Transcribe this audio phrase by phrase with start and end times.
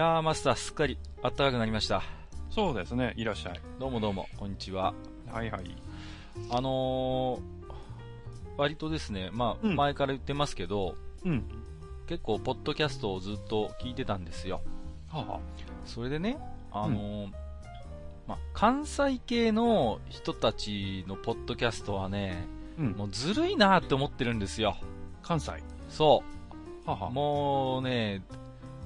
[0.00, 2.02] やーマスターすっかり暖かくなりました
[2.50, 3.60] そうですね、いらっしゃい。
[3.78, 4.94] どうもどうもこんにちは
[5.30, 5.76] はいはい。
[6.48, 7.40] あのー、
[8.56, 10.94] 割とですねまあ、うん前から言ってますけど
[11.26, 11.44] うん。
[12.06, 14.62] 結構ポッドキャストをずっと聞いてたんですよ
[15.10, 15.40] はあ、は
[15.84, 16.38] それでね
[16.72, 17.28] あのー
[18.26, 22.46] まあ、関西系の人たちのポッドキャストはね
[22.78, 22.92] うん。
[22.92, 24.78] もうずるいなって思ってるんですよ
[25.22, 25.52] 関西。
[25.90, 26.22] そ
[26.86, 28.22] はあ、うはもうね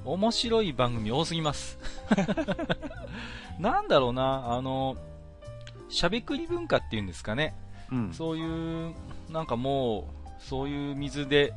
[0.05, 1.79] 面白い番組多すぎます
[3.59, 4.97] なんだろうなあの
[5.89, 7.55] しゃべくり文化っていうんですかね
[7.91, 8.13] うん。
[8.13, 8.95] そういう
[9.31, 11.53] なんかもうそういう水で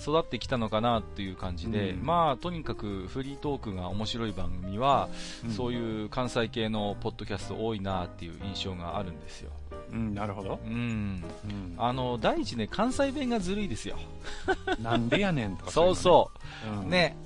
[0.00, 5.08] 育ってきたのかなっていう感じで、うんまあとにかくフリートークが面白い番組は、
[5.56, 9.50] そういいう関西系のポッドキャスト多いなっていう印象があるんですよ。
[9.90, 9.98] うん。
[9.98, 10.60] うん、なるほど。
[10.64, 11.24] うん。
[11.44, 11.74] うん。
[11.78, 13.96] あの、第一ね、関西弁がずるいですよ。
[14.80, 15.70] なんでやねんとか。
[15.72, 16.30] そうそ
[16.86, 17.16] うね。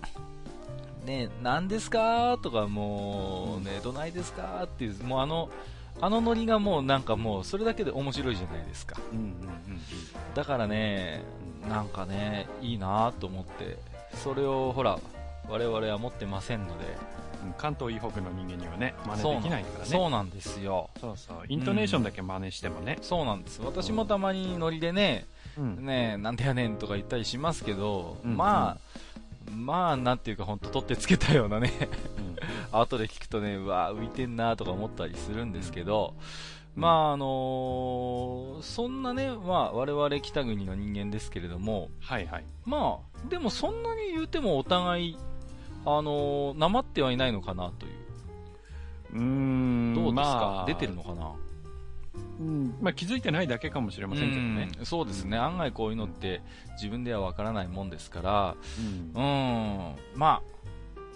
[1.04, 1.26] ね。
[1.26, 2.38] ね、何ですか？
[2.42, 4.62] とかもう、ね、どないですか？
[4.64, 5.50] っていう、もうあの、
[6.00, 8.96] あのノリがもうなんかもう、それだけで面白いじゃないですか。
[9.12, 9.18] うん。
[9.18, 9.24] うん。
[9.24, 9.32] うん
[10.34, 11.22] だからね、
[11.68, 13.76] なんかね、いいなと思って、
[14.24, 14.98] それをほら、
[15.48, 16.72] 我々は持ってませんので、
[17.44, 17.52] うん。
[17.58, 19.90] 関東以北の人間にはね、真似できないからね。
[19.90, 20.88] そうなんですよ。
[21.00, 21.36] そうそう。
[21.48, 22.98] イントネーションだけ真似してもね。
[23.02, 23.60] そうなんです。
[23.62, 25.26] 私もたまにノリでね、
[25.58, 25.84] うん。
[25.84, 28.98] ねえ、なんでやねんとか言ったりしますけど、うんまあ、
[29.50, 31.70] まあ、なんていうか、ほんと取ってつけたようなね、
[32.18, 32.36] うん。
[32.78, 36.14] 後で聞くとね、うわ浮いてんなとか思ったりするんですけど、
[36.74, 42.44] まあ、あのーそんなね、まあ、我々北国の人間ですけれども、はいはい。
[42.64, 45.18] まあ、でもそんなに言うてもお互い、
[45.84, 47.92] あのーなまってはいないのかなという。
[49.14, 49.94] うーん。
[49.94, 51.32] どうですか、まあ出てるのかな？
[52.42, 52.74] うん。
[52.80, 54.68] まあ気づいてないだけかもしれませんけどね。
[54.78, 55.36] うんそうですね。
[55.36, 56.42] 案外こういうのって
[56.74, 58.56] 自分ではわからないもんですから、
[59.14, 59.24] うんう。
[59.24, 60.52] ん、まあ、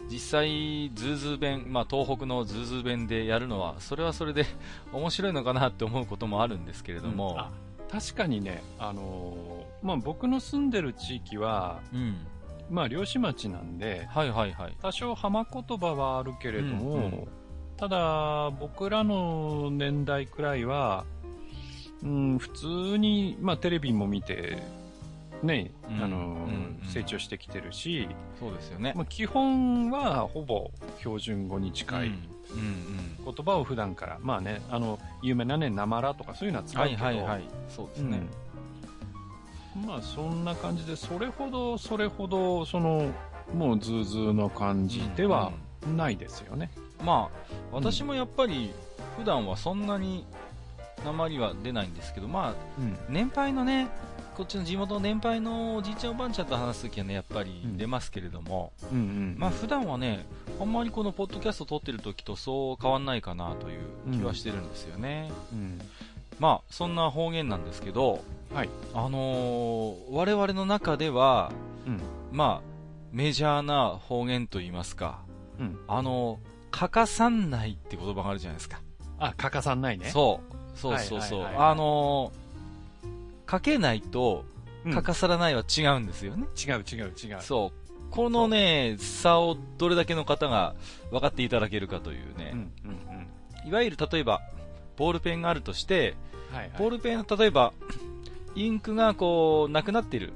[0.09, 4.47] 実際、ズーズー弁、まあ、東北のズーズー弁でやるのは、それはそれで
[4.93, 7.51] 面白いのかなって思うこともあるんですけれども、あ
[7.91, 12.17] 確かにね、あのーまあ、僕の住んでる地域は、うん、
[12.71, 14.77] まあ、漁師町なんで、はいはいはい。
[14.81, 17.29] 多少浜言葉はあるけれども、うんうん
[17.77, 21.05] ただ、僕らの年代くらいは、
[22.03, 24.63] うん、普通に、まあ、テレビも見て、
[25.43, 28.09] ね、うんあのーうんうん成長してきてるし、
[28.39, 28.93] そうですよね。
[28.97, 36.69] まあ、基本はほぼ標準語に近いうんうん言葉を普段から、まあね、あの、有名なね、なまらとかそういうのはうん。
[36.69, 37.45] 使うけど、はいはいはい。
[37.69, 38.19] そうですね。
[38.19, 38.29] うん
[39.85, 43.13] まあそんな感じで、それほど、それほど、その、
[43.55, 45.53] もうズーズーの感じでは
[45.95, 46.71] ないですよね。
[47.05, 47.39] まあ、
[47.73, 48.73] 私もやっぱり、
[49.19, 50.25] 普段はそんなに、
[51.13, 52.97] 訛りは出ないんですけど、まあ、うん。
[53.09, 53.89] 年配のね、
[54.37, 59.37] こっちの地元の年配のおじいちゃんおばあちゃんと話すときはね、やっぱりうん出ますけれども、うんうん。
[59.39, 60.27] まあ普段はね、
[60.61, 63.81] あんまりこのポッドキャスト録ってる時とそう変わんないかなという
[64.13, 65.31] 気はしてるんですよね。
[65.53, 65.81] うん。
[66.39, 68.69] まあそんな方言なんですけど、はい。
[68.93, 71.51] あのー我々の中では、
[71.87, 72.01] うん。
[72.31, 72.77] まあ
[73.13, 75.21] メジャーな方言と言いますか、
[75.59, 75.79] うん。
[75.89, 76.39] あのー、
[76.73, 78.83] 欠かさんないって言葉があるじゃないですか。
[79.19, 80.11] あ、欠かさんないね。
[80.11, 80.57] そう。
[80.77, 81.41] そうそうそう。
[81.41, 84.45] はいはいはいはいあのー、かけないと、
[84.85, 84.93] うん。
[84.93, 86.47] かかさらないは違うんですよね。
[86.57, 87.41] 違う違う違う。
[87.41, 87.87] そう。
[88.11, 90.75] このね、差をどれだけの方が
[91.11, 92.51] 分かっていただけるかというね。
[92.53, 92.59] うん。
[92.59, 92.91] うん。
[93.65, 93.69] うん。
[93.69, 94.41] いわゆる例えば、
[94.97, 96.15] ボールペンがあるとして、
[96.53, 96.71] はいはい。
[96.79, 97.73] ボールペンの例えば、
[98.55, 100.33] インクがこう、なくなってる。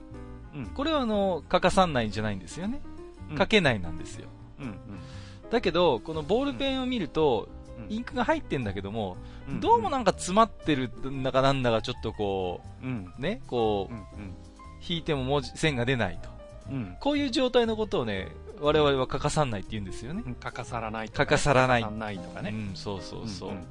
[0.54, 0.66] うん。
[0.66, 2.81] これはあの、欠かさんないんじゃないんですよね。
[2.84, 2.90] うん
[3.37, 4.26] かけないなんですよ。
[4.58, 4.75] うん。
[5.50, 7.59] だけど、このボールペンを見ると、うん。
[7.88, 9.16] インクが入ってんだけども、
[9.48, 13.12] うんどうもなんか詰まってるんだかなんだかちょっとこうん。
[13.18, 14.34] う、ね、こう、うん。
[14.86, 16.28] 引いても文字、線が出ないと。
[16.70, 16.96] うん。
[17.00, 18.28] こういう状態のことをね、
[18.60, 20.22] 我々は欠かさんないって言うんですよね。
[20.24, 20.34] うん。
[20.34, 22.50] 欠かさらないと欠かさらない欠かさないとかね。
[22.50, 23.50] うん、そうそうそう。
[23.52, 23.66] んん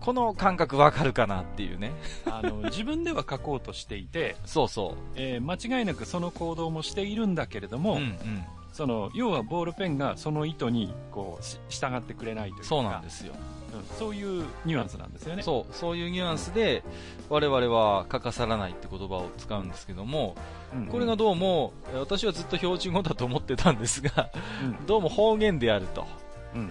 [0.00, 1.92] この感覚わかるかなっていうね。
[2.26, 7.96] あの、自分では書こうとしていて、 そうそえー間違いなくその行動もしているんだけれども、う。
[7.96, 8.44] うんうん。
[8.72, 13.34] その、要はボールペンがその意図に、こう、し従ってくれないというか、そうなんですよ。
[13.34, 13.62] うん
[13.98, 15.42] そういうニュアンスなんですよね。
[15.42, 16.82] そう、そういうニュアンスで、
[17.30, 20.36] 我々は欠かさらないって言葉を使うんですけども、
[20.74, 24.30] うんこれがどうも、え私はずっと標準語だと思ってたんですが、
[24.62, 26.06] うんどうも方言であると。
[26.54, 26.64] うんう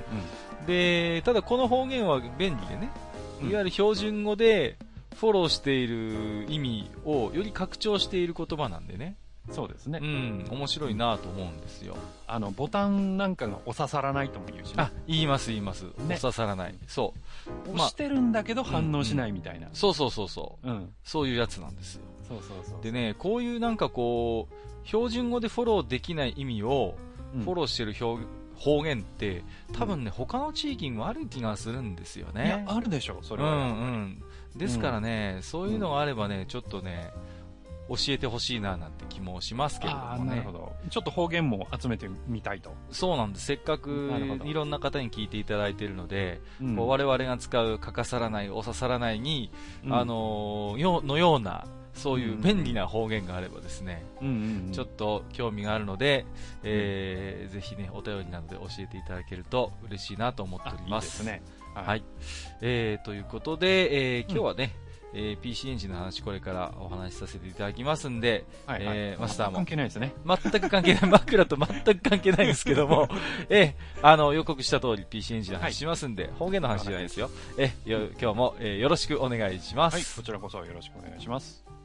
[0.63, 0.65] ん。
[0.67, 2.91] で、ただこの方言は便利でね、
[3.41, 4.77] うんいわゆる標準語で
[5.15, 9.15] フォローしている意味をより拡張している言葉なんでね、
[9.49, 9.99] そうですね。
[10.01, 11.95] うん、面白いなと思うんですよ。
[12.27, 15.85] あの、ボタンなんかが押ささらないとも言うしね、あ、言います言います。
[16.07, 16.75] ね刺さらない。
[16.87, 17.13] そ
[17.67, 17.71] う。
[17.73, 19.67] 押してるんだけど反応しないみたいな。
[19.73, 20.69] そうそうそうそう。
[20.69, 20.93] うん。
[21.03, 22.01] そういうやつなんですよ。
[22.27, 22.83] そうそうそう。
[22.83, 26.95] でね、こういうなんかこう、標準語でフォローできない意味を
[27.35, 28.25] うんフォローしてる表
[28.61, 29.43] 方言って、
[29.73, 32.65] 多分ね、他の地域にもある気がするんですよいやね、。
[32.67, 33.55] あるでしょ、それうんは。
[33.55, 34.23] うん。
[34.55, 37.11] ですからね、そういうのがあればね、ちょっとね、
[37.91, 40.51] 教えてほしいななんて気もしますけれどもねなるほ。
[40.51, 40.71] ど。
[40.89, 42.73] ちょっと方言も集めてみたいと。
[42.89, 43.45] そうなんです。
[43.47, 44.11] せっかく
[44.45, 49.51] いろんな方に聞いていただいているので、うん我々が使うかかさらない、おささらないに、
[49.85, 54.33] うんあのーよのような、そういう便利な方言があればですね、うんうん
[54.67, 56.25] うんちょっと興味があるので、
[56.63, 60.99] えーぜひね、お便りなどで教えていただけると嬉しいなと思っておりあいいま。
[61.01, 61.41] ですすね。
[61.73, 62.03] はい。
[62.61, 64.71] えーということで、えー今日はね、
[65.13, 70.13] えー PC エンジンの話これからお話しさせていただきますんで、はいはいえーマスターも関係ないですね。
[70.25, 73.07] 全く関係ない、 枕と全く関係ないんですけども、
[73.49, 77.29] えーあの、予告した通り PC エンジンの話しますんで、方言の話じゃないですよ。
[77.57, 79.95] えーよ今日も、えーよろしくお願いします。
[79.95, 81.80] はい、こちらこそよろしくお願いします。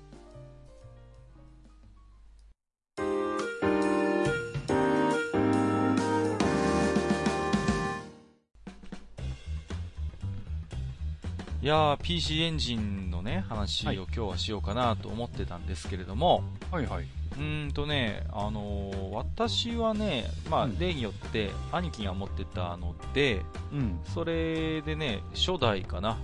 [11.67, 17.03] いやー、PC エンジンのね、話をはい今日はしようかなと思ってたんですけれども、はいはい。
[17.03, 23.43] うーんとね、あのー私はね、まあ、うん例によって兄貴が持ってたので、
[23.73, 23.99] うん。
[24.15, 26.17] それでね、初代かな。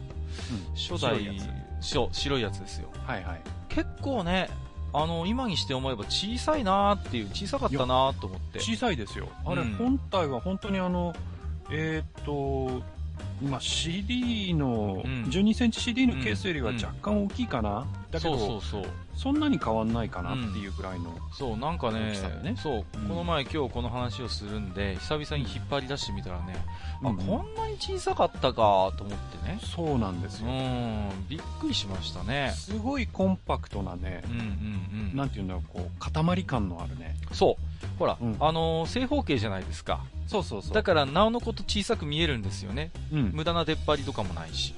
[0.76, 1.42] 初代白いや
[1.80, 2.88] 白白いやつですよ。
[3.04, 3.40] はいはい。
[3.68, 4.48] 結構ね、
[4.92, 8.60] あの、今にして思えば小さいなーっていう、小さかったなーと思って。
[8.60, 9.28] 小さいですよ。
[9.44, 11.12] あれ、うん本体は本当にあの、
[11.68, 12.84] えーっと、
[13.42, 17.86] まあ、CD の、うん12センチ CD のケースよりは若干大きいかな。
[18.12, 18.92] だけど、そうそうそう。
[19.16, 21.14] そんなに変わんないかなっていうぐらいの。
[21.32, 22.12] そう、なんかね
[22.42, 26.54] ねそう、うんこの前今日この話をするんで、久々に引っ張り出してみたらね、
[27.02, 29.58] あ、うんこんなに小さかったかと思ってね。
[29.62, 30.52] そうなんですうよ。
[30.52, 32.52] ん、びっくりしましたね。
[32.54, 35.16] すごいコンパクトなねう、んうんうん。
[35.16, 37.16] なんていうんだろう、こう、塊感のあるね。
[37.32, 37.86] そう。
[37.98, 40.04] ほら、うんあのー正方形じゃないですか。
[40.26, 40.74] そうそうそう。
[40.74, 42.90] だから、なおのこと小さく見えるんですよね。
[43.12, 44.74] うん、無駄な出っ張りとかもないし。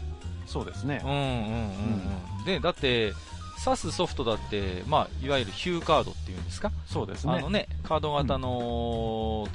[0.54, 1.10] そうですねうん。
[1.10, 1.22] うんうん
[2.38, 2.44] うん。
[2.44, 3.12] で、だって、
[3.58, 7.32] 挿すソフトだって、まあ、いわゆるヒューカードっていうんですか、そうですね。
[7.32, 9.48] あのね、カード型の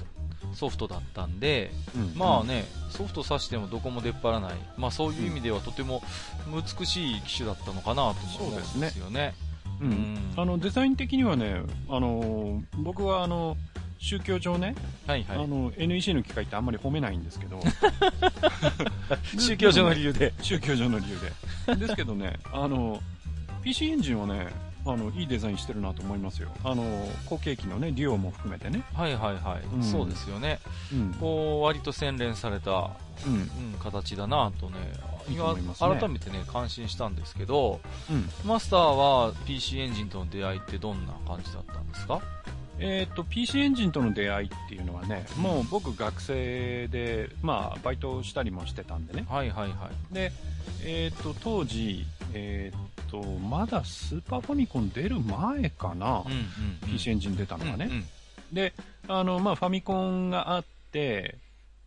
[0.53, 4.53] ソフトだったんで、うんまあね、ソフト挿してもどこも出っ張らない。
[4.77, 6.01] まあそういう意味ではとても
[6.51, 8.01] 美しい機種だったのかなと
[8.39, 9.33] 思うんですよね。
[9.79, 13.55] ううんん、あのデザイン的にはね、あの僕はあの
[13.99, 14.75] 宗教上ね、
[15.05, 15.43] はいはい。
[15.43, 17.59] あの NEC の機械ってあんまり褒めないんですけど。
[19.37, 20.33] 宗教上の理由で。
[20.41, 21.75] 宗教上の理由で。
[21.75, 23.01] ですけどねあの
[23.61, 24.47] PC エンジンはね
[24.85, 26.49] あのいいデザインしてるなと思いますよ。
[26.63, 26.83] あの
[27.25, 29.75] 後継機のねデュオも含めてね、はいはいはい。
[29.75, 29.83] うん。
[29.83, 30.59] そうですよね。
[30.93, 31.13] うん。
[31.19, 32.91] こう、割と洗練された、
[33.27, 33.33] うん。
[33.33, 33.49] うん、
[33.83, 34.77] 形だなとね、
[35.27, 35.97] いいと思いますね。
[35.99, 42.21] 改めてね、感心したんですけど、うん、マスターは PC エンジンとの出会いってどんな感じだったんですか？
[42.79, 50.13] えっ、と PC エンジンとの出会いっていうのはねもう僕学生でまあバイトしたりもしてたんでねはいはいはい。
[50.13, 50.31] で、
[50.83, 56.89] えっ、と、当時、えっ、と、まだスーパーファミコン出る前かな、うんうん、うん。
[56.91, 57.85] PC エンジン出たのがね。
[57.85, 58.05] うんうん
[58.51, 58.73] で、
[59.07, 61.37] あの、まあ、ファミコンがあって、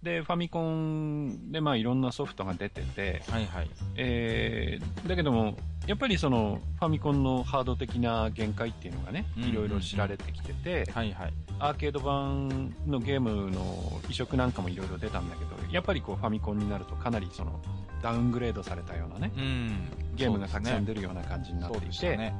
[0.02, 3.70] で、ファミコンで、まあ、いろんなソフトが出てて、はいはい。
[3.96, 5.56] えーだけども、
[5.86, 11.32] やっぱりその、ファミコンのハード的な限界っていうのがね、いろいろ知られてきてて、はいはい。
[11.60, 17.60] アーケード版のゲームの移植なんかもいろいろ出たんだけど、やっぱりこうファミコンになるとかなりその
[18.02, 19.88] ダウングレードされたようなね、うん。
[20.16, 22.32] ゲームがたくさんで出るような感じになっていて。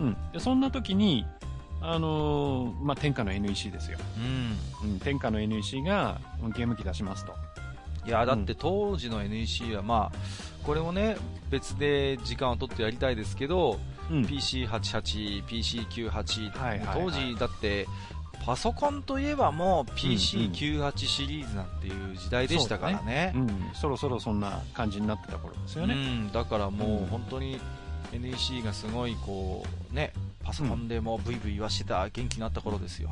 [0.00, 1.24] うん、でそんな時に、
[1.86, 3.98] あのーまあ、天下の NEC ですよ、
[4.82, 4.92] うん。
[4.92, 6.18] うん、天下の NEC が
[6.56, 7.34] ゲーム機出しますと、
[8.06, 10.18] いや、だって当時の NEC はまあ、
[10.64, 11.16] これもね、
[11.50, 13.78] 別で時間を取ってやりたいですけど、
[14.10, 14.22] うん。
[14.22, 17.04] PC88、PC98、はいはいはい。
[17.04, 17.86] 当時だって、
[18.44, 23.32] パソコンといえばもううん PC98 シリーズなんていう時代でしたからね。
[23.34, 27.04] うん、そろそろそんな感じになってた頃ですよね、うん、だからもうん。
[27.04, 27.58] う本当に
[28.12, 30.12] NEC がすごいこう、ね、
[30.44, 33.10] パソコンでもうブイブイ言わしてた元気になった頃ですよ。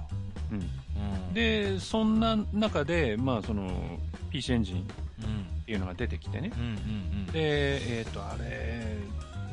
[0.50, 3.98] うんうん、でそんな中で、まあ、その
[4.30, 4.84] PC エンジンっ
[5.22, 7.26] うん、ていうのが出てきてね、うん、うん、うん。
[7.26, 8.96] で、えっ、と、あれ、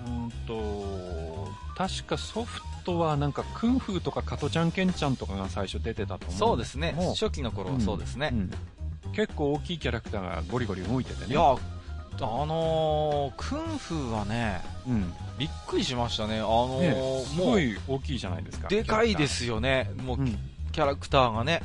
[0.08, 6.38] うんと、確かソフトはなんか、クンフーとか加トちゃんケンちゃんとかが最初出てたと思う。
[6.38, 7.14] そうですねもう。
[7.14, 8.32] 初期の頃はそうですね。
[8.34, 8.52] うん
[9.12, 11.32] 結構大きいキャラクターがゴリゴリ動いててね。
[11.32, 11.56] いや、
[12.26, 15.14] あのー、クンフーはね、うん。
[15.38, 16.40] びっくりしましたね。
[16.40, 18.68] あのねー、すごい大きいじゃないですか。
[18.68, 19.92] でかいですよね。
[20.04, 20.38] もう、うん。
[20.72, 21.62] キャラクターがね。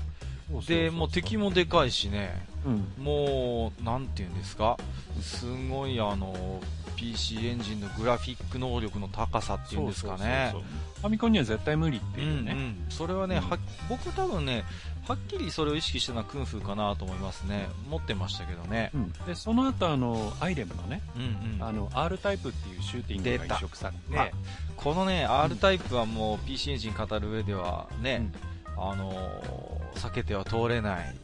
[0.62, 2.46] で、もう敵もでかいしね。
[2.64, 3.04] うん。
[3.04, 4.78] もう、なんていうんですか。
[5.20, 6.60] すごい、あの、
[6.96, 10.52] PC エンジンのグラフィック能力の高さっていうんですかねそうそうそう。
[10.52, 10.62] そう
[11.00, 12.52] ファミコンには絶対無理ってうんいうね。
[12.52, 13.58] うん、それはね、うんは
[13.90, 14.64] 僕多分ね、
[15.06, 17.68] はっきりそれを意識したのはクンフーかなと思いますね。
[17.90, 18.90] 持ってましたけどね。
[18.94, 19.12] うん。
[19.26, 21.62] で、その後、あの、アイレムのね、うんうん。
[21.62, 24.34] あの、R タイプっていうシューティングが移植されあて、
[24.76, 28.30] このね、R タイプはもう PC エンジン語る上ではね、
[28.76, 31.14] あのー避けては通れない。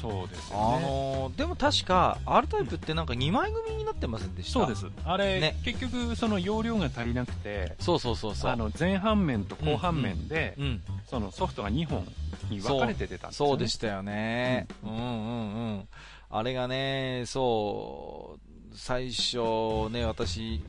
[0.00, 0.56] そうですね。
[0.58, 4.60] のーでも確か R タイプってなんか2枚組になってませんでした？
[4.60, 4.86] そうです。
[5.04, 8.50] あれ、ね結局、その容量が足りなくて、そうそうそうそう。
[8.50, 12.06] あの、前半面と後半面で、うん、そのソフトが2本
[12.50, 13.50] に分かれて出たんですよ、ね。
[13.52, 14.66] そうでしたよね。
[14.82, 15.88] うんうんうん。
[16.30, 18.36] あれがね、そ
[18.72, 20.62] う、最初ね、私、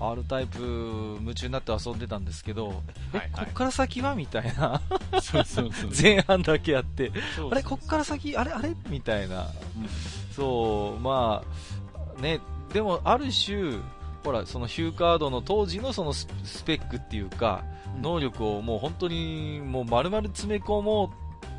[0.00, 0.60] R タイプ
[1.20, 3.44] 夢中になって遊んでたんですけど、え、はいはい。
[3.46, 4.80] こっから先はみたいな。
[5.20, 5.90] そうそうそう。
[6.00, 7.10] 前半だけやって、
[7.50, 8.74] あれ、こっから先、あれ、あれ？
[8.88, 9.48] みたいな。
[10.34, 11.42] そう、ま
[12.16, 12.40] あ、ね、
[12.72, 13.74] でも、ある種、
[14.24, 17.64] ほら、そのヒューカードの当時のそのススペックっていうか、
[17.96, 18.02] うん。
[18.02, 21.12] 能力をもう本当にもう丸々詰め込も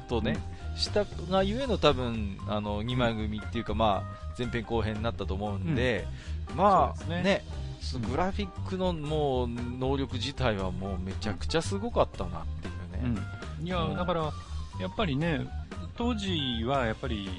[0.08, 0.38] うとね、
[0.76, 6.08] したがゆえの多分、あの、2枚組っていうか、まあ、前編後編になったと思うんで、
[6.56, 7.22] まあ、ね。
[7.22, 7.46] ね、
[7.82, 12.72] そグラフィックのもう能力自体はもうめちゃくちゃすごかったなってい
[13.08, 13.20] うね。
[13.60, 13.68] うん。
[13.68, 14.32] いや、うんだから、
[14.80, 15.48] やっぱりね、
[15.96, 17.30] 当時はやっぱり、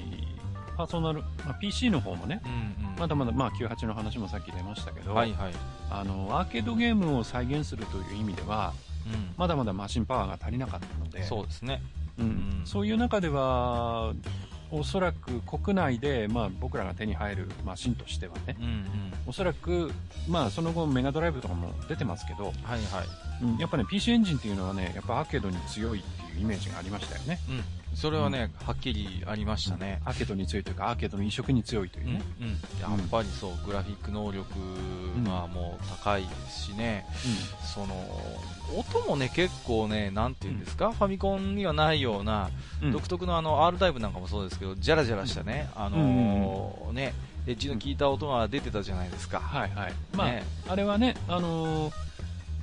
[0.77, 5.53] パーソナル、まあ、PC の方もね、うんうんまだまだ、まあ、98の話もさっき出ましたけど、はいはい。
[5.89, 8.73] あの、アーケードゲームを再現するという意味では、
[9.07, 11.81] うんまだまだマシンパワーが足りなかったので、そうですね。
[12.19, 14.13] うんうんそういう中では、
[14.71, 18.83] おそらく国内で、まあ、僕らが手に入るマシンとしてはね、うんうん。
[19.27, 19.91] おそらく、
[20.29, 22.81] まあ、その後メガドライブとかも出てますけど、はいはい。
[23.43, 27.39] うんやっぱね、PC エンジンっていうのはね、やっぱアーケードに強いっていうイメージがありましたよね。
[27.49, 27.63] うん。
[27.95, 30.01] それはね、はっきりありましたね。
[30.05, 32.21] アーケードに強いというか、アーケードの移植に強いといううん、ね。
[32.41, 32.47] うん。
[32.81, 34.43] やっぱりそう、グラフィック能力
[35.23, 37.05] がもう高いですしね。
[37.73, 37.95] その、
[38.77, 42.49] 音もね、結構ね、なんていうんですか、ファミコンにはないような、
[42.81, 47.13] うん独特のあの、R タイプなんかもそうですけど、ジャラジャラしたね、あのーね、
[47.47, 49.39] エッジの効いた音が出てたじゃないですか。
[49.39, 49.93] はいはい。
[50.15, 52.10] まあ、ねあれはね、あのー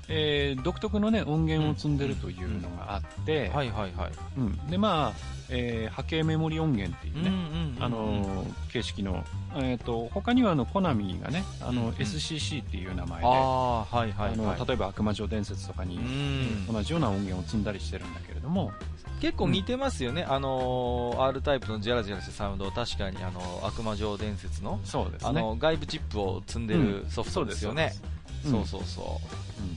[0.08, 4.12] えー独特のね、音源を積んでるというのがあって、はいはいはい。
[4.38, 4.56] うん。
[4.70, 9.24] で、まあ、えー波形メモリ音源っていうね、んあのー形式の、
[9.56, 14.66] えっ、と、他にはあの、コナミがね、あの、SCC っていう名前で、ああ、はいはい。
[14.66, 18.72] 例えば悪魔城伝説とかにうん同じような音源を積んだりしてるんだけれども、
[19.20, 25.28] 結構似てますよね、あのー R タイプのジャラジャラしたサウンド、確かにあの悪魔城伝説のそうですね。
[25.28, 27.92] あの外部チップを積んでるソフトですよね。
[28.12, 29.20] うんそうそうそ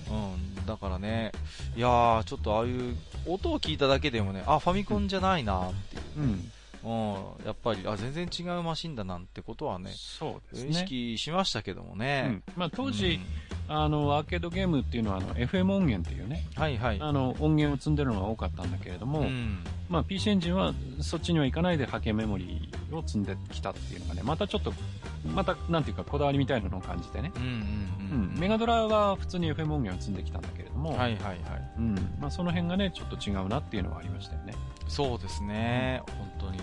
[0.10, 0.20] うんう。
[0.20, 0.66] うん。
[0.66, 1.32] だからね、
[1.76, 6.02] いやー、ちょっとああいう音を聞いただけでもね、あ、ファミコンじゃないなっていう。
[6.18, 6.52] うん。
[6.84, 7.46] うん。
[7.46, 10.70] やっぱり、あ、全然違うマシンだなんてことはね、そうですね。
[10.72, 12.44] 意識しましたけどもうねん。
[12.56, 13.26] まあ、当時、うん
[13.74, 16.98] あの、アーケードゲームっていうのは、あの、FM 音源っていうね、はいはい。
[17.02, 19.60] あの、音源を積んでるのが多かったんだけれども、うん。
[19.90, 24.74] まあ、PC エンジンはそっちには行かないで波形メモリーを積んできたっていうのがね、またちょっと、
[25.34, 27.32] また、なんていうか、こだわりみたいなのを感じてね。
[27.36, 27.52] うんうんう
[28.14, 28.40] うんん。
[28.40, 31.40] メガドラは普通に FM 音源を積んできたんだけれども、はいはいはい。
[31.78, 31.96] うん。
[32.20, 34.54] まあ、その辺がね、ちょっと違うなっていうのはありましたよね。
[34.88, 36.60] そうですね、本当に。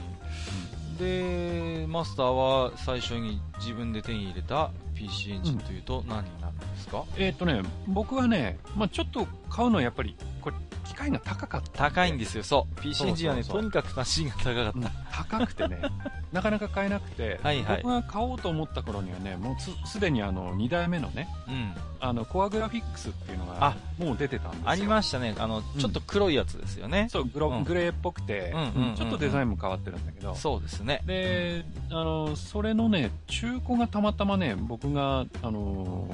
[0.99, 11.91] で、マスターは最初に自分で手に入れた PC エンジンというと何になるんですか、えーっ、とね、僕はね、まあちょっと買うのはやっぱり、これ、機械が高かった。
[11.91, 12.81] 高いんですよ、そう。
[12.81, 15.81] PC エンジンはね、そうそうそうとにかくマシンが高かっうん高くてね、
[16.33, 21.53] なかなか買えなくて、はいはい僕が買おうと思った頃にはね、もうすすでにあの2代目のね、た。
[21.53, 21.75] うん。
[22.01, 24.69] あのコアグラフィックスっていうのあがもう出てたんですよ。
[24.69, 27.09] ありましたね、あの、ちょっと黒いやつですよね。
[27.11, 31.03] そうグロ、うんグレーっぽくて、うんうんうんうんちょっとデザインも変わってるんだけど、そうですね。
[31.07, 36.09] で、あの、それのね、中古がたまたまね、僕が、あの、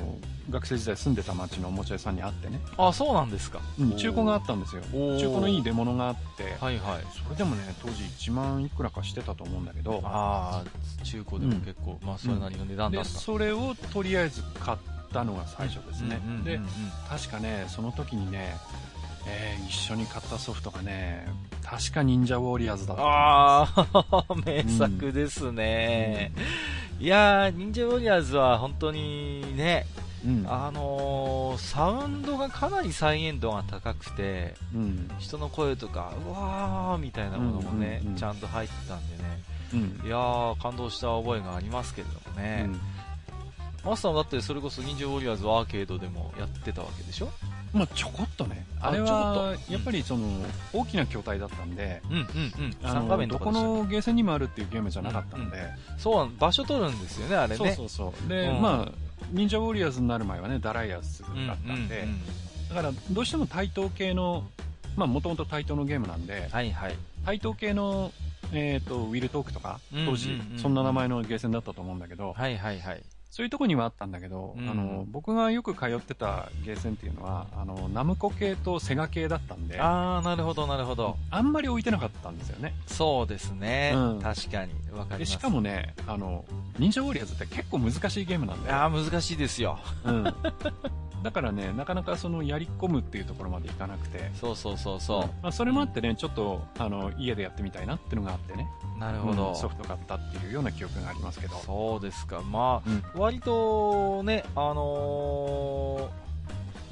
[0.50, 3.60] 学生時代住んでた町のおもちゃ屋さんにあってね、あ、そうなんですか。
[3.78, 4.82] うん中古があったんですよ。
[4.92, 7.04] 中古のいい出物があって、はいはい。
[7.24, 13.18] それでもね、当時1万いくらかしてたと思うんだけど、ああ、中古でも結構、まあ、それなりの値段だで、った。
[13.18, 14.78] それをとりあえず買っ
[15.12, 16.10] たのが最初ですね。
[16.10, 16.68] でうんうんうんうん、
[17.08, 18.56] 確かね、その時にね、
[19.26, 21.26] えー一緒に買ったソフトがね、
[21.62, 23.02] 確か忍者ウォリアーズだった。
[23.04, 26.32] ああ、名作ですね。
[27.00, 29.86] いやー、忍者ウォリアーズは本当にね、
[30.24, 30.46] うん。
[30.48, 35.10] あのー、サウンドがかなり再現度が高くて、うん。
[35.18, 39.42] 人の声とか、うわーみたいなものもね、うんうんうんちゃんと入ってたんでね、
[39.74, 40.06] うん。
[40.06, 42.68] いやー、感動した覚えがありますけれどもね。
[43.84, 47.30] マスターもだってそれこそ忍者ウォリアーズはアーケードでもやってたわけでしょ？
[47.74, 48.64] まあ、ちょこっとね。
[48.80, 50.28] あれはっと、やっぱりその、
[50.72, 52.26] 大きな筐体だったんで、うんうんうん。
[52.84, 57.56] あ3画のどこのゲーセンにもあるっていうゲームじゃなかったんで、けそう、場所取るんですよね、あれね。
[57.56, 58.28] そうそうそう。
[58.28, 58.92] で、うんまあ、
[59.32, 62.06] 忍者ウォリアーズになる前はね、ダライアスだうんったんで、
[62.68, 64.48] だから、どうしても対等系の、
[64.96, 66.96] まあ、もともと対等のゲームなんで、はいはい。
[67.24, 68.12] 対等系の、
[68.52, 73.02] えっ、と、ウィルトークとか、うん当時そんな名前のゲーセンだったと思うんだけど、はいはいはい。
[73.34, 81.16] そういうとこにはあったんだけど、うんあの、僕がよく通ってたゲーセンっていうのは、あの、ナムコ系とセガ系だったんで、ああー、なるほどなるほど。
[81.42, 82.74] んまり置いてなかったんですよね。
[82.86, 83.92] そうですね。
[83.92, 84.72] うん確かに。
[84.92, 85.18] わかりま。
[85.18, 86.44] ですしかもね、あの、
[86.78, 89.80] 忍者ウォリアーズって結構難しいゲームなんで、あー、難しいですよ。
[90.04, 90.24] うん。
[91.24, 98.98] だからね、なかなかそのやり込むっていうところまでいかなくて、そうそうそうそまあ、それもあってね、ちょっと、あの、家でやってみたいなっていうのがあってね、う。
[99.00, 99.48] なるほど。
[99.48, 102.42] うんソフト買ったっていうような記憶がありますけど、そうですか。
[102.42, 106.10] まうんあ、割とね、あの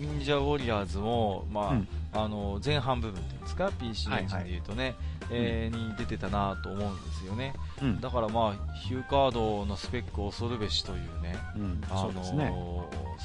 [0.00, 4.94] ー、忍者ウォリアーズも、まあ、うんあの前半部分っていうんですか、PC はいエンジンで言うとね、
[5.30, 7.54] えーに出てたなと思うんですよね。
[7.80, 12.52] うんだからまあ、ヒューカードのスペックを恐るべしというね、うん、あのーそうですね。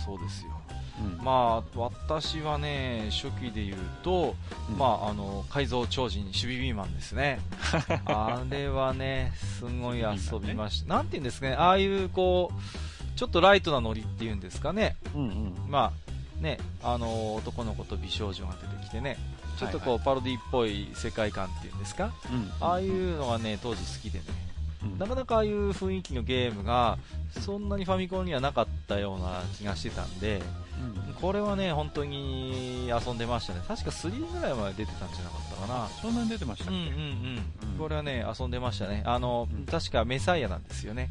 [0.06, 0.57] そうですよ。
[1.00, 4.36] うんまあ、私はね、初期で言うと、
[4.70, 7.39] うんまあ、あの、改造超人、守備ビーマンですね。
[8.06, 10.96] あれはね、すごい遊びました。
[10.96, 14.96] なんて言うんですかね、ああいう、こう、ちょっとライトなノリっていうんですかね。
[15.16, 15.92] うんうんま
[16.39, 19.18] あ、ね、あの、男の子と美少女が出てきてね、
[19.58, 22.13] ちょっとこう、はいパロディっぽい世界観っていうんですか。
[22.32, 24.47] うんああいうのがね、当時好きでね。
[24.94, 26.98] うんなかなかああいう雰囲気のゲームが、
[27.41, 30.41] そんなにファミコンにはなかったような気がしてたんで、
[30.79, 33.62] うんこれはね、本当に遊んでましたね。
[33.67, 35.88] 確か3ぐらいまで出てたんじゃなかったかな。
[36.00, 36.74] そんなに出てましたっけ？
[36.75, 37.71] うんうんうん。
[37.71, 39.02] うんこれはね、遊んでましたね。
[39.06, 41.10] あの、うん確かメサイアなんですよね。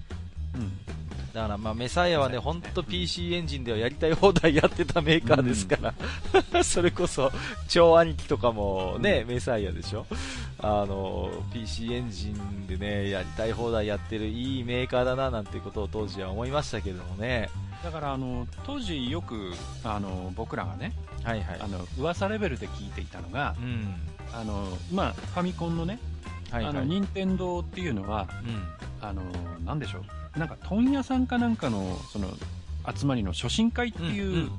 [0.57, 0.73] うん
[1.33, 6.64] だからまあメサイアはね、本当 PC エンジンではやりたい放題やってたメーカーですから。
[6.64, 7.31] それこそ、
[7.69, 10.07] 超兄貴とかもね、メサイアでしょ？
[10.61, 17.51] あの、PC エンジンでね、やりたい放題やってるいいメーカーだななんてことを当時は思いましたけれどもね。
[17.85, 19.53] だからあの当時よく
[19.85, 20.92] あの僕らがね
[21.23, 21.69] はいはいあ。
[21.69, 23.95] の噂レベルで聞いていたのがうん。
[24.33, 25.99] あの、まあ、ファミコンのね、
[26.51, 26.73] はいはい。
[26.73, 28.27] あの任天堂っていうのは
[29.03, 29.07] うん。
[29.07, 29.21] あの
[29.66, 30.03] なんでしょう？
[30.37, 32.29] なんか問屋さんかなんかのその
[32.94, 34.51] 集まりの初心会っていうん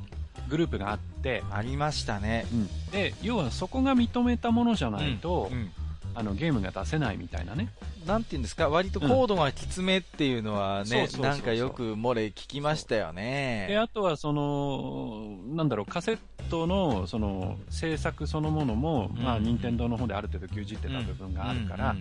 [0.49, 2.45] グループがあって、ありましたね。
[2.91, 5.71] で要はそこが認めたものじゃないと、うん
[6.15, 7.69] あのゲームが出せないみたいなね。
[8.07, 13.77] なんていうんですか、割とコードがきつめっていうのはねなんかよく漏れ聞きましたよでね。
[13.79, 19.23] あとはそのなんだろうカセットのその制作そのものも、うん。
[19.23, 21.95] まあ任天堂の方である程度牛耳ってた部分があるから、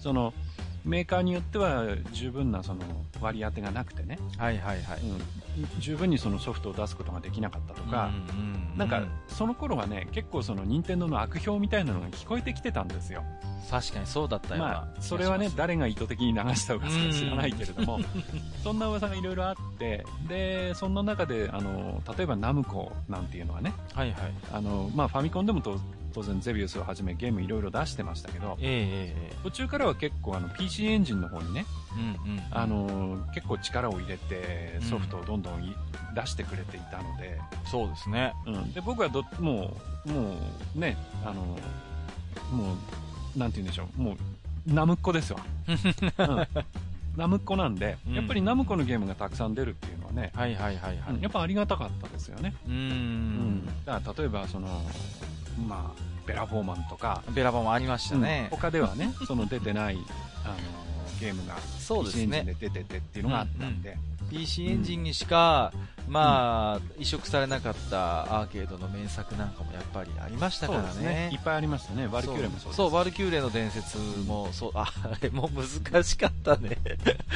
[0.00, 0.34] その
[0.84, 2.80] メーカーによっては十分なその
[3.20, 5.00] 割り当てがなくてね、はいはいはい。
[5.00, 13.24] うん、十分にそのソフトを出すことができなかったとか、うんうなんかその頃はね結構その任天堂の悪評みたいなのが聞こえてきてたんですよ。
[13.70, 18.04] 確かにそうだったよまあそれはね誰が意図的に流した噂か知らないけれども、う ん
[18.64, 24.32] そんな噂がいろいろあってでそんな中であの例えばナムコなんていうのはねはいはい。
[24.52, 25.78] あの、まあ、ファミコンでもと
[26.12, 32.42] 当然ゼビウスをはじめゲームいろいろ出してましたけどええええ途中からは結構あの PC エンジンの方にねええうんうん。
[32.50, 34.88] あの結構力を入れてうん。
[34.88, 35.74] ソフトをどんどんい
[36.14, 37.38] 出してくれていたので,、
[37.70, 38.34] そうですね。
[38.46, 40.36] うん、で僕はどもうも
[40.76, 41.42] うねあの
[42.52, 42.74] も
[43.36, 44.02] うなんて言うんでしょう。
[44.02, 44.16] もう
[44.66, 46.46] ナムッコですわ、 うん。
[47.16, 48.14] ナムッコなんで、うん。
[48.14, 51.14] やっぱりナムコのゲームがたくさん出るっていうのはね、はいはいはいはい。
[51.14, 51.20] うん。
[51.20, 53.66] やっぱありがたかったですよね、うーん。
[53.86, 54.82] だから例えばその
[55.68, 58.58] まあベラフォーマンとか、ベラボもありましたねうん。
[58.58, 59.98] 他ではねその出てない
[60.44, 60.54] あの
[61.20, 62.68] ゲームがそうです PC エンジンねで。
[62.68, 63.96] 出ててっていうのがあったんで、
[64.30, 65.72] PC エンジンにしか、
[66.08, 71.30] まあ、移植されなかったアーケードの名作なんかもやっぱりありましたからそうですね。
[71.32, 72.08] いっぱいありましたね。
[72.08, 76.78] バルキューレもそうそう、バルキューレの伝説も、そう、ああれも難しかったね。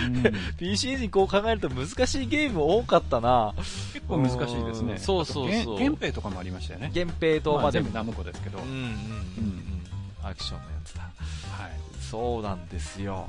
[0.07, 0.23] うん。
[0.59, 3.55] PC エンジンこう考えると難しいゲーム多かったな。
[3.93, 4.93] 結構難しいですね。
[4.95, 4.99] うん。
[4.99, 5.61] そうそうそう。
[5.61, 6.91] あと原原兵とかもありましたよね。
[6.95, 10.27] 源平と、まあであ全部、ナムコですけど、うんうんうんうん。
[10.27, 11.03] アクションのやつだ。
[11.03, 11.73] はい。
[12.01, 13.29] そうなんですよ。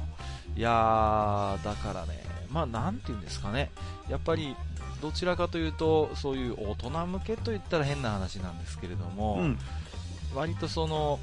[0.55, 3.71] いやー、だからね、まあなんていうんですかね。
[4.09, 4.55] やっぱり、
[5.01, 9.59] どちらかというと、そういう大人向けと言ったら変な話なんですけれども、うん。
[10.33, 11.19] 割とその、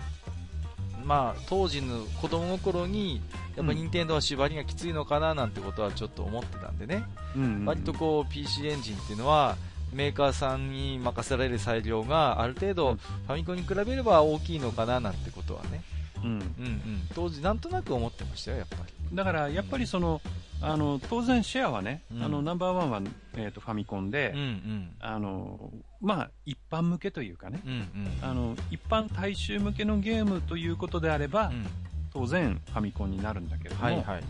[1.05, 3.23] まあ、当時の子供心に、
[3.57, 3.77] やっぱうん。
[3.77, 7.05] 任天堂は縛りがきついのかななんてことはちょっと思ってたんでね、
[7.37, 9.57] うん割とこう PC エンジンっていうのは、
[9.93, 12.97] メーカーさんに任せられる裁量がある程度うん。
[12.97, 15.83] ファミコンに比べれば大きいのかななんてことはね、
[16.23, 16.29] うん。
[16.29, 19.02] うんうん、当時なんとなく思ってましたよ、やっぱり。
[19.13, 20.21] だからやっぱりその、
[20.63, 22.23] あの当然シェアはね、うん。
[22.23, 23.03] あのナンバーワンは、
[23.35, 24.91] えー、とファミコンで、うんうん。
[25.01, 25.71] あの
[26.01, 27.89] まあ、一般向けというかね、うんうん。
[28.23, 31.67] あの一般大衆向けのゲームということであれば、うん。
[32.13, 34.25] 当然ファミコンになるんだけれども、はいはい。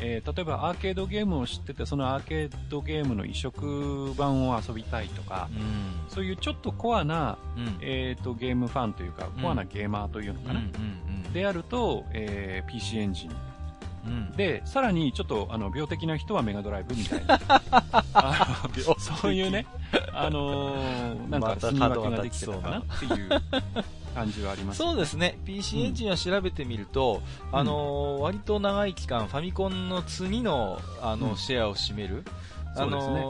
[0.00, 6.10] えー例えばアーケードゲームを知っててそのアーケードゲームの移植版を遊びたいとか、うん。
[6.10, 7.78] そういうちょっとコアな、うん。
[7.80, 9.42] えー、とゲームファンというかうん。
[9.42, 10.60] コアなゲーマーというのかな、
[11.32, 13.30] であると、えー PC エンジン
[14.06, 14.30] うん。
[14.32, 17.40] でさらにちょっとあの病的な人はメガドライブみたいな。
[18.98, 19.66] そういうね、
[20.12, 23.28] あのー なんか住み分けができてたかなっていう
[24.14, 24.82] 感じはあります。
[24.82, 25.38] よそうですね。
[25.44, 31.36] PC エンジンは調べてみると、あのー割と長い期間ファミコンの次のあの、うん。
[31.36, 32.24] シェアを占める。
[32.74, 33.26] あそうですね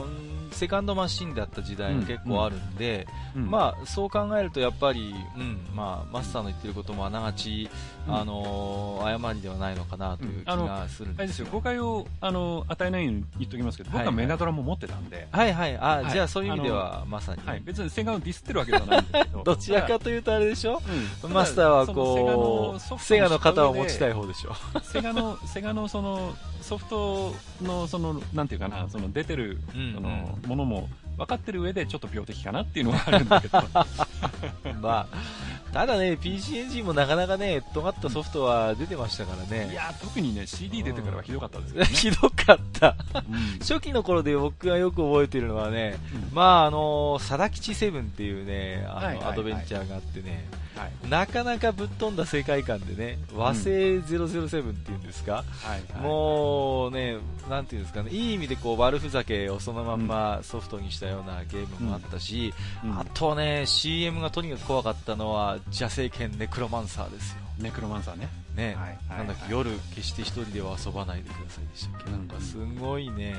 [0.53, 3.51] セカンドマシンだった時代が結構あるんで、うん。
[3.51, 7.69] まあ、そう考えるとやっぱり、うんまあ、マスターの言ってることもあながち、
[8.09, 8.15] うん。
[8.15, 15.77] あのー誤りではないのかなという気がするんでよあれですすよ、誤解をあの与えないように言っておきますけど、僕はメガドラも持ってたんで、はいはい。
[15.77, 16.11] あ、はい。
[16.11, 20.81] じゃあそういう意味ではまさに、はい、別にセガをディスってるわけではないんですけど、 どちらかというとあれでしょ？
[21.25, 21.33] うん。
[21.33, 24.55] マスターはそこうのセガの型を持ちたい方でしょ。
[24.83, 29.95] セガの、セガのそのソフトのその、なんていうかな、その出てるうん。
[29.95, 33.63] そのものも分かってる上でちょっと病的かなっていうのはあるんだけど、
[34.81, 39.71] まあ、ただね、PC エンジンもなかなかね、尖ったソフトは出てましたからね。
[39.73, 41.91] いやー特にね、CD 出てからはひどかったですけどね。
[41.97, 42.97] ひどかった。
[43.15, 45.97] うん初期の頃で僕がよく覚えてるのはね、
[46.31, 50.47] うんまああの、サダキチセブンっていうね、あの、はいはいはいアドベンチャーがあってね、
[50.77, 51.09] はい。
[51.09, 56.03] なかなかぶっ飛んだ世界観でね、和製007っていうんですか、はいはい。
[56.03, 57.17] もうね、
[57.49, 62.53] なんていうんですかね、いい意味でこう悪ふざけをそのまんまソフトにしたようなゲームもあったし、
[62.85, 62.99] うん。
[62.99, 67.39] あとね、CM がとにかく怖かったのは、邪聖剣ネクロマンサーですよ。
[67.59, 68.29] ネクロマンサーね。
[68.55, 73.35] ね、はいはいなんだっ夜決して一人では遊ばないでくださいでしたっけ、うんなんかすごいね、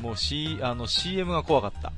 [0.00, 1.92] もう、C、あの CM が怖かった。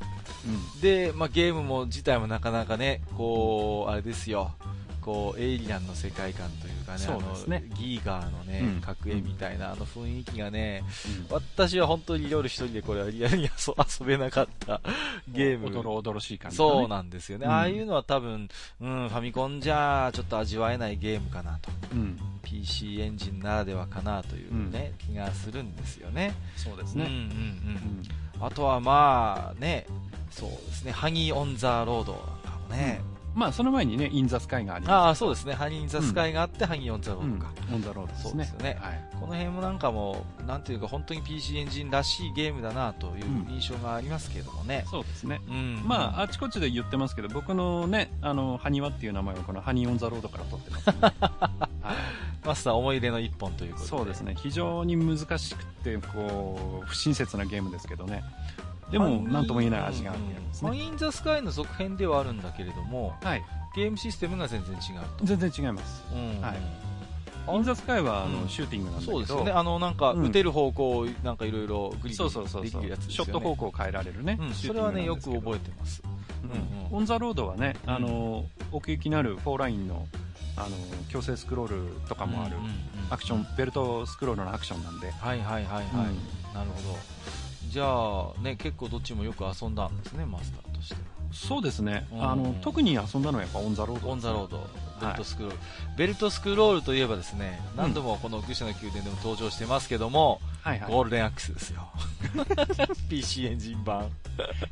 [0.46, 4.52] うんで、まあ、ゲームも自体もなかなかね、こう、あれですよ、
[5.00, 10.82] こう、エイリアンの世界観というかね、そうですねあのギーガーのね、うん格絵みたいな、あの雰囲気がね、
[11.30, 13.48] うん私は本当に夜一人でこれはリアルに遊
[14.00, 14.80] 遊べなかった
[15.28, 15.68] ゲーム。
[15.68, 16.70] おどろおどろしい感じだね。
[16.70, 18.48] そうなんですよね、うんああいうのは多分、
[18.80, 21.70] うん、ファミコンじゃちょっと味わえないゲームかなと。
[21.92, 22.18] うん。
[22.42, 26.34] PC エンジンならではかなというね、気がするんですよね。
[26.56, 27.04] そうですね。
[27.04, 28.02] うんうんうんうん
[28.38, 29.86] あとはまあね、
[30.36, 33.00] そうですね、ハニー・オン・ザ・ロードなんかもね、
[33.34, 37.52] まあ、その前にね、インザスカイがありまああ、そうですね、ハニー・ザ・スカイがあって、ハニー・オン・ザ・ロードか。。
[37.72, 38.30] オンザロードですね。
[38.30, 39.08] そうですよねはい。
[39.18, 44.86] この辺もなんかもう、なんていうか、本当に PC エンジンらしいゲームだなという印象がありますけれどもね。
[44.90, 45.40] そうですね。
[45.48, 45.82] うん。
[45.84, 51.96] まあ、あちこちで言ってますけど、僕のね、あの、ハニワっていう名前をこのハニーオンザロードから取ってますんで、 はい
[52.46, 53.90] マスター思い入れの一本ということで。
[53.90, 54.34] そうですね。
[54.38, 58.22] 非常に難しくて、こう、不親切なゲームですけどね。
[58.90, 60.68] でも、なんとも言えない味があるですね。
[60.68, 63.44] ハニー・イン・ザ・スカイの続編ではあるんだけれども、はい。
[63.74, 64.80] ゲームシステムが全然違う
[65.18, 65.24] と。
[65.24, 66.04] 全然違います。
[66.12, 66.56] うんはい
[67.48, 69.52] インザスカイは、あうんの、シューティングなんだけど、そうですよね。
[69.52, 73.24] あの、なんか、うん撃てる方向を、なんかいろいろグリグそうそうそうできるやつショ。
[73.24, 74.36] ット方向を変えられるね。
[74.40, 76.02] うん、それはね、よく覚えてます。
[76.42, 80.06] うんうんオン・ザ・ロードはね、うんあの奥行きのあるフォーラインの
[80.56, 80.68] あの
[81.08, 82.56] 強制スクロールとかもある、
[83.10, 85.84] アクションベルトスクロールのアクションなんで、はいはいはいはい。
[85.84, 85.94] うん
[86.54, 86.98] なるほど。
[87.70, 91.00] じゃあ、ね、結構どっちもよく遊んだんですね、マスターとしては。
[91.32, 92.30] そうですね、うん。
[92.30, 94.10] あの特に遊んだのはやっぱオン・ザ・ロード。
[94.10, 95.58] オン・ザ・ロード、ベルはいトスクロール、
[95.96, 97.76] ベルトスクロールといえばですね、ん。
[97.76, 100.90] 何度もこの愚者の宮殿でも登場してますけども、はいはい。
[100.90, 101.88] ゴールデンアックスですよ。
[103.10, 104.10] PC エンジン版。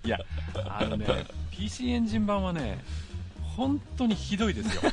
[0.05, 0.19] いや
[0.67, 1.07] あのね
[1.51, 2.85] PC エンジン版はね
[3.57, 4.83] 本当にひどいですよ。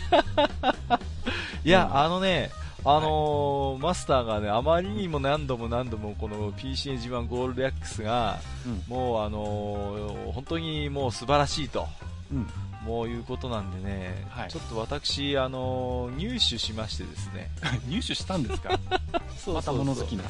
[1.64, 2.52] いや、うんあのね、
[2.84, 8.84] あのーマスターがね、あまりにも何度も何度もこの PC エンジン版ゴールデンアックスが、うん。
[8.88, 11.88] もうあのー本当にもう素晴らしいと。
[12.32, 12.48] うん。
[12.84, 14.50] もういうことなんでね、はい。
[14.50, 17.52] ちょっと私、あのー入手しましてですね、
[17.88, 18.80] 入手したんですか？
[19.38, 20.24] そうまた物好きな。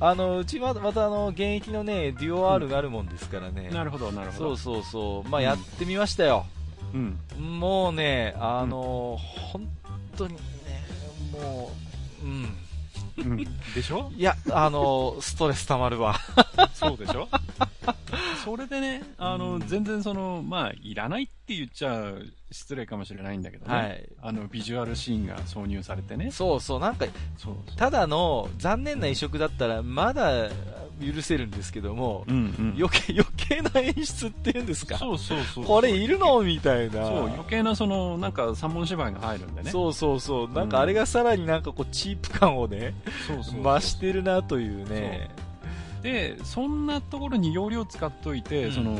[0.00, 4.56] あのうちはまたあの現役のね、デュオ R があるもんですからね、なるほどなるほど。
[4.56, 6.46] そうそうそう、まあうんやってみましたよ。
[6.94, 7.18] うん。
[7.60, 9.68] もうね、あのー本
[10.16, 10.40] 当にね、
[11.32, 11.70] も
[12.22, 12.48] う、うん。
[13.18, 14.12] うんでしょ？
[14.16, 16.16] いや、あのーストレス溜まるわ。
[16.74, 17.28] そうでしょ？
[18.44, 22.12] それでね、あの、うん全然その、まあ、いらないって言っちゃ
[22.52, 23.74] 失礼かもしれないんだけどね。
[23.74, 24.08] はい。
[24.22, 26.30] あの、ビジュアルシーンが挿入されてね。
[26.30, 27.76] そうそう、なんか、そうそう。
[27.76, 30.48] ただの残念な移植だったら、まだ
[31.00, 32.74] 許せるんですけども、うんうん。
[32.76, 34.98] 余計、余計な演出っていうんですか？
[34.98, 35.64] そうそうそう。
[35.64, 36.40] これいるの？
[36.42, 37.06] みたいな。
[37.06, 39.70] そう、余計なその、なんか三本芝居が入るんでね。
[39.70, 40.48] そうそうそう。
[40.50, 42.94] なんかあれがさらになんかこう、チープ感をね、
[43.62, 45.30] 増してるなというね。
[46.02, 48.96] で、そんなところに容量使っといて、うんその、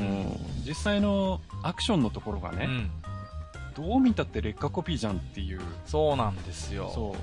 [0.66, 2.90] 実際のアクションのところがね、うん。
[3.76, 5.60] どう見たって劣化コピーじゃんっていう。
[5.86, 7.14] そうなんですよ。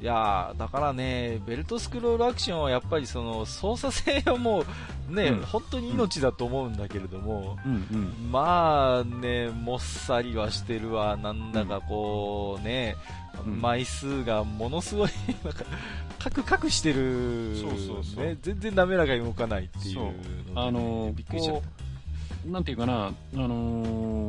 [0.00, 4.64] いやーだからね、ベルトスクロールアクションはやっぱりその操作性はも
[5.10, 8.30] うね、うん本当に命だと思うんだけれども、うんうん。
[8.30, 12.96] まあね、もっさりはしてるわ、なんだかこうね、
[13.46, 15.10] うん枚数がものすごい、
[15.44, 15.64] なんか、
[16.18, 20.10] カクカクしてる、そうそうそうね、全然滑らかに動かないっていう
[20.54, 21.85] あのーびっくりしちゃった。
[22.46, 23.84] なんていうかな、あの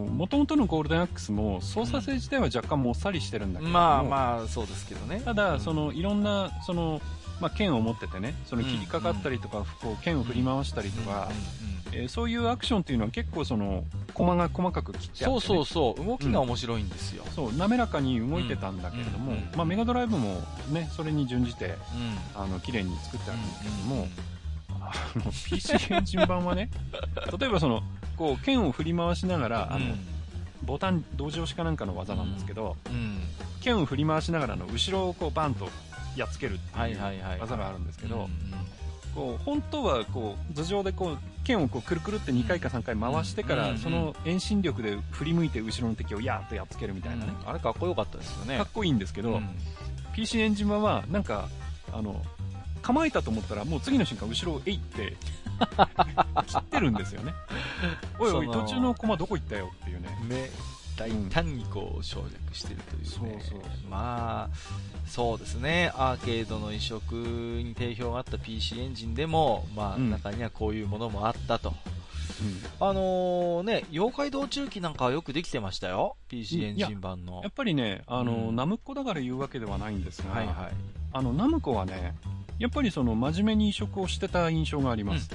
[0.08, 5.22] ー、元々のゴールデンアックスも操作性自体は若干もっさりしてるんだけども、まあまあ、そうですけどね。
[5.24, 5.60] ただ、うん。
[5.60, 7.02] そのいろんなその、
[7.40, 17.24] まあ、剣を持っててね、その切りかかったりとか、こう剣を振り回したりとか、うんうんうんえーそういうアクションっていうのは結構その、駒が細かく切ってあって、ね、そうそうそう、動きが面白いんですよ。
[17.34, 22.42] そう滑らかに動いてたんだけれども、うんうんまあ、メガドライブもね、それに準じて、うん。
[22.42, 24.10] あの、綺麗に作ってあるんですけども、うん
[24.94, 26.70] あの、PC エンジン版はね、
[27.40, 27.84] 例えばその、
[28.16, 29.96] こう、剣を振り回しながら、あの、
[30.64, 33.20] ボタン同時押しかなんかの技なんですけど、うん。
[33.62, 35.70] 剣を振り回しながらの後ろをこうバンと
[36.16, 37.00] やっつけるってはいいう。
[37.40, 38.30] 技があるんですけど、うん
[39.16, 48.58] こう本当はこう頭上でこう剣をこうくるくるって2回か3回回してから、うんその遠心力で振り向いて後ろの敵をヤーッとやっつけるみたいなね、あれかっこよかったですよね。
[48.58, 49.50] かっこいいんですけど、うん。
[50.14, 51.50] PC エンジン版はなんか
[51.92, 52.22] あの
[52.88, 55.18] 構えたと思ったらもう次の瞬間後ろをえいって
[56.48, 57.34] 切ってるんですよね。
[58.18, 60.08] おいおい途中の駒どこ行ったよっていうね。
[60.30, 60.50] ね、
[60.96, 64.56] 大胆にこう省略してるというね、そうそうまあ、
[65.06, 67.16] そうですね、アーケードの移植
[67.62, 70.10] に定評があった PC エンジンでも、まあ、うん。
[70.10, 71.74] 中にはこういうものもあったと。
[72.80, 72.88] うん。
[72.88, 77.42] あのーね、妖怪道中記なんかはよくできてましたよ、PC エンジン版の。
[77.44, 77.52] やっ。
[77.52, 78.56] ぱりねあの、うん。
[78.56, 80.56] ナムコだから言うわけではないんですが、はいはい。
[81.12, 82.16] あのナムコはね
[82.60, 85.30] やっぱりその真面目に移植をしてた印象があります、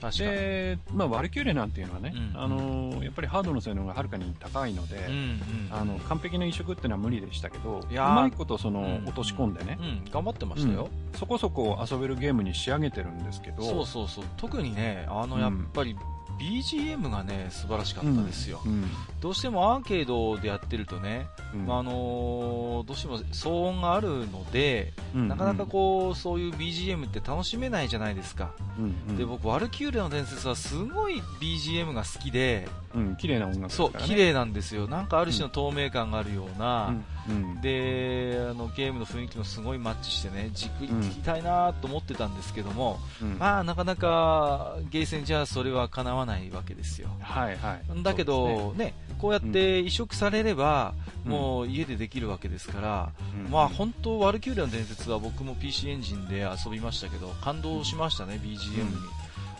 [0.00, 0.30] 確かに。
[0.30, 10.88] で、まあ、ワルキューレなんていうのはね、うんあのやっぱりハードの性能がはるかに高いので、うんうんあの完璧な移植っていうのは無理でしたけどうまいことその、うん落とし込んでね、うん、頑張ってましたよ。
[11.16, 14.24] そこそこ遊べるゲームに仕上げてるんですけどそうそうそう。
[14.36, 15.42] 特にね、あの、うん。
[15.42, 15.96] やっぱり
[16.40, 18.60] BGM がね、素晴らしかったですよ。
[18.64, 18.84] うん。
[19.20, 21.66] どうしてもアーケードでやってるとね、うん。
[21.66, 28.52] まああのーどうしても騒音があるので、うんなかなかこう、そういう BGM って楽しめないじゃないですか。
[28.78, 29.16] うんうん。
[29.16, 34.88] で、僕、ワルキューレの伝説はすごい BGM が好きで、うん、綺麗な音楽ですそう、綺麗なんですよ。
[34.88, 37.60] なんかある種の透明感があるような、うんうん。
[37.60, 43.38] で、あの、ゲームの雰囲気もすごいマッチしてね、じっくり聞きたいなと思ってたんですけども、うん。
[43.38, 47.08] まあ、なかなか、ゲーセンじゃそれは叶わないわけですよ。
[47.20, 48.02] はいはい。
[48.02, 51.32] だけど、ね、こうやって移植されれば、うん。
[51.32, 53.12] もう家でできるわけですから、
[53.44, 53.50] うん。
[53.50, 58.80] まあ本当、ワルキューレの伝説は僕も PC エンジンで遊びましたけど、感動しましたね、BGM に。
[58.80, 58.98] うん。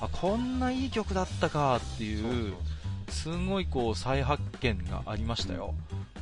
[0.01, 2.55] あ、こんないい曲だったかっていう、
[3.11, 5.75] すごいこう再発見がありましたよ。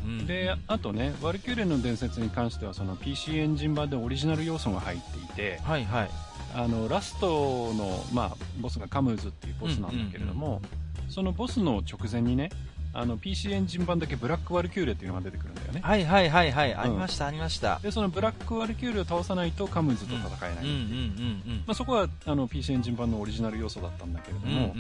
[0.04, 6.10] うんであとねワルキューレの伝説に関してはその PC エンジン版でオリジナル要素が入っていてはいはい。
[6.54, 10.62] あのラストの、まあ、ボスがカムーズっていうボスなんだけれども、
[11.08, 12.48] そのボスの直前にね
[12.92, 15.80] あの PC エンジン版だけブラックワルキューレっていうのが出てくるんだよね。
[15.82, 17.78] はいはいはいはい、ありましたありました。
[17.82, 20.66] でそのブラックワルキューレを倒さないとカムーズと戦えない、う。
[20.66, 24.74] んうんうんまあ、そこはあの PC エンジン版のオリジナル要素だったんだけれども、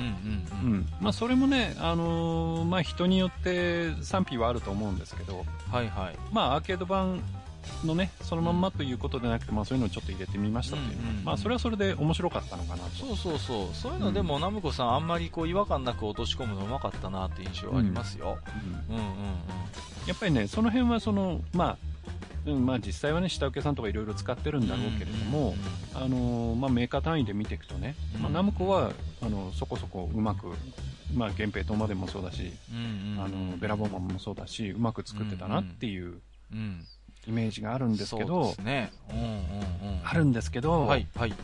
[1.00, 5.72] まあ、それもね、あのーまあ、人によって賛否はあると思うんですけど、うん。
[5.72, 6.16] はいはい。
[6.32, 7.22] まあ、アーケード版
[7.84, 12.90] のね、そのまんまということでなくて、まあ、そういうのをちょっと入れてみましたっていうのは、うんうんうんまあ、それはそれで面白かったのかなと。
[12.90, 13.74] そうそうそう。
[13.74, 18.38] そういうのでも、ナムコさんあんまりこう違和感なく落とし込むのうまかったなって印象ありますよ。
[18.88, 19.14] うんうんうんうん。
[20.06, 21.78] やっぱりね、その辺はその、まあ、
[22.46, 25.54] うんまあ、実際はね、下請けさんとかいろいろ使ってるんだろうけれども、
[25.94, 30.46] あのーまあ、メーカー単位で見ていくとね、うんまあ、ナムコはあのそこそこうまく、
[31.14, 36.20] まあ、源平島までもそうだし、うんうんうん、あのベラボーマンもそうだし、うまく作ってたなっていう
[36.52, 36.86] うん、
[37.28, 38.34] イメージがあるんですけそうど。
[38.36, 40.00] うんうんうん。
[40.02, 41.34] あるんですけど、はいはい。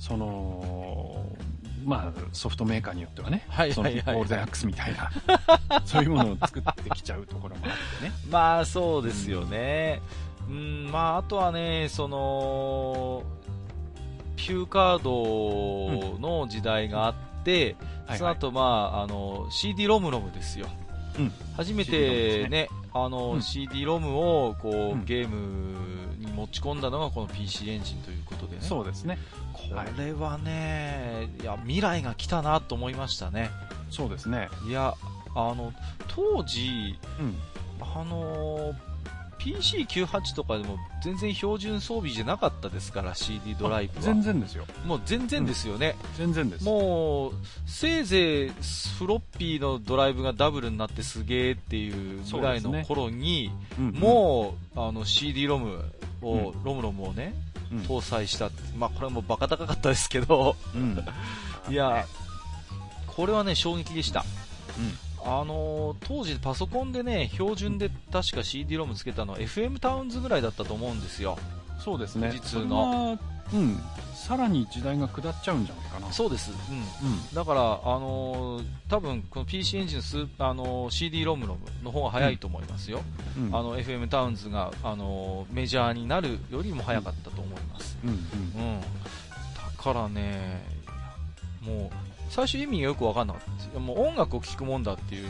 [0.00, 1.24] その、
[1.84, 5.10] まあ、ソフトメーカーによってはね、そのはいはいはいゴールデンアックスみたいな、
[5.86, 8.12] そういうものを作ってきちゃうところもあってね。
[8.28, 10.02] まあそうですよね。
[10.48, 13.22] うん、まああとはね、その、
[14.34, 18.60] ピューカードの時代があって、はいその後、ま
[18.94, 20.66] あ、あの、CD ロムロムですよ。
[21.18, 28.62] うん初めてねあの、うん CD ロムを、こう、うんゲームに持ち込んだのがこの PC エンジンということでね。
[28.62, 29.18] そうですね。
[29.52, 29.62] こ
[29.96, 33.50] れはね、いや、未来が来たなと思いましたね。
[33.90, 34.48] そうですね。
[34.68, 34.94] いや、
[35.34, 35.72] あの、
[36.08, 37.36] 当時、うん。
[37.80, 38.74] あの
[39.42, 44.02] PC98 とかでも全然標準装備じゃなかったですから、CD ドライブは。
[44.02, 44.64] 全然ですよ。
[44.86, 45.96] もう全然ですよね。
[46.16, 46.64] 全然です。
[46.64, 47.32] もう、
[47.66, 48.48] せいぜい
[48.98, 55.84] フロッピーのドライブがダブルになってすげーっていうぐらいの頃に、うんもう、あの CD ロム
[56.22, 57.34] を、うロムロムをね、
[57.72, 58.50] うん、搭載した。
[58.76, 61.04] まあこれもバカ高かったですけど、うん。
[61.68, 62.06] いや、
[63.08, 64.24] これはね、衝撃でした。
[65.24, 71.38] あのー当時パソコンでね、標準で確か CD ロムつけたのは FM タウンズぐらいだったと思うんですよ。
[71.78, 72.28] そうですね。
[72.28, 73.18] 富士通の。
[73.52, 73.78] うん。
[74.14, 76.12] さらに時代が下っちゃうんじゃないかな。
[76.12, 76.52] そうです。
[76.70, 76.76] うん。
[77.10, 77.34] うん。
[77.34, 77.64] だから、あ
[77.98, 83.02] のー多分この PC エンジンスー、あのー CD ロムロムの方が早いと思いますよ。
[83.36, 83.54] うん。
[83.54, 87.98] あの FM タウンズが、あのーメジャーになるよりも早かったと思います。
[88.04, 88.10] うん。
[88.10, 88.16] うん。
[88.16, 88.18] う
[88.78, 88.80] ん。
[88.80, 88.86] だ
[89.82, 90.62] からね、
[91.60, 93.78] もう、最初意味がよくわかんなかったんですよ。
[93.80, 95.26] もう音楽を聴くもんだっていう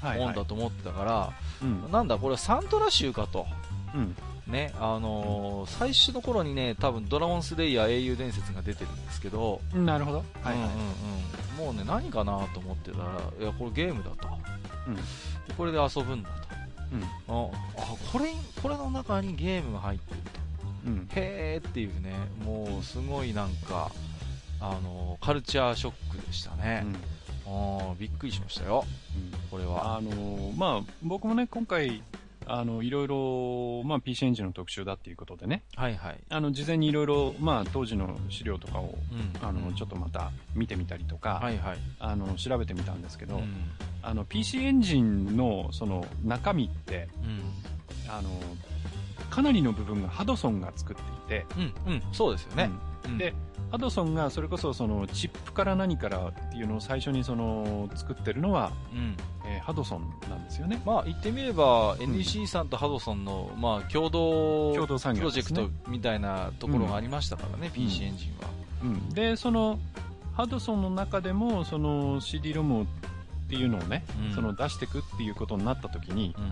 [0.00, 0.32] はい、もはい。
[0.32, 1.92] んだと思ってたから、うん。
[1.92, 3.46] なんだこれはサントラ集かと。
[3.94, 4.16] うん。
[4.46, 10.18] ね、あのー最初の頃にね、多分ドラゴンスレイヤー英雄伝説が出てるんですけど、なるほど。
[10.18, 10.56] はい、はい。
[10.56, 13.04] うんうんうん、もうね、何かなと思ってたら、
[13.38, 14.28] いや、これゲームだと。
[14.88, 14.96] うん。
[14.96, 15.02] で
[15.56, 16.30] これで遊ぶんだ
[16.92, 17.00] うん。
[17.00, 17.52] と。
[17.76, 20.30] あ、あこれ、これの中にゲームが入ってると。
[20.86, 21.08] うん。
[21.14, 23.92] へーっていうね、もうすごいなんか、
[24.60, 26.84] あのーカルチャーショックでしたね。
[27.46, 28.84] あーびっくりしましたよ、
[29.50, 29.96] これは。
[29.96, 32.02] あのーまあ、僕もね、今回、
[32.46, 36.18] あの、いろいろ、まあ、PC エンジンの特集だっていうことでね、はいはい。
[36.30, 39.46] あの、事前にいろいろ、まあ、当時の資料とかを、うん。
[39.46, 41.78] あの、ちょっとまた見てみたりとか、はいはい。
[41.98, 43.54] あの、調べてみたんですけど、うん。
[44.02, 48.10] あの、PC エンジンの、その、中身って、うん。
[48.10, 48.30] あの、
[49.28, 51.46] かなりの部分がハドソンが作っていて、
[51.86, 51.92] うん。
[51.92, 52.02] うん。
[52.12, 52.70] そうですよね。
[53.04, 53.34] うんで、
[53.70, 59.16] ハドソンがそれこそそのチップから何からっていうのを最初にその作ってるのは、うん。
[59.46, 60.80] えーハドソンなんですよね。
[60.84, 68.48] まあ言ってみれば、NEC さんとハドソンの、まあ、共同共同産プロジェクトみたいなところがありましたからね、ん PC エンジンは。
[68.82, 69.78] うん、で、その、
[70.34, 72.86] ハドソンの中でも、その CD ロムっ
[73.48, 76.50] ていうのをね、うんその出していくっていうことになった時に、うんうん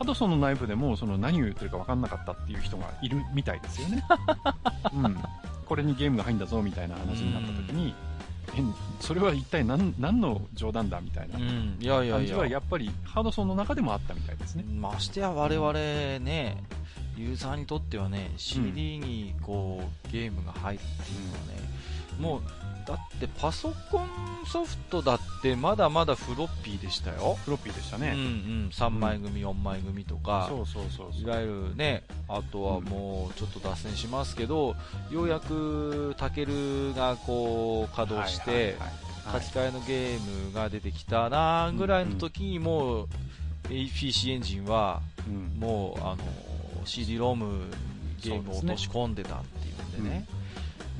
[0.00, 4.02] ハドソンの内部でもその何を言ってるか分かんなかったっていう人がいるみたいですよね。
[4.96, 5.16] うん。
[5.66, 7.94] これにゲームが入んだぞみたいな話になった時に、
[8.56, 8.62] え、
[8.98, 14.64] それは一体何何の冗談だみたいな感じはやっぱりハドソンの中でもあったみたいですね。
[14.64, 16.64] ましてや我々ね、
[17.18, 22.42] ユーザーにとってはね、CD にこう、ゲームが入るっていうのはね、もう、
[22.90, 24.08] だってパソコン
[24.46, 27.38] ソフトだってまだまだフロッピーでしたよ。
[27.44, 28.12] フロッピーでしたうんうね。
[28.12, 31.22] ん、3枚組、4枚組とか、そうそうそうそう。
[31.22, 34.74] いわゆるね、あとはもうちょっと脱線しますけど、
[35.12, 43.08] ようやくタケルがこう稼働して、はいはいはい書き換えのゲームが出てきたなぐらいの時にもう
[43.68, 45.60] PC エンジンはうん。
[45.60, 47.66] もうあの CD ロム
[48.22, 50.26] ゲームを落とし込んでたっていうんでね、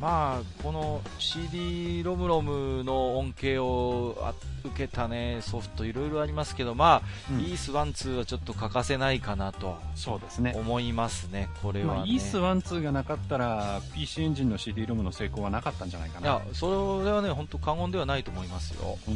[0.01, 4.35] まあこの CD ロムロムの恩恵をあ
[4.65, 10.55] 受けたねソフトいろいろありますけどまあ、うんイース1、2はちょっと欠かせないかなとそうですね。
[10.57, 11.99] 思いますね、これは、ね。
[11.99, 16.27] まあ、イース1、2がなかったら、PC エンジンの CD ロムの成功はなかったんじゃないかな。
[16.27, 18.99] いや、それはね、本当過言ではないと思いますよ。
[19.09, 19.15] うん。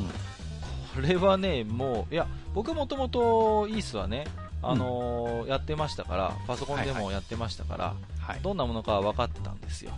[0.94, 4.26] これはね、もう、いや、僕もともとイースはね、
[4.70, 8.40] あのーやってましたから、パソコンではいはもやってましたから、はい。
[8.42, 9.92] どんなものかは分かってたんですよ。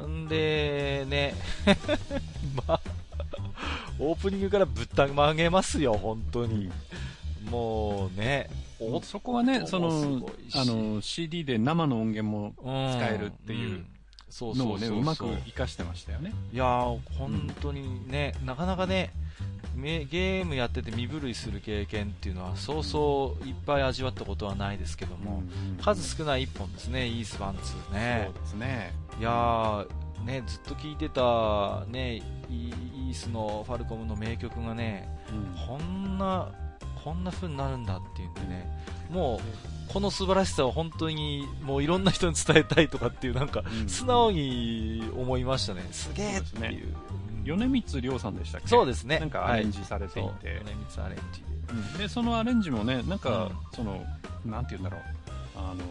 [0.00, 1.34] うんんで、ね、
[2.66, 2.80] まあ、
[3.98, 6.70] オープニングからぶったまげますよ、本当に。
[7.50, 13.86] もうね、おそこはね、そのあの、CD で生の音源もうん使えるっていうん
[14.32, 16.32] そうそうそううまく活かしてましたよね。
[16.54, 19.12] いやー、本当にね、なかなかね、
[19.76, 25.42] めゲームやってて身震いする経験っていうのは、そうそういっぱい味わったことはないですけども、
[25.82, 28.42] 数少ない一本ですね、イースワンツーねそう。
[28.42, 28.94] ですね。
[29.20, 29.86] いやー、
[30.24, 32.16] ね、ずっと聴いてた、ね、
[32.48, 36.48] イイースのファルコムの名曲がね、うんこんな、
[37.04, 39.40] こんな風になるんだっていうんでね、も
[39.88, 45.86] う、この素晴らしさを本当にもういろんな人に伝えたいとかっていうなんかうん素直に思いましたね。
[45.90, 46.94] すげえっていう。
[47.44, 48.68] 米光亮さんでしたっけ？
[48.68, 49.18] そうですね。
[49.18, 50.64] なんかアレンジされていはい、てそう。
[50.64, 51.46] 米光アレンジで。
[51.72, 54.04] うんで、そのアレンジもね、なんか、うんその、
[54.46, 55.00] なんて言うんだろう。
[55.56, 55.82] あのー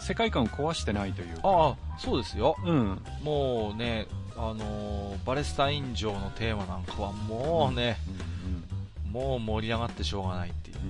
[0.00, 1.40] 世界観を壊してないというか。
[1.44, 2.56] ああ、そうですよ。
[2.64, 3.02] うん。
[3.24, 4.06] もうね、
[4.36, 7.96] あのーバレスタイン城のテーマなんかはもうね、
[9.10, 10.82] もう盛り上がってしょうがないっていうね。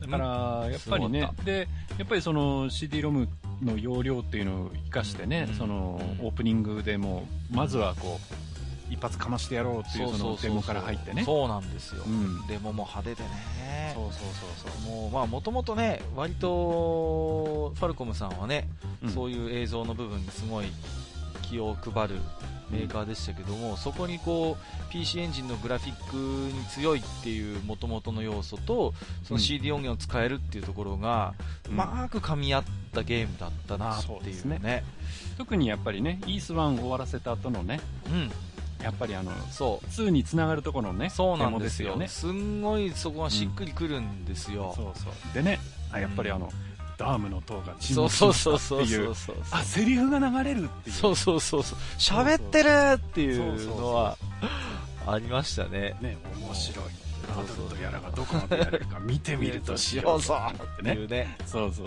[0.00, 3.28] だから、やっぱりねで、やっぱりその CD-ROM
[3.62, 11.24] の容量っていうのを活かしてね、うんそのうんオープニングでもう、まずはこう、一発かましてやろうっていうそのデモから入ってね。
[11.24, 12.04] そうなんですよ。
[12.06, 13.92] うんデモも派手でね。
[13.94, 14.22] そうそう
[14.62, 14.94] そうそう。
[14.94, 18.68] もうまあもともとね、割とファルコムさんはね、
[19.02, 20.66] うんそういう映像の部分にすごい
[21.48, 22.16] 気を配る
[22.70, 28.92] メーカーでしたけども、そこにこう PC エンジンのグラフィックに強いっていう元々の要素と
[29.24, 31.34] その CD 音源を使えるっていうところが、
[31.66, 34.58] ううんまく噛み合ったゲームだったなってそうですいうね。
[34.58, 34.84] ね
[35.38, 37.80] 特にやっぱりね、イース1終わらせた後のね、
[38.10, 38.30] うん、
[38.82, 39.86] やっぱりあの、そう。
[39.86, 41.96] 2につながるところのね、そうなんですよ。
[41.96, 42.08] ね。
[42.08, 44.72] すんごいそこがしっくりくるんですよ。
[44.76, 45.34] そうそう。
[45.34, 45.60] でね、
[45.92, 46.50] あやっぱりあの、
[46.98, 49.14] ダームの塔が沈そう没しそうそうましたっていう。
[49.50, 50.96] あ、セリフが流れるっていう。
[50.96, 51.78] そうそうそうそう。
[51.98, 54.16] 喋ってるっていうのは
[55.06, 55.96] ありましたね。
[56.00, 57.05] ね、面白い。
[57.26, 60.94] バトそうそうルとやらがどこまでやれるか見てみるとしようぞってね。
[60.94, 61.36] いうね。
[61.46, 61.86] そうそう。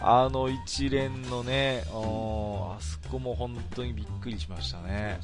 [0.00, 2.78] あの一連のね、あそ
[3.10, 5.20] こも本当にびっくりしましたね。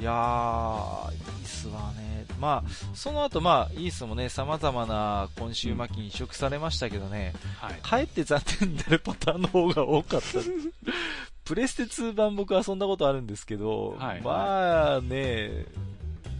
[0.00, 7.74] いやー、イースはね、まあ、その後まあ、イースもね、様々な今週末期に移植されましたけどね、はい。
[7.82, 10.26] かえって残念になるパターンの方が多かった。
[11.44, 15.66] プレステ2版僕遊んだことあるんですけど、はいまあね、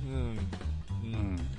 [0.07, 0.39] うん、
[1.03, 1.54] う、うんん。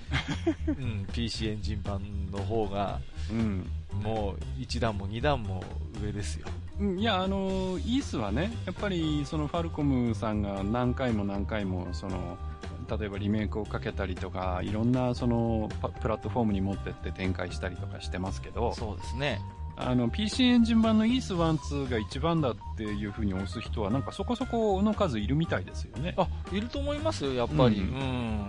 [0.68, 3.00] うん、PC エンジン版の方が、
[3.32, 3.70] うん。
[4.02, 5.64] もう1段も2段も
[6.04, 6.48] 上ですよ。
[6.80, 12.38] うんいや、あの、イースはね、やっぱりそのファルコムさんが何回も何回も、その、
[13.00, 19.40] 例えばリメイクをかけたりとか、いろんなそのパプラットフォームに持ってって展開したりとかしてますけど、そうですね。
[19.78, 26.14] あの、PC エンジン版のイース1、2が一番だっていう風に押す人は、なんかそこそこの数いるみたいですよね。
[26.18, 27.78] あ、いると思いますよ、やっぱり。
[27.78, 27.80] う。
[27.82, 28.46] うんうん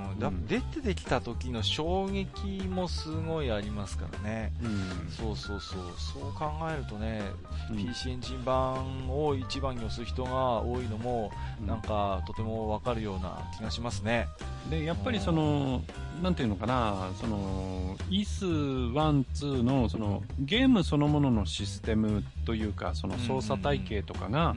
[0.49, 4.53] 出てきた時の衝撃もすごいありますからね。
[4.63, 5.11] うん。
[5.11, 5.81] そうそうそう。
[5.99, 7.23] そう考えるとね、
[7.71, 11.33] うん PC エンジン版を一番に押す人が多いのも、
[11.67, 14.29] なんかとてもわかるような気がしますね。
[14.71, 15.83] で、やっぱりその、
[16.23, 24.55] なんていうのかな、その、イース1、2の、その、ゲームそのもののシステムというか、その操作体系とかが、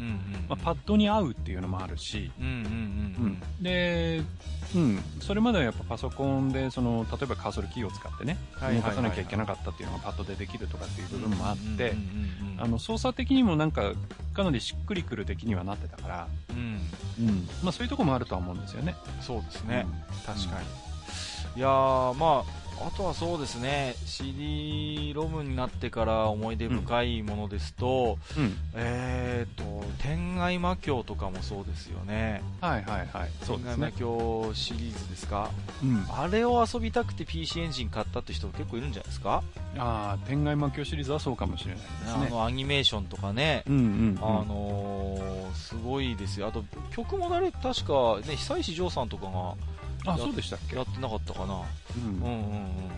[0.64, 2.32] パッドに合うっていうのもあるし、
[3.62, 4.24] で、
[4.76, 11.94] うん、それまではやっぱパソコンで、その、例えばカーソルキーを使ってね、動かさなきゃいけなかったっていうのがパッドでできるとかっていう部分もあって、
[12.58, 13.94] あの、操作的にもなんか、
[14.34, 16.80] かなりしっくりくる出来にはなってたから、うん、
[17.28, 18.96] うん、まあそういうとこもあるとは思うんですよね。
[19.22, 20.34] そうですね、うん。
[20.34, 20.89] 確かに。
[21.56, 28.56] いやー、まあ、あとはそうですね、CD ロムになってから思い出深いものですと、うん。
[28.74, 32.42] えーと、天外魔境とかもそうですよね。
[32.62, 33.30] はいはいはい。
[33.46, 33.92] 天外魔。
[33.92, 35.50] 境シリーズですか？
[35.84, 36.06] うん。
[36.10, 39.44] あれを遊びたくて PC エンジン買ったって人結構いるんじゃないですか、
[39.78, 42.28] ああ、天外魔境シリーズはそうかもしれないですね。
[42.28, 44.18] あのアニメーションとかね、うんうん、うん。
[44.22, 46.48] あのー、すごいですよ。
[46.48, 49.56] あと、曲も誰、確か、ね、久石譲さんとかが
[50.06, 50.76] あ、そうでしたっけ？
[50.76, 51.62] やってなかったかな。
[51.98, 52.92] うんうんうんうん。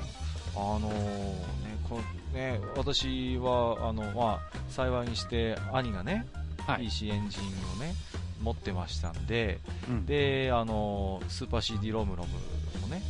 [0.53, 1.41] あのー、ね、
[1.89, 1.99] こ
[2.33, 4.39] ね、私は、あの、まあ、
[4.69, 6.25] 幸いにして、兄がね、
[6.67, 6.83] はい。
[6.83, 7.93] PC エンジンをね、
[8.41, 13.01] 持ってましたんで、うん、で、あのー、スーパー CD ロムロムもね、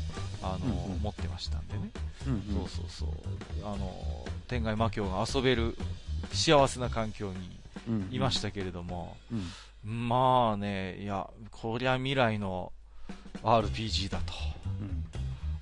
[0.43, 1.89] あのーうんうん持ってましたんでね。
[2.27, 3.09] うんうんそうそうそう。
[3.63, 5.77] あのー、天外魔境が遊べる
[6.33, 9.35] 幸せな環境にうんいましたけれども、う
[9.87, 12.71] んまあね、いや、こりゃ未来の
[13.43, 14.33] RPG だと
[14.81, 15.01] うん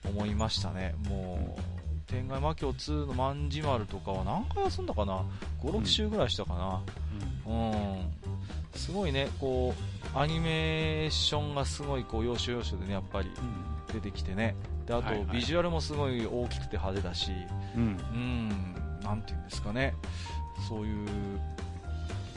[0.09, 0.95] 思いましたね。
[1.07, 1.61] もう、
[2.07, 5.23] 天外魔境2の万事丸とかは何回遊んだかな
[5.61, 6.81] ?5、6週ぐらいしたかな。
[7.45, 8.11] うん。
[8.75, 9.73] すごいね、こ
[10.15, 13.29] う、アニメーションがすごいこう、要所要所でね、やっぱり
[13.93, 14.55] 出てきてね。
[14.85, 17.31] で、あとはいはいビジュアルもすごい大きくて派手だし、
[17.75, 19.93] うんうん、なんていうんですかね、
[20.67, 21.07] そういう、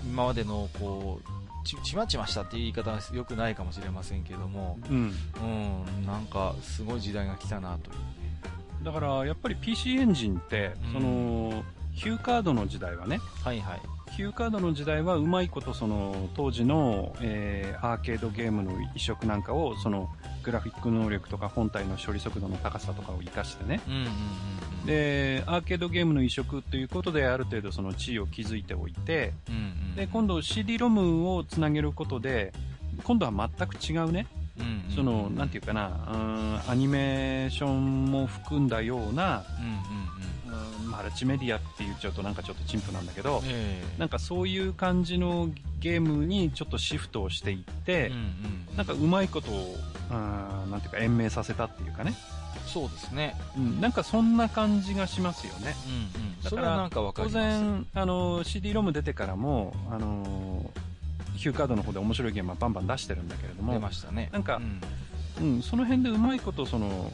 [0.05, 8.03] 今までのこう、ちちまちましたっていう言い方は良くないかもしれませんけども、うんうん、なんかすごい時代が来たなというね。
[8.83, 13.81] だからやっぱり PC エンジンって、うんそのヒューカードの時代はねはいはい。
[14.13, 20.09] ヒューカードの時代はうまいことその当時の、えーアーケードゲームの移植なんかをその
[20.43, 23.81] グラフィック能力とか本体の処理速度の高さとかを活かしてね。
[23.87, 24.09] うんうんうんう
[24.85, 29.59] ん。、でアーケードゲームの移植ということである程度その地位を築いておいてうんう
[29.93, 32.53] ん、で今度 CD-ROM をつなげることで
[33.05, 34.27] 今度は全く違うね。
[34.59, 39.73] うんうんうん、そのなんていうかなうんアニメーションも含んだようなうんうん
[40.27, 40.32] うん
[40.91, 45.49] マルチメディアって言っちゃうとなんかちょっと陳腐なんだけど、ええなんかそういう感じの
[45.81, 49.77] ゲームにちょっとシフトをしていって、うんうんなんかうまいことを、
[50.11, 52.15] あーなんていうか延命させたっていうかね、
[52.67, 53.37] そうですね。
[53.57, 55.75] うん、なんかそんな感じがしますよね。
[56.17, 56.43] うんうん。
[56.43, 57.29] だからなんか当。
[57.29, 60.71] 然、あの、CD ロム出てからも、あの、
[61.37, 64.31] ヒューカードの方で面白いゲームはバンバン出してるんだけれども出、ましたね。
[64.33, 64.81] なんかうん
[65.41, 67.13] うん、その辺でうまいこと、その、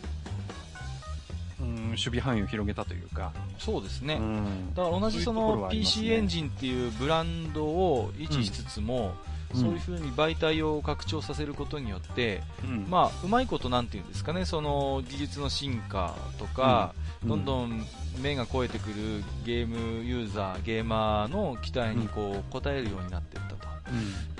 [1.60, 4.14] うん、守備範囲を広げたというか、そうですね。
[4.14, 4.74] うん。
[4.74, 9.14] だから同じその PC エンジンっていうブランドを維持しつつも、
[9.54, 9.60] うん。
[9.60, 12.86] そういうふうに媒体を拡張させることによって、うん。
[12.88, 17.28] まあ、うまいことなんていうんですかね、その技術の進化とか、うん。
[17.28, 17.86] どんどん
[18.20, 23.58] 目が超えてくるゲームユーザー、ゲーマーの期待にこう応えるようになっていったと。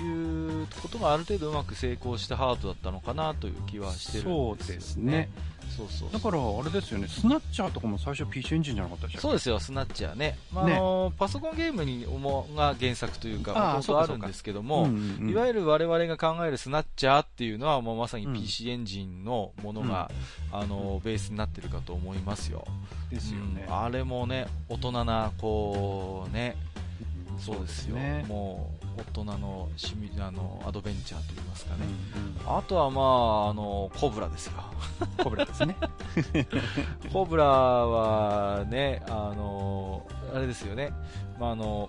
[0.02, 5.30] いうことがある程度うまく成功したハードだったのかなという気はしてるんですよそうですね。
[5.78, 9.22] そうそうだから、あれですよね、スナッチャーとかも最初 PC エンジンじゃなかったでしたっけ？
[9.22, 10.36] そうですよ、スナッチャーね。
[10.52, 10.74] まあね。
[10.74, 15.30] あのパソコンゲームに主が原作というか、あー元々あるんですけども、うんうんうん。
[15.30, 20.10] いわゆる我々が考えるスナッチャーっていうのは、もうまさにうん PC エンジンのものが、
[20.50, 22.66] あのベースになってるかと思いますよ。
[23.10, 23.64] ですよね。
[23.68, 23.80] うん。
[23.84, 26.56] あれもね、大人な、こうね、
[27.38, 28.24] そうですよ、ね。
[28.28, 31.84] もう大人の趣味あのアドベンチャーといいますかね。
[32.46, 34.52] うんあとはまあ、あの、コブラですよ。
[35.18, 35.76] うんコブラですね。
[37.12, 40.92] コブラはね、あの、あれですよね、
[41.38, 41.88] まあ、あの、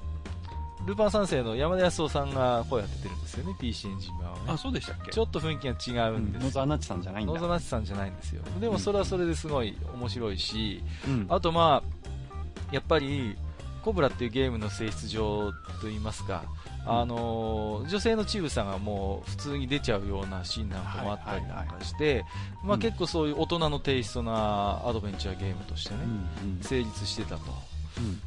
[0.86, 5.12] ルパン三世の山田康夫さんが声当ててるんですよね、PC エンジン版はねあ、そうでしたっけ？
[5.12, 6.46] ちょっと雰囲気が違うんです。
[6.46, 7.34] 野沢那智さんじゃないんだ。
[7.34, 8.42] 野沢那智さんじゃないんですよ。
[8.60, 13.36] でもそれはそれですごい面白いし、うんあとまあ、やっぱり、
[13.80, 15.52] コブラっていうゲームの性質上
[15.82, 16.44] といいますか、
[16.86, 22.26] あの女性のチームさんがもう普通に出ちゃうようなシーンなんかもあったりなんかして、
[22.64, 22.80] まあ、うん。
[22.80, 25.98] 結構そういう大人のテイストなアドベンチャーゲームとしてね、
[26.44, 26.64] うんうん。
[26.64, 27.42] 成立してたと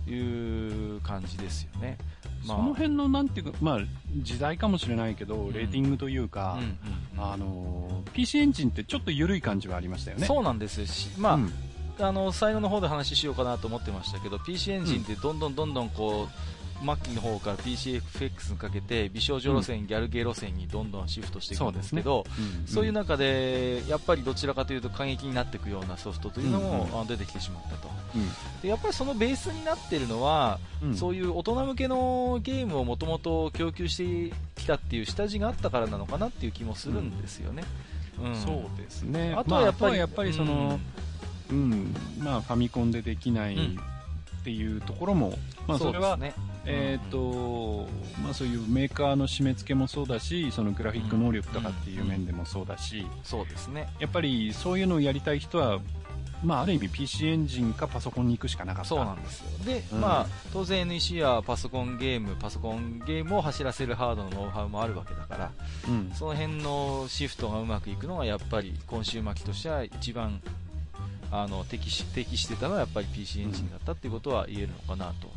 [0.06, 1.98] うんいう感じですよね。
[2.46, 2.56] まあ。
[2.58, 3.78] その辺のなんていうか、まあ、
[4.16, 7.32] 時代かもしれないけど、レーティングというか、うんうんうん。
[7.32, 10.26] あの PC エンジンってちょっと緩い感じはありましたよね。
[10.26, 11.52] そうなんですし、まあ、うん
[11.98, 16.52] あの最後の方で話しようかなと思ってましたけど PC エンジンってどんどんどんどんこう、
[16.84, 22.66] 末期の方から PCFX にかけて美少女路線、ギャルゲー路線にどんどんシフトしていくんですけどうん。
[22.66, 27.88] そういう中でやっぱりどちらかというと過激になっていくようなソフトというのも、出てきてしまったと。
[28.14, 28.28] うん。
[28.60, 30.96] でやっぱりそのベースになっているのは、うん。
[30.96, 37.64] そういう大人向けのゲームをもともと供給してきたっていう下地があったからなのかなっていう気もするんですよね。
[38.20, 38.36] うん。
[38.36, 39.34] そうですね。
[39.36, 40.80] あとはやっぱり、まあやっぱりその、
[41.52, 43.78] うん、まあファミコンでできないうん
[44.42, 45.38] っていうところも、
[45.68, 46.34] まあそれは、ね
[46.66, 47.86] えっ、と、
[48.22, 53.88] まあそういうメーカーの締め付けもそうだし、そのグラフィック能力とかっていう面でもそうだし、そうですね。
[54.00, 55.78] やっぱりそういうのをやりたい人は、
[56.42, 58.88] まあある意味 PC エンジンかパソコンに行くしかなかった。
[58.88, 59.64] そうなんですよ。
[59.64, 65.52] で、うんまあ、当然 NEC はパソコンゲーム、パソコンゲームを走らせるハードのノウハウもあるわけだから、
[65.88, 66.10] うん。
[66.16, 70.40] その辺のシフトがうまくいくのがやっぱり今週末期としては一番
[71.32, 75.30] あの適し適してたのはやっぱり PC エンジンだったっていうことは言えるのかなと。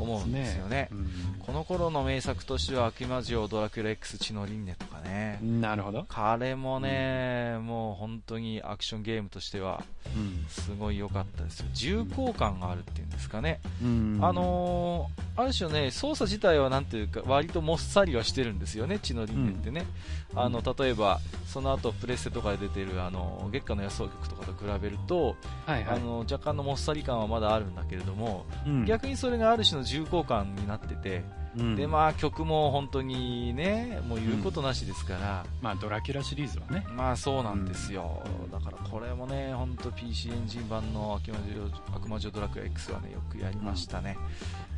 [0.00, 1.10] 思うんですよねうん
[1.44, 5.40] この頃の名作としては悪魔城ドラキュラ X 血の輪廻とかね。
[5.42, 6.04] なるほど。
[6.08, 9.82] 彼もね、もう本当にアクションゲームとしては
[10.16, 11.66] うんすごい良かったですよ。
[11.72, 13.60] 重厚感があるっていうんですかね。
[13.82, 19.80] うんあのーある種ね、操作自体はなんていうか、割ともっさりはしてるんですよね、血の輪廻ってね。
[19.80, 25.31] うんあの、例えば、その後プレステとかで出てる、あの、月下の野草曲とかと比べると、
[25.66, 25.96] はいはい。
[25.96, 31.24] あの、若干のもっさり感はまだあるんだけれども、うん逆にそれがある種の重厚感になってて、
[31.56, 36.86] うんで、まあ曲も本当にね、もう言うことなしですから、まあドラキュラシリーズはね。
[36.96, 44.16] まあそうなんですよ、だからこれもね、本当 PC エンジン版の悪魔女悪魔女ドラクエ X はね、よくやりましたね。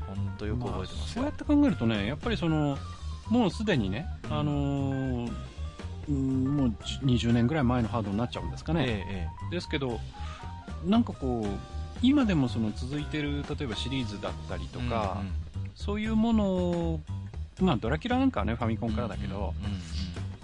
[0.07, 2.77] 本当よく覚えてますよそうやって考えるとね、やっぱりその、
[3.29, 5.33] もうすでにね、あのー
[6.09, 8.85] うんもうじ20年ぐらい前のハードになっちゃうんですかね。
[8.87, 9.99] ええですけど、
[10.87, 11.49] なんかこう、
[12.03, 15.33] 今でもその続いてる、例えばシリーズだったりとか、うんうん
[15.75, 17.01] そういうものを、
[17.61, 19.81] まあドラキュラなんかはね、ファミコンからだけど、うんうんうん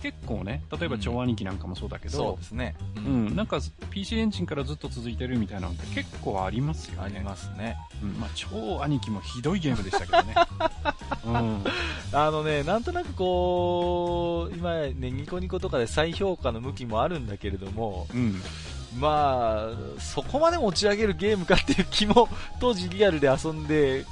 [0.00, 3.60] 結構ね、例えば超兄貴なんかもそうだけどそうで、すね、ううん、なんか
[3.90, 7.16] PC エンジンからずっと続いてるみたいなのって結構ありますよね。
[7.16, 7.76] ありますね。
[8.02, 10.34] うんまあ、超兄貴もひどいゲームでしたけどね。
[11.24, 11.64] うん。
[12.12, 18.40] あのね、なんとなくこう、今ね、ニコニコとかで再評価の向きもあるんだけれども、うん。
[18.98, 22.28] まあ、そこまで持ち上げるゲームかっていう気も、
[22.60, 24.04] 当時リアルで遊んで、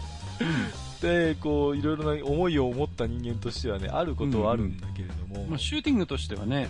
[1.00, 6.68] で、こう、いろいろな思いを持った人間としてはね、あることはあるんだけれども、まあ、シューティングとしてはね、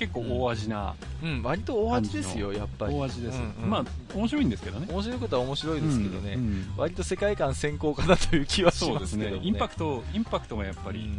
[0.00, 2.94] 結構大味な、うん、割と大味ですよ、やっぱり。
[2.94, 3.38] 大味です。
[3.38, 3.84] うんうんまあ、
[4.16, 4.86] 面白いんですけどね。
[4.90, 9.48] 面白いことは面白いですけどね、うんうん割と世界観先行かなという気はしそうですねますけどね。
[9.48, 11.18] インパクト、インパクトがやっぱり、うん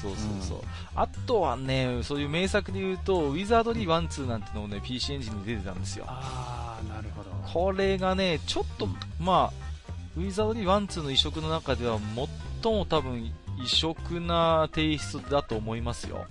[0.00, 0.58] そうそうそう、
[0.96, 6.06] あとはね、そういう名作で言うと、ウィザードリー1、2なんてのもね、PC エンジンに出てたんですよ。
[6.08, 7.30] ああ、なるほど。
[7.52, 9.62] これがね、ちょっと、うんまあ、
[10.16, 11.98] ウィザードリー1、2の移植の中では
[12.62, 13.30] 最も多分
[13.62, 16.26] 異色なテイストだと思いますよ。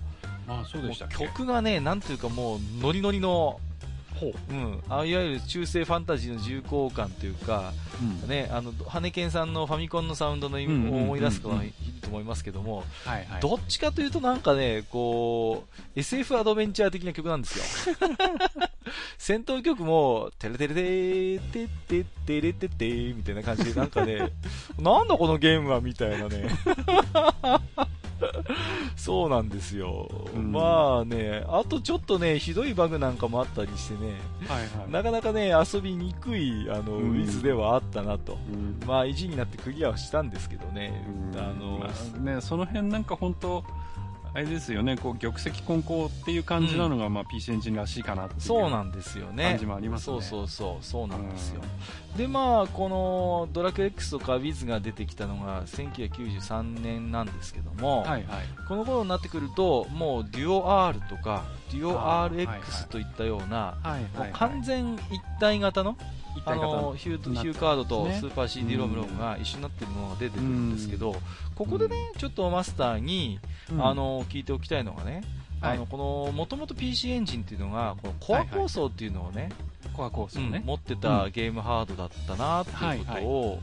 [0.60, 3.60] あ、そうでした曲がね、なんていうかもう、ノリノリの、
[4.28, 4.34] う。
[4.52, 13.40] うん、あいわゆる中世ファンタジーの重厚感というか、うんね、あの、羽根さんのファミコンのサウンドの意味を思い出す方がいると思いますけども、はいはい。
[13.40, 17.94] どっちかというとなんかね、こう、SF アドベンチャー的な曲なんですよ。
[19.18, 24.32] 戦闘曲も、テレテレテー、テッテッテレテテーみたいな感じで、なんかね、
[24.78, 26.48] なんだこのゲームはみたいなね。
[28.96, 30.08] そうなんですよ。
[30.34, 34.11] うんまあね、あとちょっとね、ひどいバグなんかもあったりしてね、
[34.48, 34.90] はいはい。
[34.90, 38.38] なかなかね、遊びにくい、あの、うんウィズではあったなと。
[38.52, 41.04] うんまあ、意地になってクリアはしたんですけどね。
[41.32, 43.64] うんあの、まあね、その辺なんか本当、
[44.34, 48.40] あれですよね、こう玉石混交っていう感じなのが、まあ PC エンジンらしいかなっていう。
[48.40, 49.50] そうなんですよね。
[49.50, 51.60] 感じもありますねそうそうそう、そうなんですよ。
[52.16, 58.24] で、まあ、このドラクエ X とか Wiz が出てきたのが1993年なんですけども、はいはい。
[58.68, 63.76] この頃になってくると、もうデュオ R とか、デュオあーはいはい RX といったような。
[64.32, 65.96] 完全一体型の、
[66.44, 71.14] あのヒューカードとねスーパー CD ロムロムが一緒になってるものが出てくるんですけど、
[71.64, 73.38] ここでね、ちょっとマスターに、
[73.70, 73.86] うん。
[73.86, 75.22] あ、の聞いておきたいのがね、
[75.60, 75.76] はい。
[75.76, 79.48] あのこのもともと PC エンジンっていうのがこのコア構想っていうのをね,、
[79.92, 80.58] コアコースをね。
[80.58, 83.60] うん持ってたゲームハードだったなっていうことを、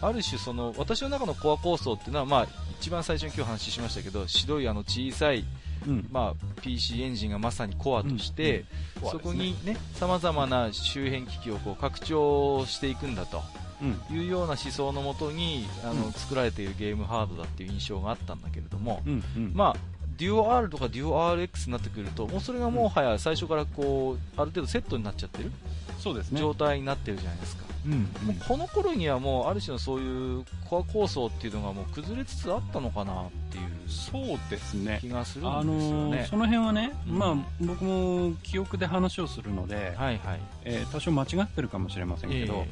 [0.00, 2.46] ある種その私の中のコア構想っていうのは、まあ、
[2.78, 5.44] 一番最初に今日話しましたけど白いあの小さい、
[5.88, 6.08] うん。
[6.12, 8.64] まあ、PC エンジンがまさにコアとして、
[9.02, 9.10] うん。
[9.10, 13.38] そこにね様々な周辺機器をこう拡張していくんだと。
[13.38, 13.67] うん。
[14.10, 19.24] いうような思想のもとにあの、うん作られているゲームハードだっていう印象があったんだけれども、うん。
[19.36, 19.52] うん。
[19.54, 19.76] まあ、
[20.18, 25.52] デュオ R とかデュオ RX になってくると、もうそれがもはや最初からこう、ある程度セットになっちゃってる
[25.98, 26.40] そうですね。
[26.40, 27.64] 状態になってるじゃないですか。
[27.86, 27.92] うん。
[28.26, 34.98] もうこの頃にはもう、ある種のそういうコア構想っていうのがもう崩れつつあったのかなっていうそうですね。
[35.00, 36.10] 気がするあんですよね。
[36.10, 40.40] のーその辺はね、うんまあ、僕も記憶で話をするので、はいはい。
[40.64, 42.68] えー多少間違ってるかもしれませんけど、え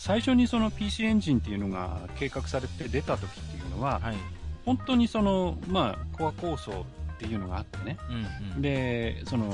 [0.00, 4.16] 最初にその PC エンジンっていうのが計画されて出た時っていうのは、えはい。
[4.64, 8.62] 本当にその、まあ、コア構想っていうのがあってね、うんうん。
[8.62, 9.52] で、その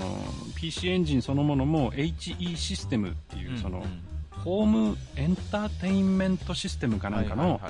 [0.55, 3.85] PC エンジンそのものも HE システムっていう、その、
[4.31, 7.61] ホームエンターテインメントシステムかなんかの、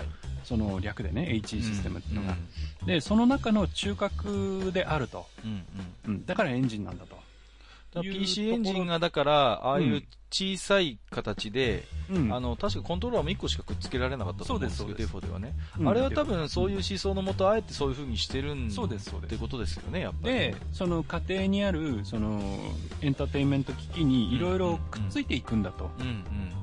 [0.45, 2.37] その略でね、HE システムっていうのが、
[2.83, 5.27] うんで、その中の中核であると。
[5.43, 5.65] うん
[6.07, 7.17] うんうん、だからエンジンなんだと。
[8.03, 12.33] PC エンジンがだから、ああいう小さい形で、うん。
[12.33, 15.89] あの確かコントローラーも1個しかくっつけられなかったと思うんですけど、そうですそうデフォではね、うん。
[15.89, 19.35] あれは多分そういう思想のもと、あえてそういう風にしてるんそうですそうです。
[19.35, 20.35] ってことですよね、やっぱり。
[20.35, 22.41] で、その家庭にある、その、
[23.01, 25.91] エンターテインメント機器にいろいろくっついていくんだと。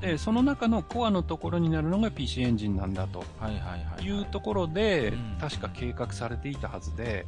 [0.02, 3.20] で、その中のコアのところになるのが PC エンジンなんだと。
[3.40, 4.06] はいはいはい。
[4.06, 4.22] い。
[4.22, 7.26] うところでうん、確か計画されていたはずで、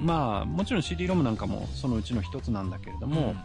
[0.00, 3.36] まあ、もちろん CD ロムなんかもそのうちの一つなんだけれども、うんうん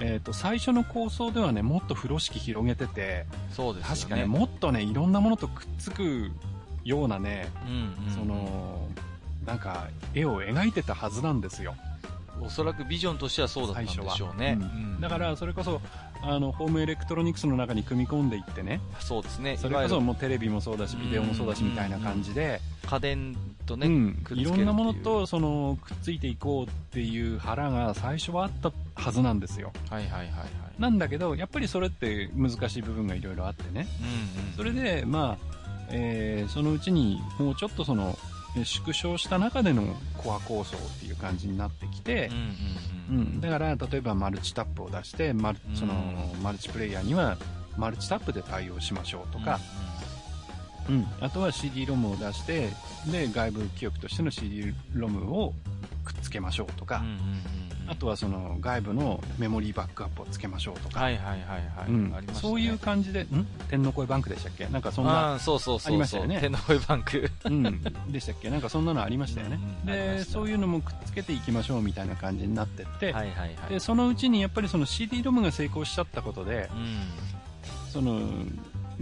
[0.00, 4.00] えっ、と、最初の構想ではね、もっと風呂敷広げてて、そうですよね。
[4.00, 6.30] 確かね、もっとね、いろんなものとくっつく
[6.84, 8.88] ようなね、うんうんうんその、
[9.46, 11.74] なんか、絵を描いてたはずなんですよ。
[12.42, 14.58] おそらくビジョンとしてはそうだったんでしょうね。
[14.58, 15.80] うんうんだから、それこそ、
[16.22, 19.56] あの、ホームエレクトロニクスの中に組み込んでいってね、そうですね。
[19.56, 29.72] それこそもうテレビもそうだし、ビデオもそうだし、みたいな感じで、家電とね、うんいろんなものと、その、くっついていこうっていう腹が最初はあったはずなんですよ。
[29.88, 30.48] はいはいはいはい。
[30.80, 33.86] なんだけど、やっぱりそれって難しい部分がいろいろあってね。
[34.00, 34.52] うんうん。
[34.56, 35.46] それで、まあ、
[35.90, 38.18] えーそのうちにもうちょっとその、
[38.56, 43.24] え縮小した中でのコア構想っていう感じになってきてうん、うんうん。
[43.24, 45.76] うん、だから、例えばマルチタップを出して、マルうん。
[45.76, 45.94] その、
[46.42, 47.36] マルチプレイヤーには
[47.76, 49.60] マルチタップで対応しましょうとか、
[50.88, 52.70] うん、あとは CD ロムを出して、
[53.10, 55.52] で、外部記憶としての CD ロムを
[56.04, 57.59] くっつけましょうとか、うんうんうんうん
[57.90, 61.40] あとはその外部のメモリーバックアップをつけましょうとか、はいはいはい
[61.76, 61.88] はい。
[61.88, 63.46] うんねそういう感じで、ん？
[63.68, 64.66] 天の声バンクでしたっけ？
[64.66, 65.92] なんかそんな、あーそうそうそう。
[65.92, 67.28] ありましたよね天の声バンク。
[67.46, 67.82] うん、
[68.12, 68.48] でしたっけ？
[68.48, 69.56] なんかそんなのありましたよね。
[69.56, 73.56] うんうんで、そういうのもくっつけていきましょうみたいな感じになってって、はいはいはい。
[73.68, 77.90] で、そのうちにやっぱりその CD ロムが成功しちゃったことで、うん。
[77.90, 78.20] その、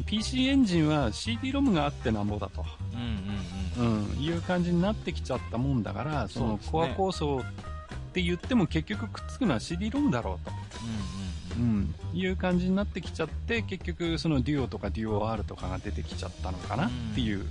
[0.07, 2.65] PC エンジンは CD ロムがあってなんぼだと、
[2.95, 4.07] うんうんうん。
[4.15, 7.43] うん、いう感じになってきちゃったもんだから、そのコア構想
[8.19, 10.53] って言っても結局くっつくのは CD ロムだろうと。
[11.57, 11.95] うんうんうん。
[12.15, 17.47] いう感じになってきちゃって、結局そのデュオとかデュオ R とかが出てきちゃったのかなっていう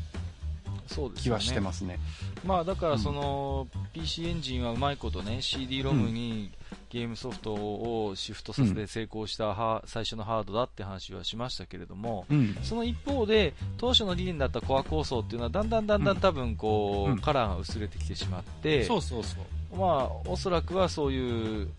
[0.88, 1.99] そうですよね気はしてますね。
[2.45, 6.51] まあだからその、PC エンジンはうまいことね CD ロムに
[6.89, 12.57] ゲームソフトをシフトさせて成功したは、最初のハードだって話はしましたけれどもうん。
[12.63, 19.45] その一方で当初の理念だったコア構想っていうのはだんだんだんだん多分こう、うんカラーが薄れてきてしまってそうそうそう。
[19.76, 21.70] まあおそらくはそういう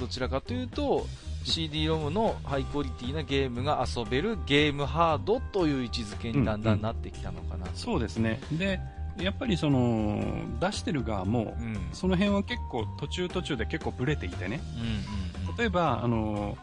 [0.00, 1.06] どちらかというと
[1.44, 8.40] CD ロムのハイクオリティなゲームが遊べるゲームハードという位置づけにだんだんなってきたのかなと、そうですね。
[8.52, 8.78] で、
[9.18, 10.22] やっぱりその、
[10.60, 14.60] 出してる側も、うん、うんその辺は結構途中途中で結構ブレていてね。
[14.76, 16.56] うんうん例えば、あの、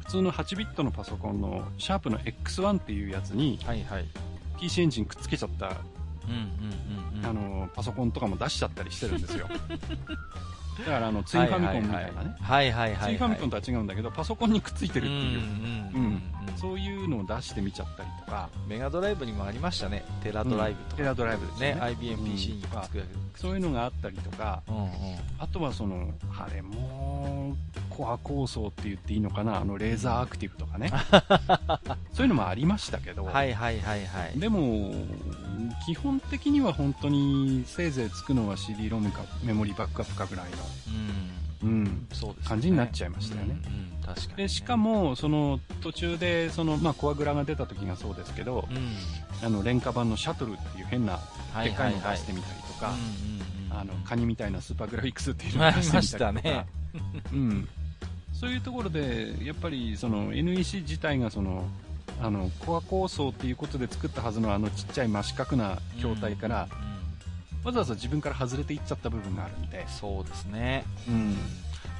[0.00, 4.04] 普通の8ビットのパソコンのシャープの X1 っていうやつにはいはい。
[4.58, 5.97] PC エンジンくっつけちゃった、うんうんうんうん
[7.24, 9.48] あの、パソコンとかも出しちゃったりしてるんですよ。
[10.78, 12.36] だからあの、ツイファミコンみたいなね。
[12.40, 13.10] はいはいはいはい。
[13.10, 16.22] ツイファミコンとは違うんだけど、パソコンにくっついてるっていう、うん
[16.56, 20.04] そういうのを出してみちゃったりとか、メガドライブにもありましたね。
[20.24, 21.74] テラドライブとか、テラドライブですよね。
[21.74, 23.04] ね IBMPC にくっつくや
[23.36, 24.90] そういうのがあったりとか、つうんうん。
[25.38, 27.54] あとはその、あれも、
[27.90, 30.90] コア構想って言っていいのかな、あの、レーザーアクティブとかね。
[32.12, 34.38] そういうのもありましたけど、はいはいはいはい。
[34.38, 34.92] でも、
[35.86, 40.50] 基本的には本当に、せいぜいつくのは CD ロムかメモリバックアップかぐらい
[41.62, 41.70] うん。
[41.70, 42.06] の、うん。
[42.12, 42.48] そうですね。
[42.48, 43.60] 感じになっちゃいましたよね。
[43.66, 44.28] うんうん確かに。
[44.28, 49.46] ね、で、しかも、その、途中で、その、まあ、コアグラが出た時がそうですけどう、ん。
[49.46, 51.18] あの、廉価版のシャトルっていう変な、
[51.52, 51.92] はいでっかい。
[51.92, 52.94] いはい出してみたりとか、
[53.70, 56.66] あの、カニみたいなスーパーグラフィックスっていうのを出してまみたりとか、
[57.32, 57.68] うん。
[58.32, 61.64] そういうところで、やっぱりその NEC 自体がその、
[62.20, 66.97] あの、コア構想っていうことで作ったはずのあのちっちゃい真四角な筐体から、うんうん
[67.68, 71.36] わざわざ自分から外れていっちゃった部分があるんで、そうですねうん。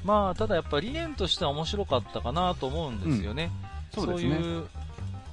[0.04, 3.50] まあただやっぱ理念としては面白かったかなと思うんですよね、
[3.94, 4.36] そうですね。
[4.36, 4.64] いう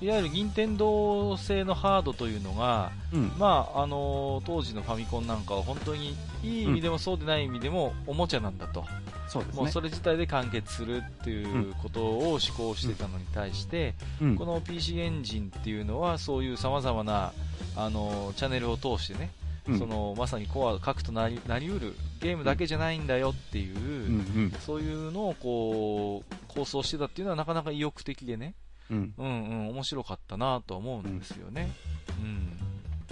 [0.01, 3.31] いわゆる任天堂製のハードというのが、うん。
[3.39, 8.83] まああの当時のファミコンなんかは本当にいい意味でもそうでない意味でもおもちゃなんだと、
[9.29, 9.61] そうですね。
[9.61, 17.31] もうそれ自体で完結するっていうことを思考してたのに対して、うんこの PC エンジンっていうのはそういうさまざまな
[17.77, 19.31] あのチャンネルを通してね、
[19.67, 28.53] うんそのまさにコア核となりなりうるゲームだけじゃないんだよっていう、うんそういうのをこう構想してたっていうのはなかなか意欲的でね、
[28.89, 29.13] うん。
[29.17, 31.71] うんうん、面白かったなとは思うんですよね。
[32.19, 32.25] うん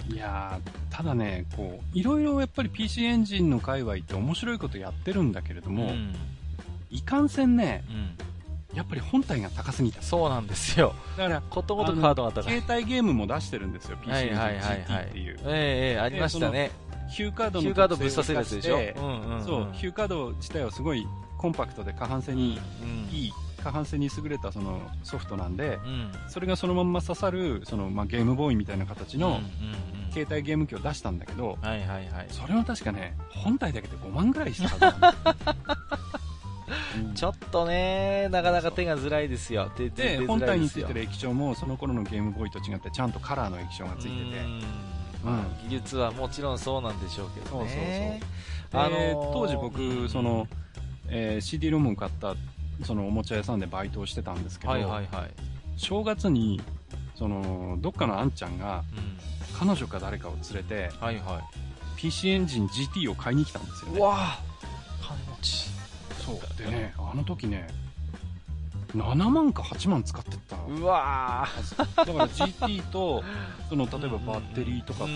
[0.08, 0.14] うん。
[0.14, 6.14] いやー、ただね、こう、いろいろやっぱり PC エンジンの界隈って面白いことやってるんだけれども、うん
[6.90, 8.33] いかんせんね、うん
[8.74, 10.02] やっぱり本体が高すぎた。
[10.02, 10.94] そうなんですよ。
[11.16, 12.60] だから、ことごとくハードが高い。
[12.60, 15.38] 携帯ゲームも出してるんですよ、PC エンジン GT っていう。
[15.40, 16.70] ええええありましたね。
[17.10, 18.76] ヒューカードのヒューカードぶっ刺せるやつでしょ。
[18.76, 21.06] うんうんうんそう、ヒューカード自体はすごい
[21.38, 29.40] コンパクトで過半性にうんいい、過半性に優れたそのソフトなんで、うんそれがそのまんま刺さる、その、まあ、ゲームボーイみたいな形の
[30.12, 32.26] 携帯ゲーム機を出したんだけど、はいはいはい。
[32.30, 35.34] それは確かね、本体だけで5万ぐらいしたはずなんだうん
[37.14, 39.70] ちょっとね、なかなか手がずらいですよ。
[39.76, 44.60] 手で、手本体についてる液晶もその頃のゲームボーイと違ってちゃんとカラーの液晶がついてて、うん
[45.24, 48.20] まあ技術はもちろんそうなんでしょうけどね。
[48.70, 50.46] であのー当時僕、その、
[51.08, 52.34] えー CD ロムを買った、
[52.84, 55.30] そのおもちゃ屋さんでバイトをしてたんですけど、はいはいはい。
[55.76, 56.60] 正月に、
[57.14, 59.14] その、どっかのあんちゃんが、うん
[59.56, 61.40] 彼女か誰かを連れて、はいは
[61.96, 63.94] PC エンジン GT を買いに来たんですよい。
[63.94, 64.00] ね。
[66.24, 66.62] そう。
[66.62, 67.66] でね、あの時ね、
[68.94, 70.66] 7万か8万使ってったの。
[70.66, 71.46] うわ
[71.96, 73.22] だから GT と、
[73.68, 75.06] その、例えばバッテリーとかと、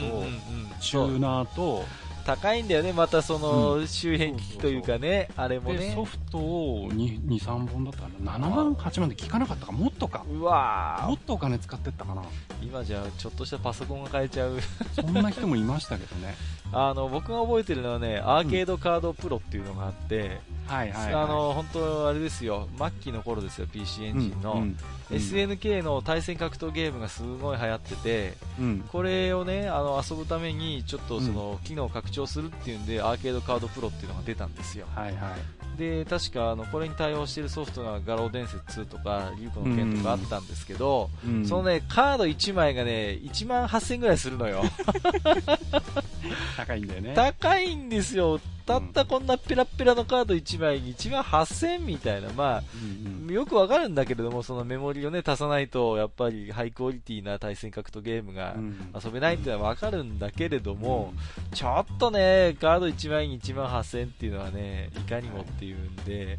[0.81, 1.85] チューナーと、
[2.29, 6.05] 高いんだよね、またその、う周辺機器というかね、あれもで、ねソ。
[6.05, 8.33] フトを2、2 3本だったかな。
[8.33, 10.27] 7万、8万で効かなかったか、もっとか。
[10.31, 12.23] うわぁもっとお金使ってったかな。
[12.63, 14.59] 今じゃちょっとしたパソコンが買えちゃう。
[14.93, 16.35] そんな人もいましたけどね。
[16.71, 24.53] あの、僕が覚えてるのはね、アーケードカードプロっていうのがあって、はいはい、あの、本当あれですよ、末期の頃ですよ、PC エンジンの。
[24.53, 24.77] うんうん、
[25.11, 28.85] SNK の対戦格闘ゲームがすごい流行ってて、うん。
[28.89, 34.87] これをね、あの遊ぶためにちょっとその、機能を拡張するっていうんで、アーケードカードプロっていうのが出たんですよ。
[34.95, 35.79] はいはい。
[35.79, 44.63] で、確かあのこれに対応しているソフトが画廊伝説2とか、リュウコの剣とかあったんですけど、うんそのね、カード1枚がね、1万8000円ぐらいするのよ。
[46.57, 47.13] 高いんだよね。
[47.15, 48.41] 高いんですよ。
[48.69, 53.33] たったこんなペラペラのカード1枚に1万8000円みたいな、まあ、うんうん。
[53.33, 58.57] よくわかるんだけれども、そのメモリをね、足さないと、やっぱりハイクオリティな対戦格闘ゲームが
[59.03, 61.15] 遊べないっていうのはわかるんだけれども、
[61.49, 66.39] うん、ちょっとね、カード1万円1万8000っていうのはね、いかにもっていうんで、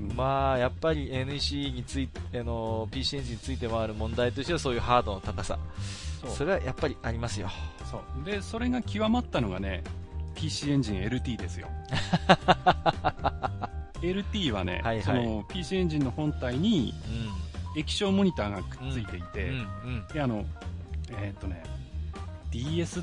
[0.00, 5.60] うん、まあ、やっぱり NEC について、あの、PC エンジンについてもある問題としてはそういうハードの高さ。
[6.26, 7.48] それはやっぱりありますよ。
[7.88, 8.24] そう。
[8.24, 9.84] で、それが極まったのがね、
[10.38, 11.66] PC エンジン LT ですよ。
[14.00, 16.94] LT はね、はいはい、その PC エンジンの本体に
[17.76, 20.44] 液晶モニターがくっついていて、うんうんであの、
[21.10, 21.64] えー、っとね、
[22.52, 23.02] DS っ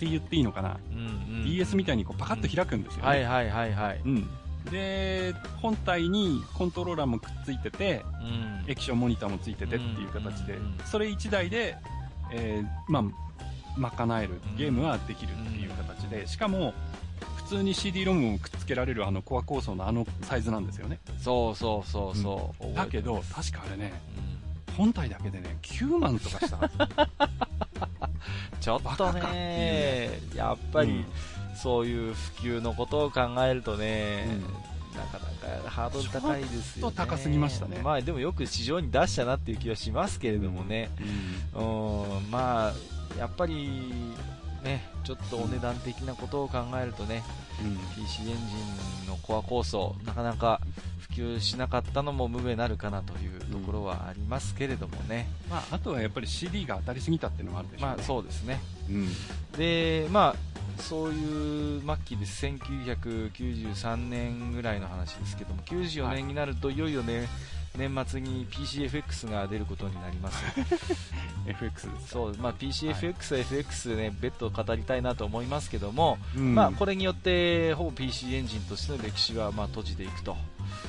[0.00, 3.08] て言っていいのかな、うんうん、DS みたいにこうパカッと開くんですよね。
[3.08, 4.00] はいはいはいはい。
[4.04, 4.28] うん、
[4.72, 11.76] で、本体にコントローラーもくっついてて、うん、液晶モニターもついててっていう形で、それ1台で、
[12.32, 13.04] えー、まあ、
[13.76, 16.74] 賄える、ゲームはできるっていう形で、しかも、
[17.44, 20.98] 普通に CD ロムをくっつけられるあのコア構想のあのサイズなんですよね。
[21.18, 22.64] そうそうそうそう。
[22.64, 23.92] うん、だけど、確かあれね、
[24.68, 26.78] うん、本体だけでね、9万とかしたはず。
[28.60, 31.04] ちょっとね、ねやっぱり、うん、
[31.54, 34.26] そういう普及のことを考えるとね、
[34.96, 35.26] なかな
[35.62, 36.64] かハードル高いですよね。
[36.80, 37.80] ちょっと高すぎましたね。
[37.82, 40.88] まあでもよく市場に出したなっていう気はしますけれどもね。
[41.54, 42.72] うん、うんまあ、
[43.18, 43.92] やっぱり、
[44.62, 47.22] ね、ちょっとお値段的なことを考えるとね、
[47.62, 48.32] うん、PC エンジ
[49.04, 50.60] ンのコア構想、なかなか
[50.98, 57.96] 普及しなかったのも無名なるかなというところはありますけれどもね、うん、まあ、あとはやっぱり CD が当たりすぎたっていうのもあるでしょうね。
[57.96, 59.08] まあ、そうですね、うん、
[59.56, 67.28] でまあ、そういう末期です、1993年ぐらいの話ですけども、94年になるといよいよね、
[67.76, 70.44] 年末に PCFX が出ることになります。
[71.46, 80.36] FX ですそう、まあ、PCFX は FX ね、別途語りたいなと思いますけども、うん、まあ、これによってほぼ PC エンジンとしての歴史はまあ閉じていくと。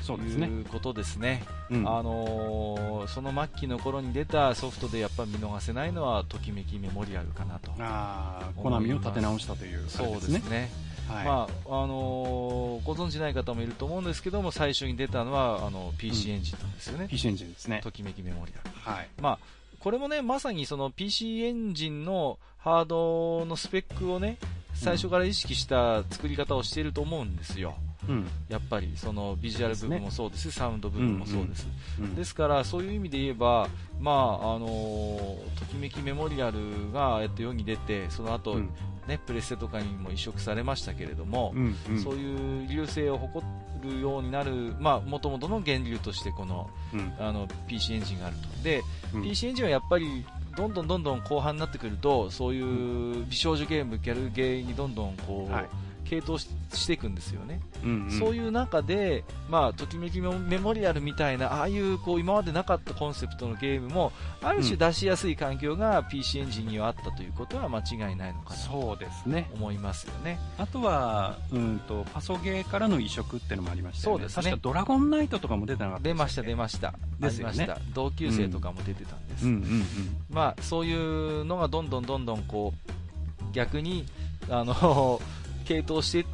[0.01, 10.69] そうですね、いうことですね、うん、あのー、その末期の頃に出たソフトでやっぱ見逃せないのはときめきメモリアルかなとあコナミを立て直したという、ね、そうですね
[11.07, 17.81] はい、まああのー、ご存知ない方もいると思うんですけども最初に出たのはあの PC エンジンなんですよね、うん、PC エンジンですね。
[17.83, 19.09] ときめきメモリアル、はい。
[19.21, 19.39] まあ、
[19.79, 24.37] これもねまさにその PC エンジンのハードのスペックをね
[24.73, 27.75] 最初から意識した作り方をしていると思うんですよ、
[28.09, 31.67] うん、やっぱりそのビジュアル部分もそうです、ね、サウンド部分もそうです、
[31.99, 38.59] うんうん、ですからそういう意味で言えば、まああのー、ときめきメモリアルがえっと世に出てその後、
[39.07, 43.45] ね、プレステとかにも移植されましたけれども、うんうん、そういう流星を誇
[43.83, 48.63] るようになる、まあ、もともとの源流としてこの、うん、あの PC エンジンがあると。
[48.63, 48.81] で、
[49.13, 50.25] うん、PC エンジンはやっぱり
[50.57, 55.65] どんどんどんどん後半になってくるとそういう美少女ゲームギャルゲーにどんどんこう、はい
[56.05, 56.49] 系統し
[56.87, 69.49] ていくんですよね、うんうん、そういう中で、まあ、ときめきメモリアルみたいなああいうこう今までなかったコンセプトのゲームもある種出しやすい環境が PC エンジンにはあったということは間違いないのかなそうですね。
[69.53, 70.39] 思いますよね。
[70.57, 74.29] あとは、うんと、パソゲーからの移植っていうのもありましたよね。
[74.29, 74.59] そうですね。
[74.61, 76.93] ドラゴンナイトとかも出てなかった出ました出ました。
[77.19, 77.69] ですよね。
[77.93, 79.85] 同級生とかも出てたんです、うんうんうんうん、
[80.29, 84.05] まあ、そういうのがどんどんどんどんこう逆に
[84.49, 85.21] あの
[85.65, 86.25] 系統していっ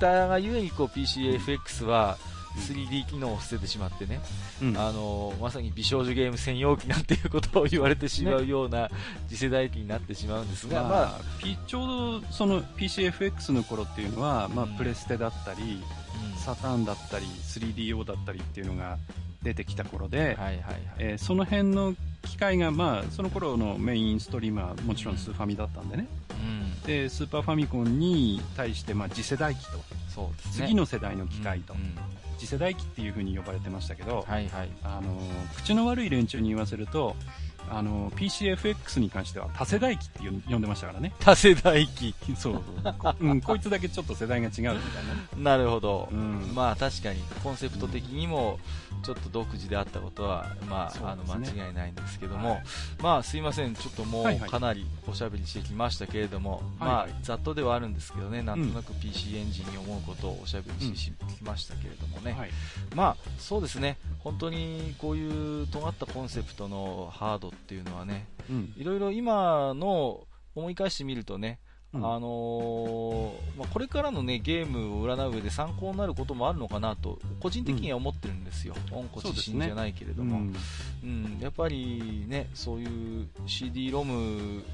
[0.00, 2.16] たがゆえにこう PCFX は
[2.56, 4.20] 3D 機能を捨ててしまってね、
[4.62, 8.90] うん、あのまさに美少女ゲーム専用機なんていうことを言われてしまうような
[9.28, 11.20] 次世代機になってしまうんですが、まあ、まあ、
[11.66, 15.82] ちょうどその PCFX の頃っていうのは、まあ、プレステだったり、
[16.32, 18.98] うん、サターンだったり 3DO だったりっていうのが
[19.44, 20.60] 出てきた頃で、はいはいはい。
[20.98, 29.72] えー、その辺の機械が、まあ、その頃のメインストリーマーもちろんスーファミだったんでね、うん、でスーパーファミコンに対して、まあ、次世代機と。
[30.08, 31.94] そうです、ね、次の世代の機械と、うんうん、
[32.38, 35.18] 次世代機っていう風に呼ばれてましたけど、はいはい、あの
[35.56, 37.16] 口の悪い連中に言わせると
[37.70, 40.20] あの PCFX に関しては多世代機って
[40.50, 41.12] 呼んでましたからね。
[41.20, 42.14] 多世代機。
[42.36, 42.62] そう。
[42.98, 44.74] こ,、うん、こいつだけちょっと世代が違うみたい
[45.36, 45.42] な。
[45.56, 48.58] なるほど、うん、まあ確かにコンセプト的にも
[49.02, 52.62] ちょっと独自であったことは、まあ、ね、あの間違いないんですけども、はい、
[53.02, 53.74] まあすいません。
[53.74, 62.50] ちょっともうかなりおしゃべりしてきましたけれども、はいはい、まあざっとではあるんですけどねなんとなく PC エンジンに思うことをおしゃべりしてきましたけれどもね、うんはい、
[62.94, 63.98] まあそうですね。
[64.20, 80.52] 本当にこういう尖ったコンセプトのハードっていうのはね、うん、いろいろ今の思い返してみるとね、うん、あのー、まあ、これからの、ね、ゲームを占う上で参考になることもあるのかなと個人的には思ってるんですよ、うん、温故知新じゃないけれども、うね、
[81.04, 84.64] うん、やっぱりねそういう CD ロム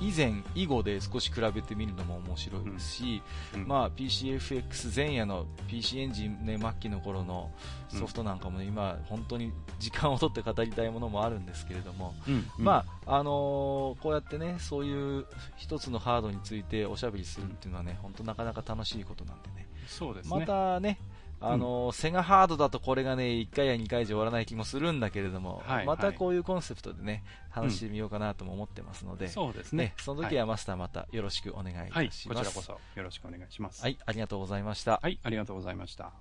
[0.00, 3.22] 以前、以後で少し比べてみるのも面白いですし、
[3.54, 3.66] うん。
[3.66, 7.50] まあ、PCFX 前夜の PC エンジン、ね、末期の頃の
[7.88, 12.50] ソフトなんかも、ね今、本当に時間を取って語りたいものもあるんですけれども、うん。
[12.58, 12.64] うん。
[12.64, 15.26] まああのーこうやってねそういう
[15.56, 19.66] 一つのハードについておしゃべりするっていうのはね本当なかなか楽しいことなんでね。
[19.86, 20.40] そうですね。
[20.40, 20.98] またね
[21.40, 29.94] あのーセガハードだとこれがね1回や2回じゃ終わらない気もするんだけれども、はいまたこういうコンセプトでね話してみようかなとも思ってますので、そうですねね。
[29.98, 32.38] その時はマスターまたよろしくお願いいはい、たします。
[32.38, 33.82] こちらこそよろしくお願いします。
[33.82, 35.00] はい、ありがとうございました。
[35.02, 36.12] はい、ありがとうございました。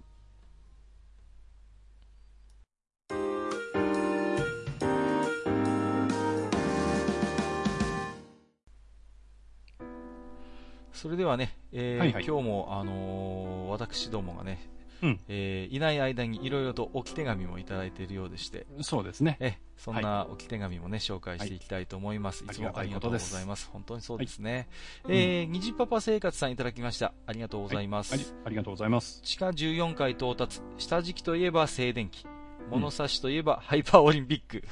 [10.94, 14.60] それではね、えーはいはい今日も、あのー私どもがね、
[15.06, 19.38] うんえーいない間にいろいろと置き手紙もいただいているようでして、そうですね。
[19.40, 22.44] えそんな置き手紙もね、紹介していきたいと思います。
[22.46, 23.70] はいい、つもありがとうございます。
[23.72, 24.68] 本当にそうですね。
[25.04, 27.14] はいえー、虹パパ生活さんいただきました。
[27.26, 28.14] ありがとうございます。
[28.14, 29.22] はい、ありがとうございます。
[29.22, 30.62] 地下14階到達。
[30.78, 32.26] 下敷きといえば静電気。
[32.70, 34.64] 物差しといえばハイパーオリンピック。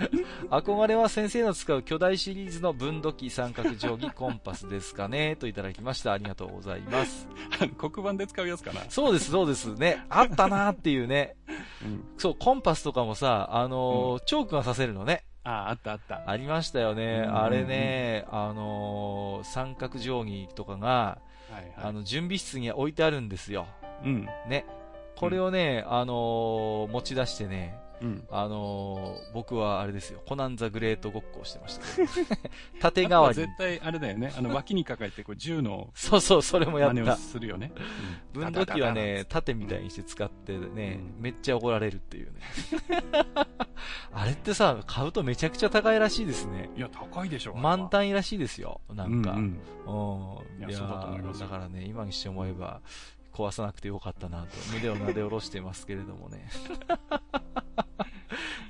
[0.50, 6.12] 憧れは先生の使う巨大シリーズの分度器三角定規コンパスですかねといただきました。
[6.12, 7.28] ありがとうございます。
[7.76, 8.82] 黒板で使うやつかな。
[8.88, 10.04] そうです、そうですね。
[10.08, 11.36] あったなーっていうね。
[11.84, 12.04] うん。
[12.18, 15.24] そう、コンパスとかもさ、あのーチョークがさせるのね。
[15.42, 16.22] ああ、あったあった。
[16.26, 17.24] ありましたよね。
[17.26, 21.18] うんあれね、あのー三角定規とかが、は
[21.52, 21.74] いはい。
[21.88, 23.66] あの、準備室に置いてあるんですよ。
[24.04, 24.28] うん。
[24.48, 24.64] ね。
[25.20, 28.24] これをね、あのー持ち出してね、うん。
[28.30, 31.84] あのー僕はあれですよ、コナンザグレートごっこをしてました
[32.80, 33.34] 縦側に。
[33.34, 34.32] 絶対あれだよね。
[34.36, 37.16] あの、脇に抱えて、こう、銃の そうそう、それもやっ真似をた。
[37.16, 37.72] するよね。
[38.34, 42.40] うん分度器はね、、縦みたいにして使ってね、うんめっちゃ怒られるっていうね。
[44.12, 46.70] あれってさ、買うとめちゃくちゃ高いらしいですね。
[46.76, 47.54] いや、高いでしょ。
[47.54, 49.32] 満タンいらしいですよ、なんか。
[49.32, 49.60] ううん
[50.58, 52.80] いやそうだと思いますよだからね、今にして思えば、
[53.48, 56.48] 壊さなくてよかったなと、胸をなで下ろしてますけれどもね。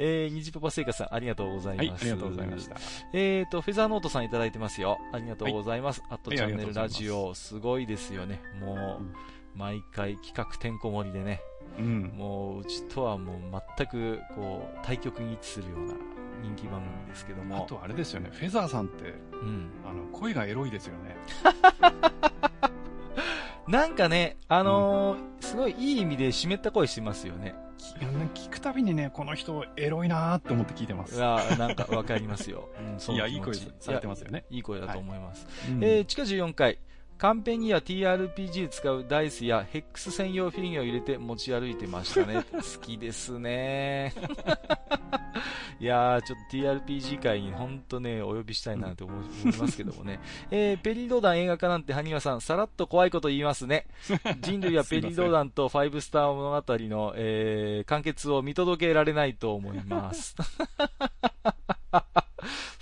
[0.03, 1.89] えー、虹パパ生活さん、ありがとうございます。
[1.89, 2.77] はい、ありがとうございました。
[3.13, 4.99] えーと、フェザーノートさんいただいてますよ。
[5.13, 6.01] ありがとうございます。
[6.09, 8.41] はいチャンネルラジオ、すごいですよね。
[8.61, 9.15] もう、うん
[9.55, 11.41] 毎回企画てんこ盛りでね、
[11.79, 12.03] うん。
[12.17, 15.95] もううちとはもう全くこう対極に位置するような
[16.43, 21.17] 人気番組ですけどあも、とあれですよね、フェザーさんって、うん、あの、声がエロいですよね。
[23.71, 27.55] なんかね、あのーすごいいい意味で湿った声してますよね。
[28.35, 31.15] き聞くたびにね、この人エロいなーって思って聞いてます。
[31.15, 32.69] いや、なんかわかりますよ。
[32.93, 34.45] うん、 そいや、いい声されてますよね。
[34.51, 35.47] いやいい声だと思います。
[35.69, 36.79] うんえー地下14階。
[37.21, 42.47] カンペには TRPG で使うダイスやヘックス専用フィギュアを入れて持ち歩いてましたね。
[42.51, 44.15] 好きですね。
[45.79, 50.19] いやー、ちょっと TRPG 界に本当ね、お呼びしたいなと思い思いますけどもね。
[50.51, 53.87] えー、ペリードーダン映画化なんて、ハニワさん、さらっと怖いこと言いますね。
[54.41, 60.37] 人類はペリードーダンとファイブスター物語の、えー、完結を見届けられないと思います。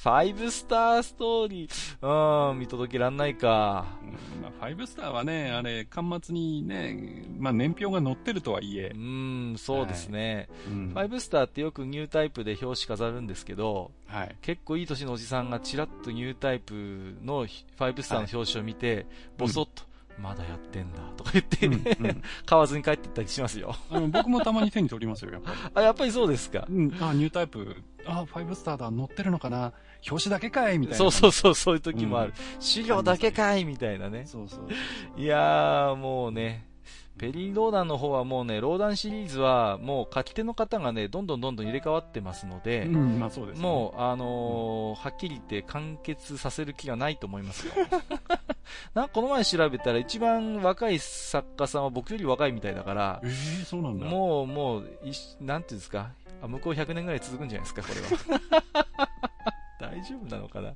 [0.08, 3.84] ファイブスターストーリー、うん、見届けらんないか。
[4.02, 10.48] うんまあ、ファイブスターはね、あれ、端末にね、まあ、年表が載ってるとはいえう、ん、そうですね。
[10.66, 14.34] うんファイブスターってよくニュータイプで表紙飾るんですけど、はい。
[14.40, 19.04] 結構いい年のおじさんがちらっとニュータイプのファイブスターの表紙を見て、
[19.36, 19.82] ボソッと、
[20.18, 23.76] まだやってんだとか言って、うんうん 買わずに帰っていったりしますよ。
[23.90, 25.56] あの僕もたまに手に取りますよ、やっぱり。
[25.74, 26.66] あ、やっぱりそうですか。
[26.66, 29.72] うん、あ、ニュータイプ、あ、ファイブスターだ、載ってるのかな、
[30.08, 30.98] 表紙だけかいみたいな。
[30.98, 32.32] そうそうそう、そういう時もある。
[32.36, 34.24] うん資料だけかいみたいなね。
[34.26, 34.68] そうそう。
[35.16, 36.68] いやー、もうね、
[37.18, 43.62] ペリーローダンの方はもうね、ローダンシリーズはもう書き手の方がね、どんどんどんどん入れ替わってますので、うん、まあそうです、ね。
[43.62, 47.72] もう、あのーはっきり言って完結させる気がないと思いますよ。
[48.94, 54.06] なこの前調べたら一番若い作家さんは僕より若いみたいだからえ、えそうなんだ。
[54.06, 59.27] もう、もう、いしなんていうんですか、あ向こう100年ぐらい続くんじゃないですか、これは。
[60.00, 60.74] 大丈夫なのかな？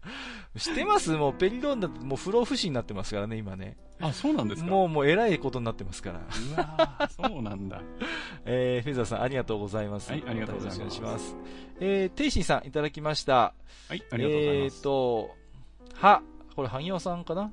[0.59, 1.11] 知ってます？
[1.12, 3.77] もうペリロンダってもう不老不死になってますからね、今ね。
[4.01, 4.70] あ、そうなんですか？
[4.70, 6.18] もう、もう偉いことになってますから。
[6.18, 6.23] う
[6.59, 7.81] わーそうなんだ。
[8.45, 10.11] えー、フェザーさんありがとうございます。
[10.11, 11.37] はいありがとうございますよろしくお願いします。
[11.81, 13.35] えー、テイシンさんいただきました。
[13.89, 14.81] はい、ありがとうございまえす。
[14.81, 15.31] ーと、
[15.95, 16.23] は、
[16.57, 17.53] これ、萩尾さんかな？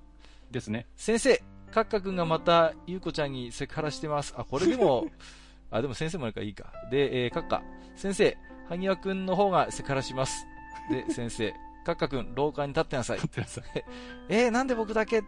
[0.51, 0.87] ですね。
[0.95, 1.41] 先生、
[1.71, 4.33] カッカ君がまた、ゆうこちゃんにセクハラしてます。
[4.37, 5.07] あ、これでも、
[5.71, 6.73] あ、でも先生もあるからいいか。
[6.89, 7.61] で、えー、カッカ、
[7.95, 8.35] 先生、
[8.69, 10.45] 萩尾君の方がセクハラします。
[10.91, 11.53] で、先生、
[11.85, 13.27] カッカ君、廊下に立ってなさい待。
[13.27, 13.85] ってください。
[14.29, 15.23] えー、なんで僕だけ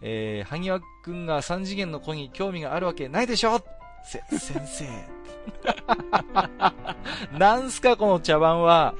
[0.00, 3.60] えー、萩尾君が3次元の子に興味があるわけないでしょ？
[4.04, 4.86] せ、先生。
[7.36, 8.94] なんすか、この茶番は？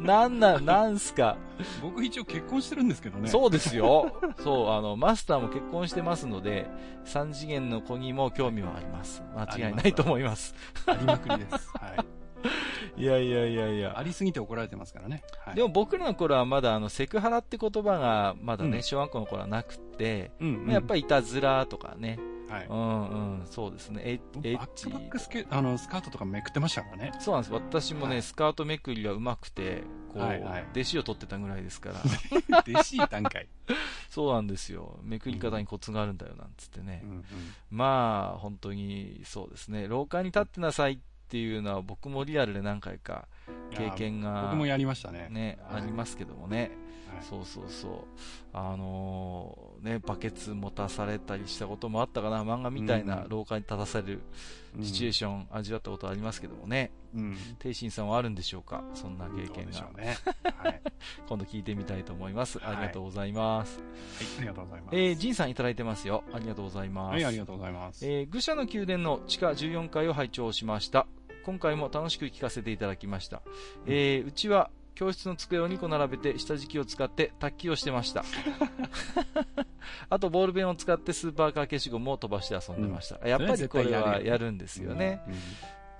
[0.00, 1.36] なんな、なんすか？
[1.80, 3.28] 僕一応結婚してるんですけどね。
[3.28, 4.12] そうですよ。
[4.42, 6.66] そう、あの、マスターも結婚してますので、
[7.04, 9.22] 三次元の子にも興味はあります。
[9.36, 10.54] 間違いないと思います。
[10.86, 11.70] ありまくりです。
[11.78, 12.23] はい。
[12.96, 13.98] いやいやいやいや。
[13.98, 15.22] ありすぎて怒られてますからね。
[15.44, 20.70] はい、でも僕らの頃はまだあの、セクハラって言葉がまだね、うん小学校の頃はなくって、うん、うん。
[20.70, 22.18] やっぱりいたずらとかね、
[22.48, 22.66] はい。
[22.68, 27.12] うんうん、そうですね、エッエッチバックバックスケあのスカートとかめくってましたからね。
[27.18, 27.52] そうなんです。
[27.52, 29.82] 私もね、はいスカートめくりが上手くて、
[30.12, 31.96] こう、はいはい弟子を取ってたぐらいですから、
[32.60, 33.48] 弟子段階。
[34.10, 35.00] そうなんですよ。
[35.02, 37.00] めくり方にコツがあるんだよ、なんつってね。
[37.04, 37.24] うんうん。
[37.70, 39.88] まあ、本当に、そうですね。
[39.88, 41.02] 廊下に立ってなさいって
[41.38, 43.28] いうのは僕もリアルで何回か
[43.70, 45.28] 経験が、僕もやりましたね。
[45.30, 46.58] ね、はいありますけどもね。
[46.60, 46.68] はい
[47.22, 47.92] そうそうそう。
[48.52, 52.42] あのーね、バケツ持たされたりしたこともあったかな。
[52.42, 54.20] 漫画みたいなうん廊下に立たされる
[54.82, 56.90] シチュエーション味わったことありますけどもね。
[56.92, 57.03] うん。
[57.58, 58.84] 天心さんはあるんでしょうか？
[58.94, 60.16] そんな経験がね。
[60.60, 60.68] はい。
[60.68, 60.82] はい。
[61.28, 62.58] 今度聞いてみたいと思います。
[62.58, 63.80] はいありがとうございます。
[64.38, 64.96] ありがとうございます。
[64.96, 66.24] えー、ジンさんいただいてますよ。
[66.32, 67.12] ありがとうございます。
[67.12, 68.04] はい、ありがとうございます。
[68.06, 71.06] えー、愚者の宮殿の地下14階を拝聴しました。
[71.44, 73.42] 今回も楽しく聞かせていただきました。
[73.86, 78.24] えー、うちは教室の机を2個並べて下敷きを使って卓球をしてました。
[80.08, 83.26] あとボールペンを使ってスーパーカー消しゴムを飛ばして遊んでました。
[83.28, 85.20] やっぱりこれはやるんですよね。
[85.26, 85.34] うん。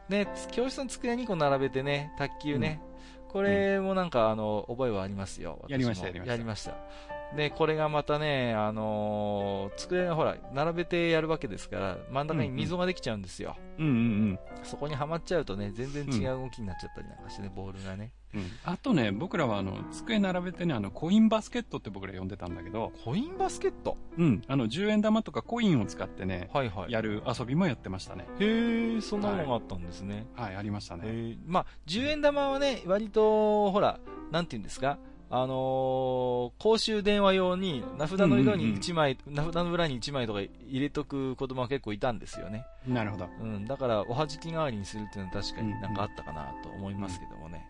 [0.09, 2.81] ね、教室の机2個並べてね、卓球ね。
[3.29, 5.65] これもなんか、あの、覚えはありますよ。
[5.69, 7.14] やりましたやりましたやりました。
[7.37, 13.57] で、これがまたね、あのー机がほら、並べてやるわけですから、真ん中に溝ができちゃうんですよ。
[13.79, 18.13] うんうんそこにはまっちゃうとね、全然違う動きになっちゃったりなんかしてね、ボールがね。
[18.35, 18.41] うん。
[18.41, 18.47] うん。
[18.65, 23.97] あとね、僕らはあの、机並べてね、あの、コインバスケットって僕ら呼んでたんだけど、コインバスケット？
[24.17, 24.43] うん。
[24.47, 26.93] あの、10円玉とかコインを使ってね、はいはい。
[26.93, 28.27] やる遊びもやってましたね。
[28.39, 30.27] へえ、そんなのがあったんですね。
[30.35, 31.37] はい、ありましたね。
[31.47, 33.99] まあ、10円玉はね、割と、ほら、
[34.31, 34.99] なんて言うんですか、
[35.31, 42.67] あのー公衆電話用に、名札の色に1枚、名札の裏に1枚とか入れとく子供は結構いたんですよね。
[42.87, 43.29] なるほど。
[43.41, 47.67] うん、だから、おはじき代わりにするっていうのは確かになんかあったかなと思いますけどもね。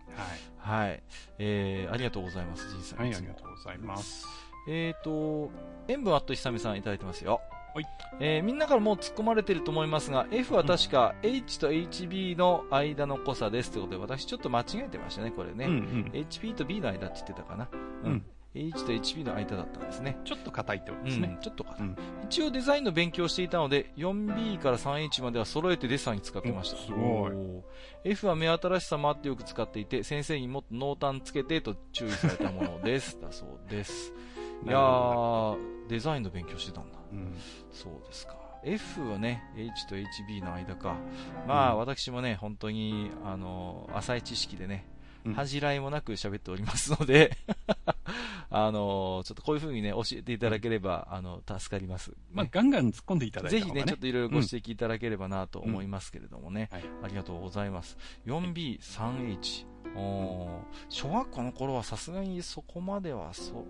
[0.58, 0.86] はい。
[0.86, 1.02] はい。
[1.38, 2.98] えー、ありがとうございます、じいさん。
[2.98, 4.26] はい、ありがとうございます。
[4.66, 5.50] えーと、
[5.88, 7.40] 塩分あっとひさみさんいただいてますよ。
[7.74, 7.86] はい。
[8.20, 15.66] えーみんなからもう突っ込まれてると思いますが、F は確か H と HB の間の濃さですってことで、私ちょっと間違えてましたね、これね。
[15.66, 16.10] うんうん。
[16.12, 17.68] HP と B の間って言ってたかな。
[18.04, 18.10] うん。
[18.12, 20.16] うん H と HB の間だったんですね。
[20.24, 21.38] ちょっと硬いってことうん、ですね。
[21.42, 21.96] ちょっとか、うん
[22.26, 26.76] 一応デザインの勉強をしていたので、4B から 3H までは揃えてデッサンに使ってました。
[26.76, 27.32] おすごい
[28.04, 33.18] F は目新しさもあってよく使っていて、先生にもっと濃淡つけてと注意されたものです。
[33.20, 34.12] だそうです。
[34.64, 35.56] いやー、
[35.88, 36.98] デザインの勉強してたんだ。
[37.14, 37.34] うん。
[37.72, 38.36] そうですか。
[38.64, 40.96] F はね、H と HB の間か。
[41.46, 44.86] まあ、うん私もね、本当に、あの、浅い知識でね、
[45.24, 47.34] うん恥じらいもなく喋っておりますので、
[48.50, 52.12] あの、ちょっとこういう風にね、教えていただければ、あの、助かります。
[52.30, 53.80] まあ、ねガンガン突っ込んでいただいた方がね。
[53.80, 56.68] ぜひね、ちょっといろいろご指摘いただければなと思いますけれどもね。
[56.70, 56.84] はい。
[57.02, 57.96] ありがとうございます。
[58.26, 59.66] 4B、3H。
[59.96, 63.64] おー小学校の頃はさすがにそこまではそう、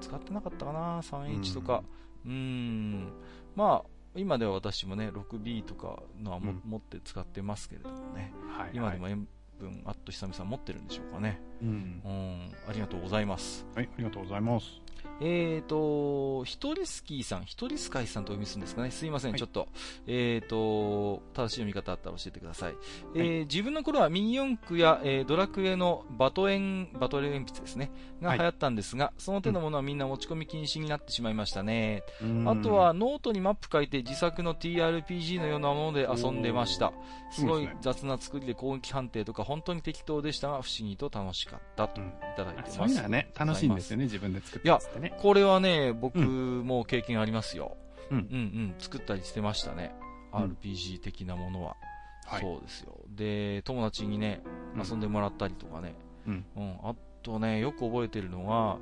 [0.00, 1.82] 使ってなかったかな、3H とか。
[2.24, 3.12] うーん。
[3.54, 8.32] まあ、今では私もね、6B とかのはも、うん持って使ってますけれどもね。
[8.56, 8.70] はい。
[8.74, 9.26] 今でも塩
[9.58, 11.40] 分、あっと久々持ってるんでしょうかね。
[11.62, 12.08] うんう。
[12.08, 12.52] ん。
[12.68, 13.66] ありがとうございます。
[13.74, 14.81] はい、ありがとうございます。
[15.24, 18.90] えーと、ひとりスキーさん、ひとりスカイさんとお読みするんですかね。
[18.90, 19.68] すいません、はいちょっと。
[20.06, 22.74] えーと、正しい読み方あったら教えてください。
[23.14, 27.90] えー自分の頃はミニ四駆や、えードラクエのバトエン、バトル鉛筆ですね。
[28.20, 32.02] がはい流行ったんですが、その手のものはみんな持ち込み禁止になってしまいましたね。
[32.20, 36.92] うんあとは、ノートにマップ書いて自作の TRPG のようなもので遊んでました。
[37.30, 42.76] すごい雑な作りで攻撃判定とか本当に適当でしたが不思議と楽しかったというんただいてます。
[42.76, 45.18] そういうのはね、楽しいんですよね、自分で作っていやつってね。
[45.20, 47.76] これはね、僕うも経験ありますよ。
[48.10, 49.94] うんうんうん、作ったりしてましたね。
[49.96, 50.02] うん
[50.34, 51.76] RPG 的なものは。
[52.24, 52.98] はいそうですよ。
[53.08, 54.42] で、友達にね、
[54.74, 55.94] うん遊んでもらったりとかね。
[56.26, 56.44] うん。
[56.56, 56.76] うん。
[56.82, 58.78] あとね、よく覚えてるのが、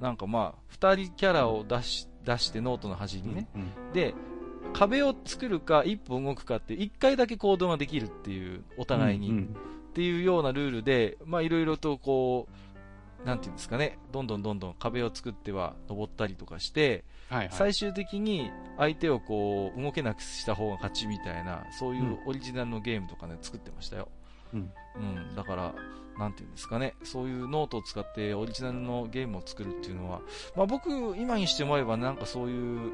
[0.00, 3.48] なんかまあ、二人キャラを出し、出してノートの端にね。
[3.54, 3.92] うん。
[3.94, 4.14] で、
[4.74, 9.30] 壁を作るか一歩動くかって一回だけ行動ができるっていう、お互いに。
[9.30, 9.56] うん
[9.88, 12.52] っていうようなルールで、まあいろいろとこう、
[13.28, 17.48] なんていうんですかね、どんどんどんどん壁を作っては登ったりとかして、はいはい。
[17.52, 24.08] 最終的に相手をこう動けなくした方が勝ちみたいな、そういうオリジナルのゲームとかね、作ってましたよ。
[24.54, 24.72] うん。
[24.96, 25.74] うん、だから、
[26.18, 30.22] なんていうんですかね、そういうノートを使ってオリジナルのゲームを作るっていうのは、
[30.56, 30.88] まあ僕、
[31.18, 32.92] 今にして思えばなんかそういう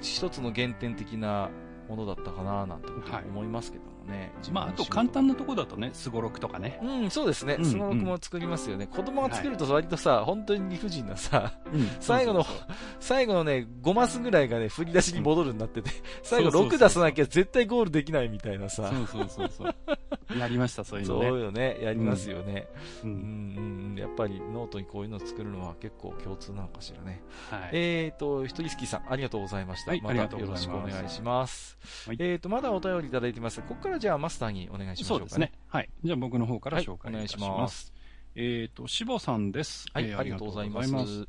[0.00, 1.50] 一つの原点的な
[1.88, 4.32] ものだったかななんてことはい思いますけどもね。
[4.52, 6.80] まあ、あと簡単なとこだとね、すごろくとかね。
[6.82, 7.62] うん、そうですねう。
[7.62, 8.86] んスゴロクも作りますよね。
[8.86, 15.90] 子供が作ると割とさ、本当に理不尽なさ、うん最後のそうそうそう最後のね、5マスぐらいがね、振り出しに戻るになってて、
[16.22, 18.90] 最後6そうそうそう出さなきゃ絶対ゴールできないみたいなさ。
[18.92, 19.74] そうそうそうそう。
[20.38, 21.40] やりました、そういうそうのね。
[21.40, 22.68] よね、やりますよね。
[23.02, 27.22] ううんん、うん、やっぱりノートにこういうのを作るのは結構共通なのかしらね。
[27.50, 27.70] はい。
[27.72, 29.92] えーと、ひとりすきさん、ありがとうございました。
[30.02, 31.78] まはいありがたよろしくお願いします。
[32.06, 33.60] はいえーと、まだお便りいただいてます。
[33.62, 35.52] ここからじゃあマスターにお願いしましょうか、そうですね。。
[35.68, 35.90] はい。
[36.04, 37.58] じゃあ僕の方からはい、紹お願いし介いたしま。
[37.58, 37.92] ますす。
[38.34, 39.86] えっと、しぼさんです。
[39.92, 41.28] はい、えーありがとうございますす。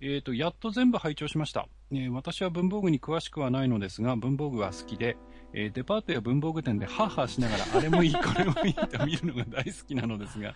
[0.00, 1.68] えっと、やっと全部拝聴しました。
[1.92, 5.16] えー私は文房具に詳しくはないのですが、文房具は好きで、
[5.52, 10.54] えーデパートや文房具店でハーハーしながら、あれもいい、これもいいと見るのが大好きなのですが、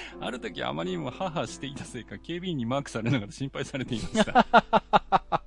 [0.20, 4.46] ある時あまりにもハーハーしていたせいか、警備員にマークされながら心配されていました。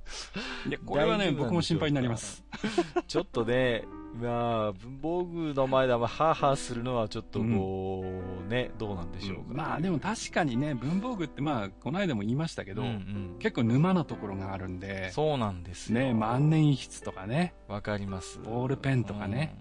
[0.67, 2.43] いや、これはね、僕も心配になります。
[3.07, 3.83] ちょっとね、
[4.21, 8.03] まあ、文房具の前であんまハーハーするのはちょっとこ
[8.45, 9.43] う、ね、どうなんでしょうか。
[9.53, 15.99] まあでも確かにね、文房具ってまあ、この間も言いましたけど、うんうん結構沼なところがあるんで、そうなんですよ。
[15.99, 18.39] ね、万年筆とかね、わかります。
[18.39, 19.55] ボールペンとかね。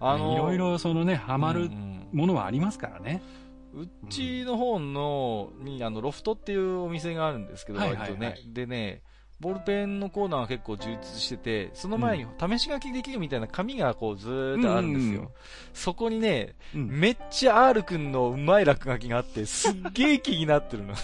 [0.00, 0.08] うん。
[0.08, 3.22] あの、いろいろそのね、ハマるうんうんものはありますからね。
[3.72, 8.34] うちの方の、に、あの、ロフトっていうお店があるんですけど、割とね。
[8.52, 9.02] でね、
[9.40, 15.10] ボールペンのコーナーは結構充実してて、その前に試し書きできるみたいな紙がこうずーっとあるんですよ。
[15.10, 15.28] うんうんうん
[15.72, 20.94] そこにね、うんめっちゃ R くんのうまい落書きがあって、すっげえ気になってるの。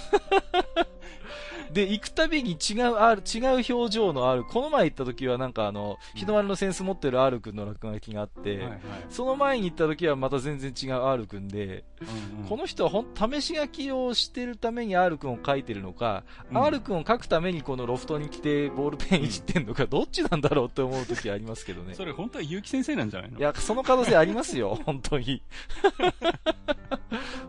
[1.76, 8.80] で、行くたびに違う R、違う表情の R、この前行った時はなんかあの、日の丸のセンス持ってる R くんの落書きがあって、はいはい。
[9.10, 12.48] その前に行った時はまた全然違う R くんで、うんうん。
[12.48, 16.64] この人はほん、試し書きをしてるために R くんを書いてるのか、うん。
[16.64, 21.92] R くんを書くためにこのロフトに来てボールペンいじってんのか、 どっちなんだろうって思う時ありますけどね。
[21.92, 23.38] それ本当は結城先生なんじゃないの？
[23.38, 25.42] いや、その可能性ありますよ、本当に。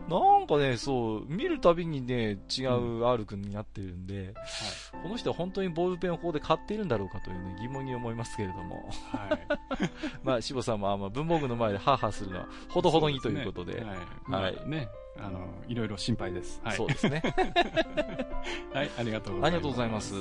[0.08, 4.17] なんかね、そう、見るたびにね、違う R 君になってるんで、
[5.02, 8.88] この人は本当にボールペンをここで買っているんだろうかというね、疑問に思いますけれども。
[9.12, 9.48] はい。
[10.22, 13.82] まあ、しぼさんも、あまあ、文房具の前でハーハーするのは、ほどほどにということで。
[13.82, 13.98] はい。
[14.26, 14.88] まあね、
[15.18, 16.60] あの、いろいろ心配です。
[16.64, 16.76] はい。
[16.76, 17.22] そうですね。
[18.72, 19.46] はい、ありがとうございます。
[19.46, 20.14] ありがとうございます。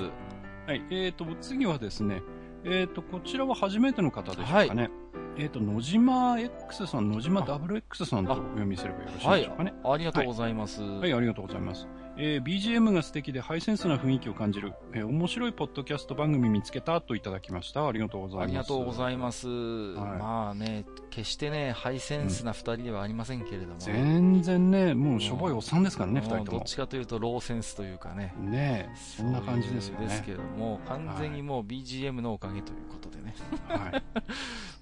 [0.67, 2.21] はい、えっ、と、次はですね、
[2.63, 4.89] えっ、と、こちらは初めての方でしょうかね。
[5.37, 9.73] えっ、と、野島 X さん、野島 WX さんとお読みすればよろしいはいでしょうかね。
[9.83, 10.81] ありがとうございます。
[10.81, 11.87] はい、ありがとうございます。
[12.19, 17.87] えー BGM が素敵でハイセンスな雰囲気を感じる、えー面白いポッドキャスト番組見つけたといただきました。
[17.87, 18.43] ありがとうございます。
[18.43, 19.47] ありがとうございいます。
[19.47, 23.75] いまあね、決してね、ハイセンスな二人ではありませんけれども。
[23.79, 26.63] 全然ね、もうしょぼいおっさんですからね、二、人ともどっ。
[26.65, 28.33] ちかというとローセンスというかね。
[28.39, 30.07] ねえ、そんな感じですよね。
[30.07, 33.35] ですけども、完全にもう BGM のおかげということでね。
[33.67, 34.03] はい。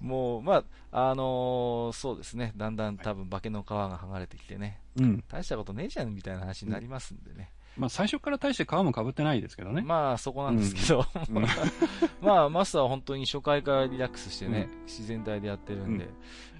[0.04, 2.52] もう、まあ、あのーそうですね。
[2.56, 4.80] だんだん多分化けの皮が剥がれてきてね。
[4.98, 5.24] うん。
[5.28, 7.52] 大したことねえじゃんみたいな話になりますんでね。
[7.76, 9.82] まあ最初から大して皮も被ってないですけどね。
[9.82, 11.04] まあ、そこなんですけど。
[11.30, 11.44] うん
[12.22, 16.08] まあ、マスターは本当に初回からリラックスしてね、自然体でやってるんで。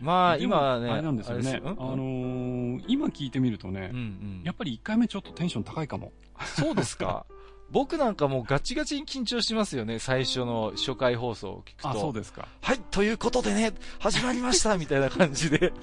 [0.00, 1.50] まあ、今はね、あれなんですよね。
[1.50, 4.42] あれあのー今聞いてみるとね、うんうん。
[4.44, 6.12] やっぱり1回目ちょっとテンション高いかも。
[6.44, 7.24] そうですか？
[7.72, 11.88] 僕なんかもうガチガチに緊張しますよね、最初の初回放送を聞くと。
[11.88, 12.46] あ、そうですか。
[12.60, 15.72] はい、ということでね、始まりましたみたいな感じで。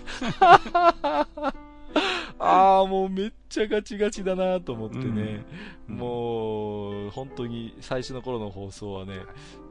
[2.39, 5.45] ああ、もうめっちゃガチガチだなと思ってね。
[5.89, 5.95] うん。
[5.95, 9.18] もう、本当に最初の頃の放送はね、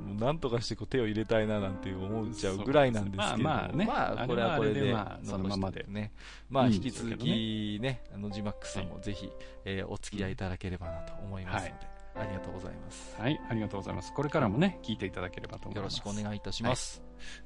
[0.06, 3.84] もうなんとかしてこう手を入れたいななんて思っちゃうぐらいなんですけどまあまあね。
[3.84, 6.12] まあ、これはこれででまあそのままでね。
[6.48, 9.30] まあ、いい引き続きね、あの、ジマックスさんもぜひ、
[9.64, 13.16] えーお付き合いいただければなと思いますので、ありがとうございます。
[13.18, 14.12] はい、ありがとうございます。
[14.12, 15.96] これからもね、聞いていただければと思いよろます。
[15.96, 17.02] しくお願いいたします。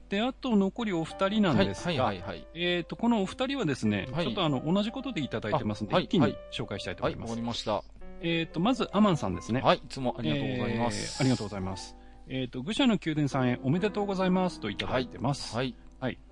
[0.09, 2.47] で、あと残りお二人なんですが、はい、はい、はい。
[2.55, 7.65] えっ、と、このお二人はですね、はいちょっとあの、同じことでいただいてますんで、一気に紹介したいとはい、わ思います。
[7.65, 7.97] かりました。
[8.23, 9.61] えっ、と、まず、アマンさんですね。
[9.61, 10.97] はい、いつもありがとうございます。
[10.97, 11.97] えーありがとうございます。
[12.29, 15.55] えっ、と、愚者の宮殿さんへおめでとうございますといただいてます。
[15.55, 15.67] はい。
[15.67, 15.75] はい、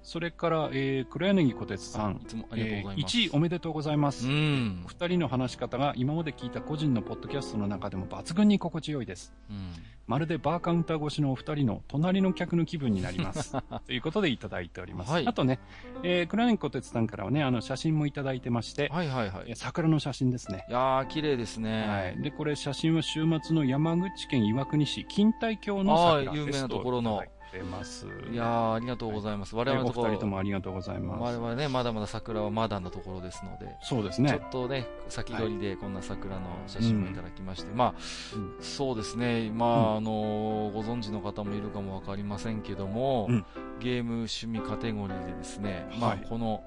[0.05, 2.27] それから、えー、黒柳小鉄さんい。
[2.27, 3.17] つもありがとうございます。
[3.17, 4.29] 1位おめでとうございます。
[4.29, 4.89] うんお。
[4.89, 9.33] 二人の話し方が今まで聞いた個人のポッドキャストの中でも抜群に心地よいです。
[9.49, 9.73] うん。
[10.07, 13.57] まるでバーカウンター越しのお二人の隣の客の気分になります。
[13.87, 15.11] ということでいただいております。
[15.11, 15.59] はいあとね、
[16.03, 19.45] えー、黒柳小鉄さんからはね、あの、写真もいただいてまして、はい、はい、はい。
[19.47, 20.67] えー桜の写真ですね。
[20.69, 21.87] いやー、綺麗ですね。
[21.87, 22.23] はい。
[22.23, 27.17] で、これ写真は週末の山口県岩国市錦帯橋の桜です有名なところの。
[27.17, 28.07] はいってます。
[28.31, 29.55] いやー、ありがとうございます。
[29.55, 31.23] 我々のところ、二人ともありがとうございます。
[31.23, 34.31] 我々ね、まだまだ桜はまだのところですので、そうですね。
[34.31, 34.51] ちょっ。
[34.51, 37.95] とね、先取りでこんな桜の写真もいただきまして、まあ、
[38.35, 39.97] うんそうですね、まあ、うん。
[39.99, 40.11] あの
[40.75, 43.45] ご存知の方もいるかもわかりませんけども、うん。
[43.81, 46.65] ゲーム趣味カテゴリーでですね、まあ、はいこの、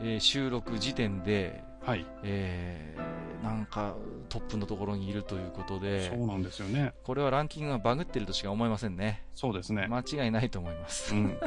[0.00, 2.06] えー収録時点で、はい。
[2.22, 3.96] えーなんか
[4.28, 6.92] トップのところにいるということでそう、なんですよね。
[7.04, 9.24] これはランキングがバグってるとしか思いませんね。
[9.34, 9.88] そうですね。
[9.88, 11.14] 間違いないと思います。
[11.14, 11.38] うん。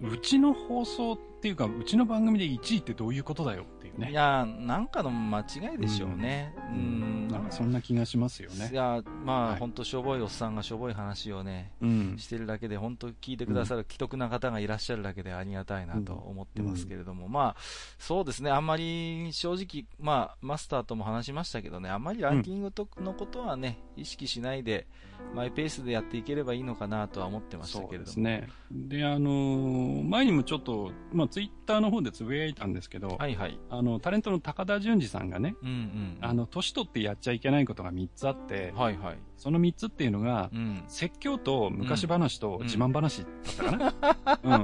[0.00, 3.64] いうちの放送っていうか、うちの番組で1位ってどういうことだよ
[3.98, 4.10] ね。
[4.10, 6.54] いやー、なんかの間違いでしょうね。
[6.70, 7.28] ううんん。
[7.28, 8.70] なんかそんな気がしますよね。
[8.72, 12.16] いや、まあ、はい本当しょぼいおっさんがしょぼい話をね、うん。
[12.18, 17.56] してるだけで、本当聞いてくださる既得な方がいらっしゃるだけでありがたいなと思ってますけれども、まあ、
[17.98, 24.86] そうですね、あんまり正直、まあ、マスターとも話しましたけどね、あんまりランキングとのことはね、意識しないで、
[25.34, 28.06] マイペースでやっていければいいのかなとは思ってましたそうけれども。
[28.06, 28.48] ですね。
[28.70, 33.58] で、あのー前にもちょっと、まあ、ツイッターの方でつぶやいたんですけど、はいはい。
[33.70, 36.18] あの、タレントの高田純次さんがね、うんうん。
[36.20, 39.18] あの、年取ってやっちゃいけないことが3つあって、はいはい。
[39.36, 40.84] その3つっていうのが、うん。
[40.88, 43.94] 説教と昔話とうん自慢話だったか
[44.42, 44.56] な、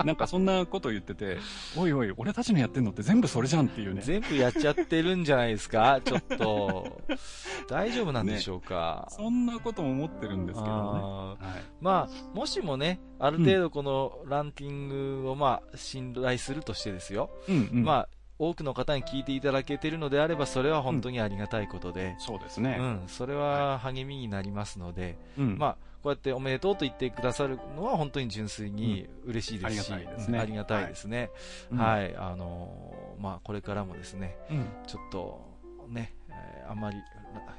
[0.00, 1.38] うん、なんかそんなこと言ってて、
[1.76, 4.02] おいおい、俺たちのやってんのって全部それじゃんっていうね。
[4.02, 6.00] 全部やっちゃってるんじゃないですか？
[6.04, 7.02] ちょっと。
[7.68, 10.80] 大丈夫なんでしょうか、そんなことも思ってるんですけどね。
[10.80, 11.62] はい。
[11.80, 14.88] まあ、もしもね、ある程度このランキン
[15.22, 17.30] グをまあ、信頼するとしてですよ。
[17.48, 17.84] うんうん。
[17.84, 18.08] まあ、
[18.38, 22.76] 多くの方に聞いていただけているのであれば、それは本当にありがたいことで、そうですね。
[22.80, 25.58] うん、それは励みになりますので、うん。
[25.58, 30.38] まあ、こうやっておめでとうと言ってくださるのは本当に純粋に嬉しいですし、うんありがたいですね。
[30.38, 31.30] うんありがたいですね。
[31.70, 31.78] うん。
[31.78, 34.66] はい、あのーまあ、これからもですね、うん。
[34.86, 35.40] ちょっと、
[35.88, 36.96] ね、えーあんまり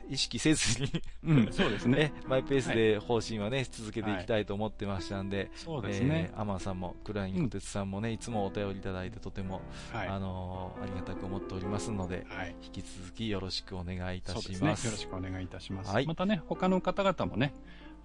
[0.10, 1.97] 意識せずにうん、 そうですね。
[1.97, 6.30] ね、マイペースで方針はね、続けていきたいと思ってましたんで、そうですね。
[6.31, 9.61] えーアマンさんも、クライン小鉄さんもね、いつもお便りいただいてとても、
[9.91, 10.07] はい。
[10.07, 12.56] あのーありがたく思っておりますので、はい。
[12.61, 14.57] 引き続きよろしくお願いいたそうですね。
[14.57, 14.85] します。
[14.85, 15.91] よろしくお願いいたします。
[15.91, 17.53] はいまたね、他の方々もね、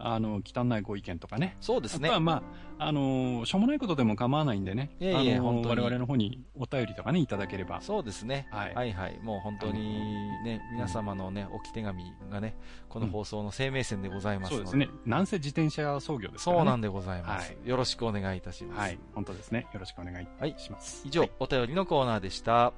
[0.03, 1.57] あの、汚いご意見とかね。
[1.61, 2.15] そうですねあと。
[2.15, 2.43] はま
[2.79, 4.97] あ、あのーしょうもないことでも構わないんでね。
[5.01, 7.81] いえいえあのー本当に我々の方にお便りとかね、いただければ。
[7.81, 8.49] そうですね。
[8.51, 9.19] はいはいはい。
[9.23, 12.57] もう本当にね、皆様のね、置き手紙がね、
[12.89, 14.67] この放送の生命線でございますので。
[14.67, 14.95] そうですね。
[15.05, 16.61] なんせ自転車操業ですから、ね。
[16.61, 18.79] そうなんでございます、はよろしくお願いいたします。
[18.81, 18.99] はい。
[19.15, 19.67] 本当ですね。
[19.73, 21.03] よろしくお願いします。
[21.07, 22.73] 以上、はいお便りのコーナーでした。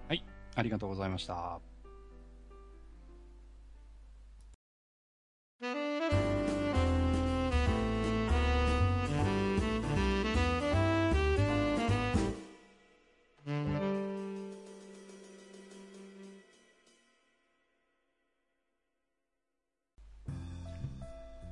[0.54, 1.71] ありがとうございました。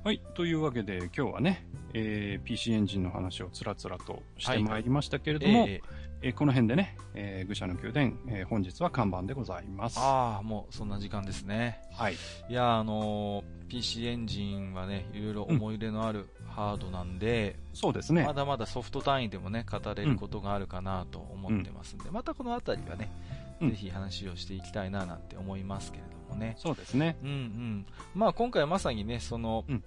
[0.03, 0.21] はい。
[0.35, 5.81] というわけで、今日はね、えー PC エンジンの話をつらつらとしてまいりましたけれども、え
[6.23, 9.99] えーこの辺でね、えー愚者の宮殿、えー本日は看板でございます。
[9.99, 11.81] ああ、もうそんな時間ですね。
[11.93, 12.15] はい。
[12.49, 18.33] いや、あのー PC エンジンはね、いろいろ思い入れのあるハードなんで、そうですねま。
[18.35, 23.13] だまだソフト単位でもね、語れることがあるかなと思ってますんで、またこのあたりはね、
[23.61, 26.55] うんぜひ話をしていきたいななんて思いますけれどもね。
[26.59, 27.17] そうですね。
[27.23, 27.87] うんうん。
[28.15, 29.85] まあ今回はまさにね、その、うん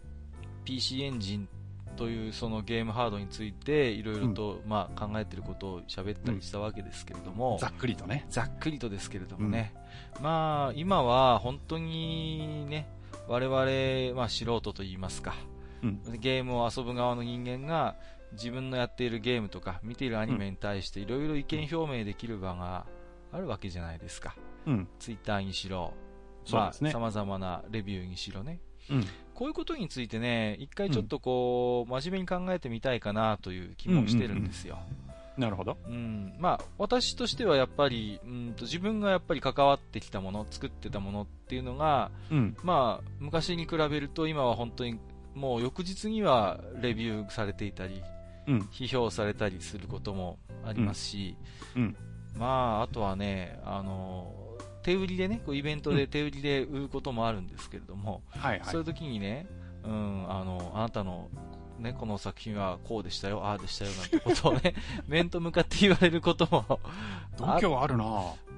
[0.65, 1.49] PC エンジン
[1.95, 8.25] というそのゲームハードについていろいろと、まあ考えてることを喋ったりしたわけですけれども、ざっくりとね。
[8.29, 9.73] ざっくりとですけれどもね、
[10.21, 12.87] まあ今は本当にね、
[13.27, 15.35] 我々、まあ素人と言いますか、
[15.83, 16.01] うん。
[16.19, 17.95] ゲームを遊ぶ側の人間が
[18.33, 22.85] 自分のやっているゲームとか見ているアニメに対していろいろ意見表明できる場が
[23.31, 24.35] あるわけじゃないですか。
[24.65, 24.87] うん。
[24.99, 25.93] ツイッターにしろ、
[26.45, 28.59] そうですねまあ、様々なレビューにしろね。
[28.89, 29.05] うん。
[29.33, 34.79] こういうことについてね、一回ちょっとこう、真面目に考えてみたいかなという気もしてるんですよ。
[35.37, 35.77] なるほど。
[35.87, 42.55] うん、まあ、私としてはやっぱり、うんと自分がやっぱり関わってきたもの、作ってたものっていうのが、うん。
[42.63, 44.99] まあ、昔に比べると今は本当に、
[45.33, 48.03] もう翌日にはレビューされていたり、
[48.47, 48.59] うん。
[48.71, 51.35] 批評されたりすることもありますし、
[51.75, 51.95] うん。
[52.37, 54.31] まあ、あとはね、あの、
[54.83, 58.69] 手売りでね、こうイベントで手売りで売ることもあるんですけれども、はいはい。
[58.69, 59.47] そういう時にね、
[59.83, 61.29] うん、あの、あなたの、
[61.79, 64.75] ね、この作品はこうでしたよ、ああでしたよ、なんてことをね、
[65.07, 66.79] 面と向かって言われることも、
[67.37, 68.05] 度胸あるな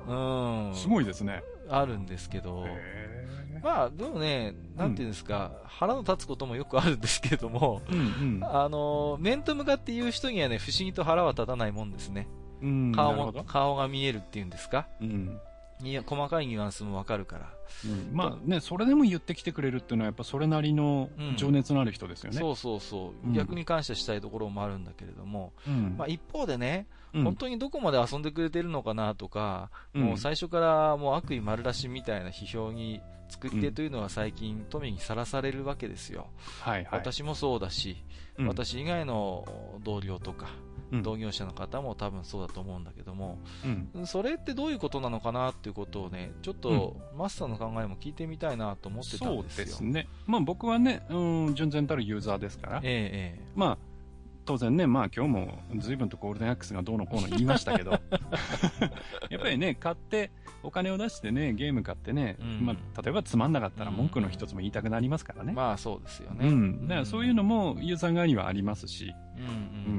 [0.07, 1.43] うん、すごいですね。
[1.69, 12.27] あるんですけど、へまあ、でもね、なんていうんですか、腹の立つこともよくあるんですけれども、うんあの、面と向かって言う人にはね、不思議と腹は立たないもんですね。
[12.61, 12.87] うん。
[12.87, 12.91] うん。
[12.91, 14.87] 顔も顔が見えるっていうんですか。
[15.01, 15.39] うん。
[15.83, 17.53] いや細かいニュアンスもわかるから、
[17.83, 18.15] うん。
[18.15, 22.39] まあね、それでも言ってきてくれるっていうのは、やっぱそれなりの情熱のある人ですよね。
[22.39, 23.33] そうそうそう、うん。
[23.33, 25.95] 逆に感謝したいところもあるんだけれども、うん。
[25.97, 27.23] まあ、一方でね、うん。
[27.23, 30.03] 本当にどこまで遊んでくれてるのかなとか、うん。
[30.03, 36.27] もう最初からもう悪意丸出しみたいな批評に作り手うんというのは最近、富にさらされるわけですよ、
[36.61, 36.99] はいはい。
[36.99, 37.97] 私もそうだし、
[38.37, 39.45] うん、私以外の
[39.83, 43.39] 同僚とか、うん同業者の方も多分そうだと思うんだけども、
[43.93, 49.65] うんそれってどういうことなのかなっていうことをね、ちょっとマスターの考えも聞いてみたいなと思ってたそうんですよ。
[49.65, 50.07] ですね。
[50.25, 53.77] まあ僕はね、うん、純然たるユーザーですから、えええまあ、
[54.45, 57.91] 当然ね、まあ今日も随分とゴールデンアックスがどうのこうの言いましたけど、
[59.29, 60.31] やっぱりね、買って、
[60.65, 62.65] お金を出してね、ゲーム買ってね、うん。
[62.65, 65.51] まあ例えばつまんなかったら文句の一つも言いたくなりますからね。
[65.51, 66.47] えまあそうですよね。
[66.47, 66.87] うん。
[66.87, 69.51] だからそういうのもユーザー側にはありますし、うんうんう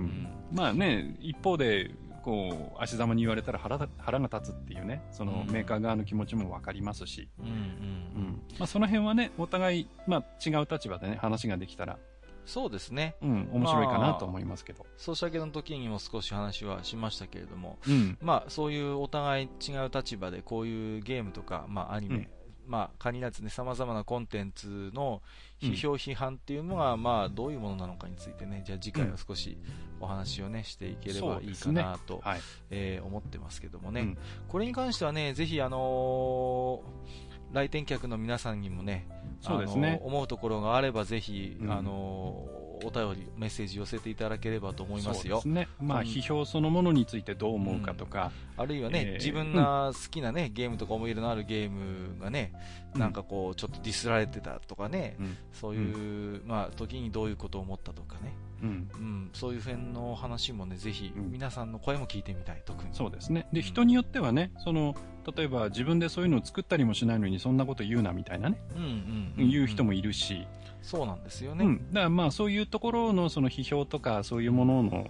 [0.03, 1.91] んまあね、一方で、
[2.23, 5.53] こう、足ざまに言われたら腹が腹が立つっていうね、そのうん。
[5.53, 7.53] メーカー側の気持ちもわかりますし、うんうん。
[7.53, 8.43] うん。
[8.59, 11.99] まあその辺はね、お互い、まあ違う立場でね、話ができたら、
[12.47, 13.17] そうですね。
[13.21, 14.87] うん、面白いかなと思いますけど。
[14.97, 18.17] ソシャゲの時にも少し話はしましたけれども、うん。
[18.23, 22.29] まあそういうお互い違う立場でこういうゲームとか、まあアニメ、うん
[22.67, 25.23] まあ限らずね、様々なコンテンツの
[25.61, 29.57] 批評批判っていうのが、まあどういうものなのかについてね、じゃあ次回は少し
[30.01, 32.41] お話をね、していければいいかなと、はい。
[32.71, 34.19] えー思ってますけどもね、うん
[34.49, 39.07] これに関してはね、ぜひあのー来店客の皆さんにもね、
[39.41, 39.89] そうですね。
[39.89, 41.71] あのー思うところがあればぜひ、うん。
[41.71, 45.41] あのーお便り、メッセージ寄せていただければと思いますよ。
[45.41, 45.53] そう。
[45.53, 45.69] ですね。
[45.81, 46.07] まあ、うん。
[46.07, 49.15] 批評そのものについてどう思うかとか、あるいはね、えー。
[49.15, 52.53] 自分が好きなね、ゲームとか思い入れのあるゲームがね、
[52.95, 53.01] うん。
[53.01, 55.37] なんかこう、ちょっとディスられてたとかね、うん。
[55.53, 58.91] そういう、まあ、時にどういうことを思ったとかね、うん。
[58.95, 61.31] うん、そういう辺の話もね、ぜひ、うん。
[61.31, 62.91] 皆さんの声も聞いてみたい、特に。
[62.93, 63.47] そうですね。
[63.53, 63.67] で、うん。
[63.67, 64.95] 人によってはね、その、
[65.37, 70.47] 例えば自分でそういうのを作ったりもしないのにそんなこと言うなみたいなね、うんうんうん、言う人もいるし、
[70.87, 71.65] そうなんですよね。
[71.65, 71.93] うん。
[71.93, 75.07] だからまあそういうところのその批評とかそういうものの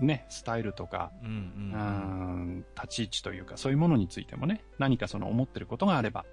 [0.00, 6.24] ね、スタイルとか、うんうん立ち位置というかそういうものについてもね、何かその思ってることがあれば、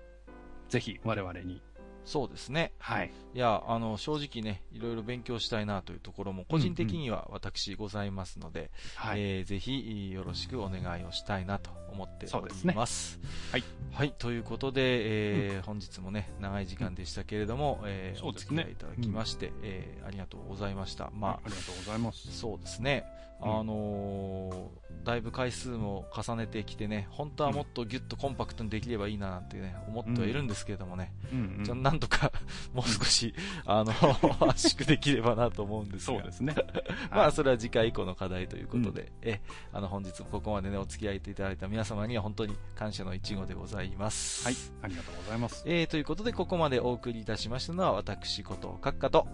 [0.69, 1.61] ぜひ我々に、
[2.05, 2.71] そうですね。
[2.77, 3.11] はい。
[3.33, 9.19] いや、あの、正直ね、いろいろ勉強したいなというところも、個人的には私ございますので、はい。
[9.21, 13.19] えーぜひよろしくお願いをしたいなと思っておりそうですねます。
[13.51, 13.63] はい。
[13.91, 21.09] はい、ということで、えー本日もね、長い時間でしたけれども、えーお付き合いいただきまして、えーありがとうございました。
[21.13, 22.31] まあ、ありがとうございます。
[22.31, 23.03] そうですね。
[23.41, 31.83] うんあのーだいぶ回数も重ねてきてね、本当はもっとギュッとコンパクトにできればいいななんてね、思ってはいるんですけれどもね、うん、じゃあうん。
[31.83, 32.31] なんとか
[32.73, 33.33] もう少し、
[33.65, 33.93] あの、
[34.49, 36.17] 圧縮できればなと思うんですが。
[36.17, 36.55] そうですね。
[37.11, 39.39] まあ、はいそれは次回以降の課題ということで、え、
[39.71, 44.43] あの、本日もここまでね、お付き合いいただいた皆様には本当に感謝の一語でございます。
[44.45, 44.55] はい。
[44.81, 45.63] ありがとうございます。
[45.67, 49.27] えー、ということで、ここまでお送りいたしましたのは、私こと、閣下と、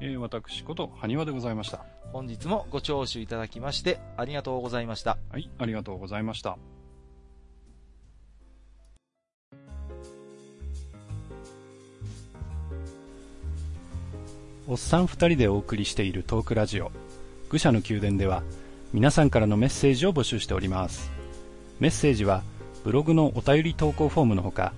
[0.00, 1.99] えー私こと、埴輪でございました。
[2.12, 5.18] 本日もご聴取いただきまして、ありがとうございました。
[5.30, 5.48] はい。
[5.58, 6.58] ありがとうございました。
[14.70, 16.92] おっさん二人でお送りしているトークラジオ
[17.48, 18.44] 愚者の宮殿では
[18.92, 21.10] 皆さんからのメッセージを募集しております
[21.80, 22.44] メッセージは
[22.84, 24.72] ブログのお便り投稿フォームのほか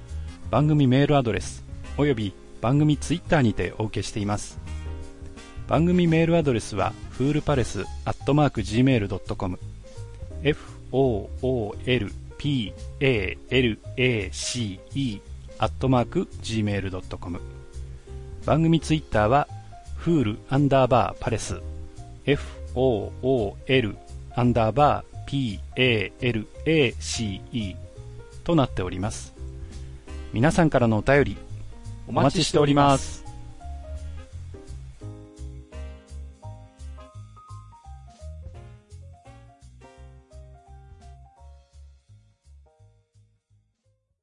[0.50, 1.62] 番組メールアドレス
[1.98, 2.32] および
[2.62, 4.58] 番組ツイッターにてお受けしています
[5.68, 9.58] 番組メールアドレスはフールパレスアットマーク Gmail.com
[10.42, 12.72] foolpalace
[15.58, 17.40] アットマーク Gmail.com
[18.44, 19.46] 番組ツイッターは
[19.96, 21.60] フールアンダーバーパレス。
[22.26, 23.94] fool
[24.34, 25.60] アンダーバー
[26.24, 27.76] palace
[28.42, 29.32] となっております。
[30.32, 31.36] 皆さんからのお便り
[32.08, 33.21] お待ちしております。